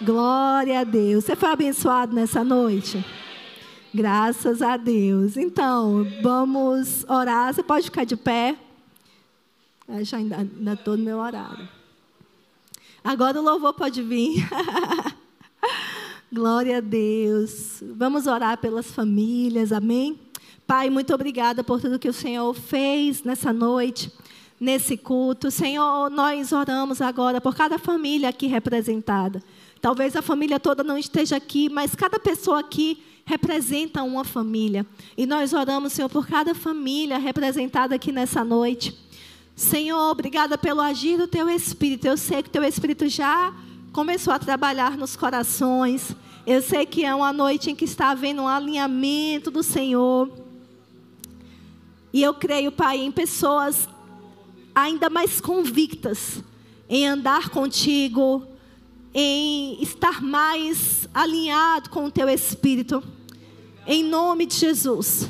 Glória 0.01 0.81
a 0.81 0.85
Deus. 0.85 1.25
Você 1.25 1.37
foi 1.37 1.51
abençoado 1.51 2.15
nessa 2.15 2.45
noite? 2.45 3.05
Graças 3.95 4.63
a 4.63 4.77
Deus. 4.77 5.37
Então, 5.37 6.07
vamos 6.23 7.05
orar. 7.09 7.53
Você 7.53 7.63
pode 7.63 7.87
ficar 7.87 8.05
de 8.05 8.17
pé. 8.17 8.57
Já 10.03 10.19
ainda 10.19 10.75
estou 10.75 10.99
no 10.99 11.05
meu 11.05 11.19
horário. 11.19 11.67
Agora 13.03 13.41
o 13.41 13.43
louvor 13.43 13.73
pode 13.73 14.03
vir. 14.03 14.47
Glória 16.31 16.77
a 16.77 16.81
Deus. 16.81 17.83
Vamos 17.97 18.27
orar 18.27 18.59
pelas 18.59 18.91
famílias, 18.91 19.73
amém? 19.73 20.21
Pai, 20.67 20.91
muito 20.91 21.15
obrigada 21.15 21.65
por 21.65 21.81
tudo 21.81 21.99
que 21.99 22.09
o 22.09 22.13
Senhor 22.13 22.53
fez 22.53 23.23
nessa 23.23 23.51
noite, 23.51 24.13
nesse 24.61 24.95
culto. 24.95 25.51
Senhor, 25.51 26.11
nós 26.11 26.53
oramos 26.53 27.01
agora 27.01 27.41
por 27.41 27.57
cada 27.57 27.79
família 27.79 28.29
aqui 28.29 28.47
representada. 28.47 29.43
Talvez 29.81 30.15
a 30.15 30.21
família 30.21 30.61
toda 30.61 30.85
não 30.85 30.99
esteja 30.99 31.37
aqui, 31.37 31.71
mas 31.71 31.95
cada 31.95 32.19
pessoa 32.19 32.61
aqui 32.61 33.03
representa 33.25 34.03
uma 34.03 34.23
família. 34.23 34.87
E 35.17 35.25
nós 35.25 35.55
oramos, 35.55 35.95
Senhor, 35.95 36.11
por 36.11 36.27
cada 36.27 36.55
família 36.55 37.17
representada 37.17 37.95
aqui 37.95 38.13
nessa 38.13 38.45
noite. 38.45 39.08
Senhor, 39.59 40.13
obrigada 40.13 40.57
pelo 40.57 40.81
agir 40.81 41.19
do 41.19 41.27
teu 41.27 41.51
Espírito. 41.51 42.07
Eu 42.07 42.17
sei 42.17 42.45
que 42.45 42.49
teu 42.49 42.63
Espírito 42.63 43.09
já 43.09 43.53
começou 43.93 44.33
a 44.33 44.39
trabalhar 44.39 44.97
nos 44.97 45.17
corações. 45.17 46.13
Eu 46.47 46.63
sei 46.63 46.87
que 46.87 47.05
é 47.05 47.13
uma 47.13 47.33
noite 47.33 47.69
em 47.69 47.75
que 47.75 47.85
está 47.85 48.11
havendo 48.11 48.43
um 48.43 48.47
alinhamento 48.47 49.51
do 49.51 49.65
Senhor. 49.65 50.31
E 52.13 52.23
eu 52.23 52.35
creio, 52.35 52.71
Pai, 52.71 52.99
em 52.99 53.11
pessoas 53.11 53.89
ainda 54.73 55.11
mais 55.11 55.41
convictas 55.41 56.41
em 56.89 57.09
andar 57.09 57.49
contigo, 57.49 58.47
em 59.13 59.83
estar 59.83 60.23
mais 60.23 61.09
alinhado 61.13 61.91
com 61.91 62.05
o 62.05 62.13
teu 62.13 62.29
espírito. 62.29 63.03
Em 63.85 64.05
nome 64.05 64.47
de 64.47 64.55
Jesus. 64.55 65.29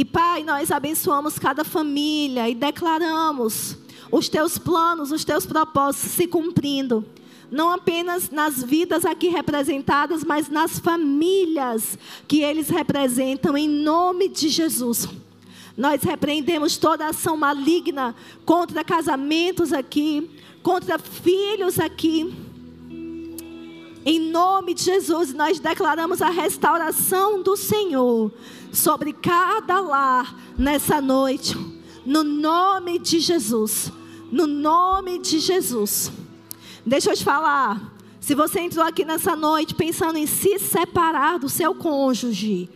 E 0.00 0.04
Pai, 0.04 0.42
nós 0.42 0.70
abençoamos 0.70 1.38
cada 1.38 1.62
família 1.62 2.48
e 2.48 2.54
declaramos 2.54 3.76
os 4.10 4.30
teus 4.30 4.56
planos, 4.56 5.12
os 5.12 5.26
teus 5.26 5.44
propósitos 5.44 6.12
se 6.12 6.26
cumprindo 6.26 7.04
não 7.50 7.70
apenas 7.70 8.30
nas 8.30 8.62
vidas 8.62 9.04
aqui 9.04 9.28
representadas, 9.28 10.24
mas 10.24 10.48
nas 10.48 10.78
famílias 10.78 11.98
que 12.26 12.40
eles 12.40 12.70
representam, 12.70 13.58
em 13.58 13.68
nome 13.68 14.28
de 14.28 14.48
Jesus. 14.48 15.06
Nós 15.76 16.02
repreendemos 16.02 16.78
toda 16.78 17.08
ação 17.08 17.36
maligna 17.36 18.14
contra 18.46 18.84
casamentos 18.84 19.70
aqui, 19.70 20.30
contra 20.62 20.98
filhos 20.98 21.78
aqui. 21.78 22.32
Em 24.06 24.18
nome 24.30 24.72
de 24.72 24.84
Jesus, 24.84 25.34
nós 25.34 25.58
declaramos 25.58 26.22
a 26.22 26.30
restauração 26.30 27.42
do 27.42 27.54
Senhor 27.56 28.32
sobre 28.72 29.12
cada 29.12 29.80
lar 29.80 30.34
nessa 30.56 31.00
noite. 31.00 31.56
No 32.04 32.22
nome 32.24 32.98
de 32.98 33.20
Jesus. 33.20 33.92
No 34.30 34.46
nome 34.46 35.18
de 35.18 35.38
Jesus. 35.38 36.10
Deixa 36.84 37.10
eu 37.10 37.16
te 37.16 37.24
falar. 37.24 37.92
Se 38.20 38.34
você 38.34 38.60
entrou 38.60 38.84
aqui 38.84 39.04
nessa 39.04 39.34
noite 39.34 39.74
pensando 39.74 40.16
em 40.16 40.26
se 40.26 40.58
separar 40.58 41.38
do 41.38 41.48
seu 41.48 41.74
cônjuge, 41.74 42.68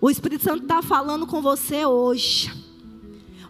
o 0.00 0.08
Espírito 0.08 0.44
Santo 0.44 0.62
está 0.62 0.80
falando 0.80 1.26
com 1.26 1.42
você 1.42 1.84
hoje. 1.84 2.52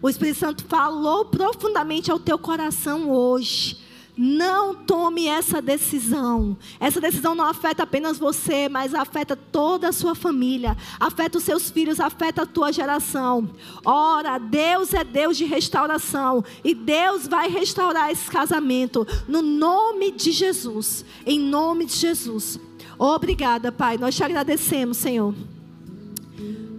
O 0.01 0.09
Espírito 0.09 0.39
Santo 0.39 0.63
falou 0.65 1.25
profundamente 1.25 2.11
ao 2.11 2.19
teu 2.19 2.37
coração 2.37 3.11
hoje. 3.11 3.77
Não 4.21 4.75
tome 4.75 5.27
essa 5.27 5.61
decisão. 5.61 6.57
Essa 6.77 6.99
decisão 6.99 7.33
não 7.33 7.45
afeta 7.45 7.83
apenas 7.83 8.19
você, 8.19 8.67
mas 8.67 8.93
afeta 8.93 9.33
toda 9.33 9.87
a 9.87 9.93
sua 9.93 10.13
família, 10.13 10.75
afeta 10.99 11.37
os 11.37 11.43
seus 11.45 11.71
filhos, 11.71 12.01
afeta 12.01 12.41
a 12.41 12.45
tua 12.45 12.73
geração. 12.73 13.49
Ora, 13.85 14.37
Deus 14.37 14.93
é 14.93 15.05
Deus 15.05 15.37
de 15.37 15.45
restauração 15.45 16.43
e 16.65 16.75
Deus 16.75 17.29
vai 17.29 17.47
restaurar 17.47 18.11
esse 18.11 18.29
casamento 18.29 19.07
no 19.25 19.41
nome 19.41 20.11
de 20.11 20.33
Jesus. 20.33 21.05
Em 21.25 21.39
nome 21.39 21.85
de 21.85 21.95
Jesus. 21.95 22.59
Obrigada, 22.97 23.71
Pai. 23.71 23.97
Nós 23.97 24.17
te 24.17 24.23
agradecemos, 24.25 24.97
Senhor, 24.97 25.33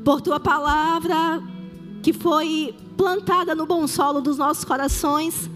por 0.05 0.21
tua 0.21 0.39
palavra 0.39 1.43
que 2.03 2.13
foi 2.13 2.75
plantada 2.99 3.55
no 3.55 3.65
bom 3.65 3.87
solo 3.87 4.21
dos 4.21 4.37
nossos 4.37 4.63
corações 4.63 5.49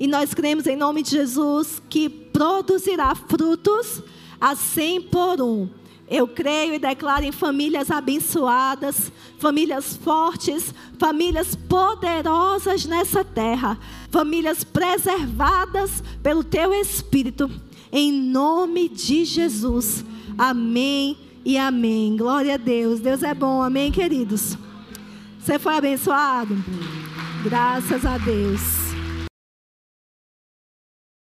e 0.00 0.06
nós 0.06 0.32
cremos 0.32 0.66
em 0.66 0.74
nome 0.74 1.02
de 1.02 1.10
Jesus 1.10 1.82
que 1.90 2.08
produzirá 2.08 3.14
frutos 3.14 4.02
a 4.40 4.56
cem 4.56 4.98
por 4.98 5.42
um. 5.42 5.68
Eu 6.08 6.26
creio 6.26 6.74
e 6.74 6.78
declaro 6.78 7.24
em 7.24 7.30
famílias 7.30 7.90
abençoadas, 7.90 9.12
famílias 9.38 9.96
fortes, 9.98 10.74
famílias 10.98 11.54
poderosas 11.54 12.86
nessa 12.86 13.22
terra, 13.22 13.78
famílias 14.10 14.64
preservadas 14.64 16.02
pelo 16.22 16.42
Teu 16.42 16.72
Espírito, 16.72 17.48
em 17.92 18.10
nome 18.10 18.88
de 18.88 19.24
Jesus. 19.26 20.02
Amém 20.38 21.16
e 21.44 21.58
amém. 21.58 22.16
Glória 22.16 22.54
a 22.54 22.56
Deus. 22.56 23.00
Deus 23.00 23.22
é 23.22 23.34
bom. 23.34 23.62
Amém, 23.62 23.92
queridos. 23.92 24.56
Você 25.38 25.58
foi 25.58 25.76
abençoado? 25.76 26.56
Graças 27.44 28.04
a 28.04 28.18
Deus. 28.18 28.79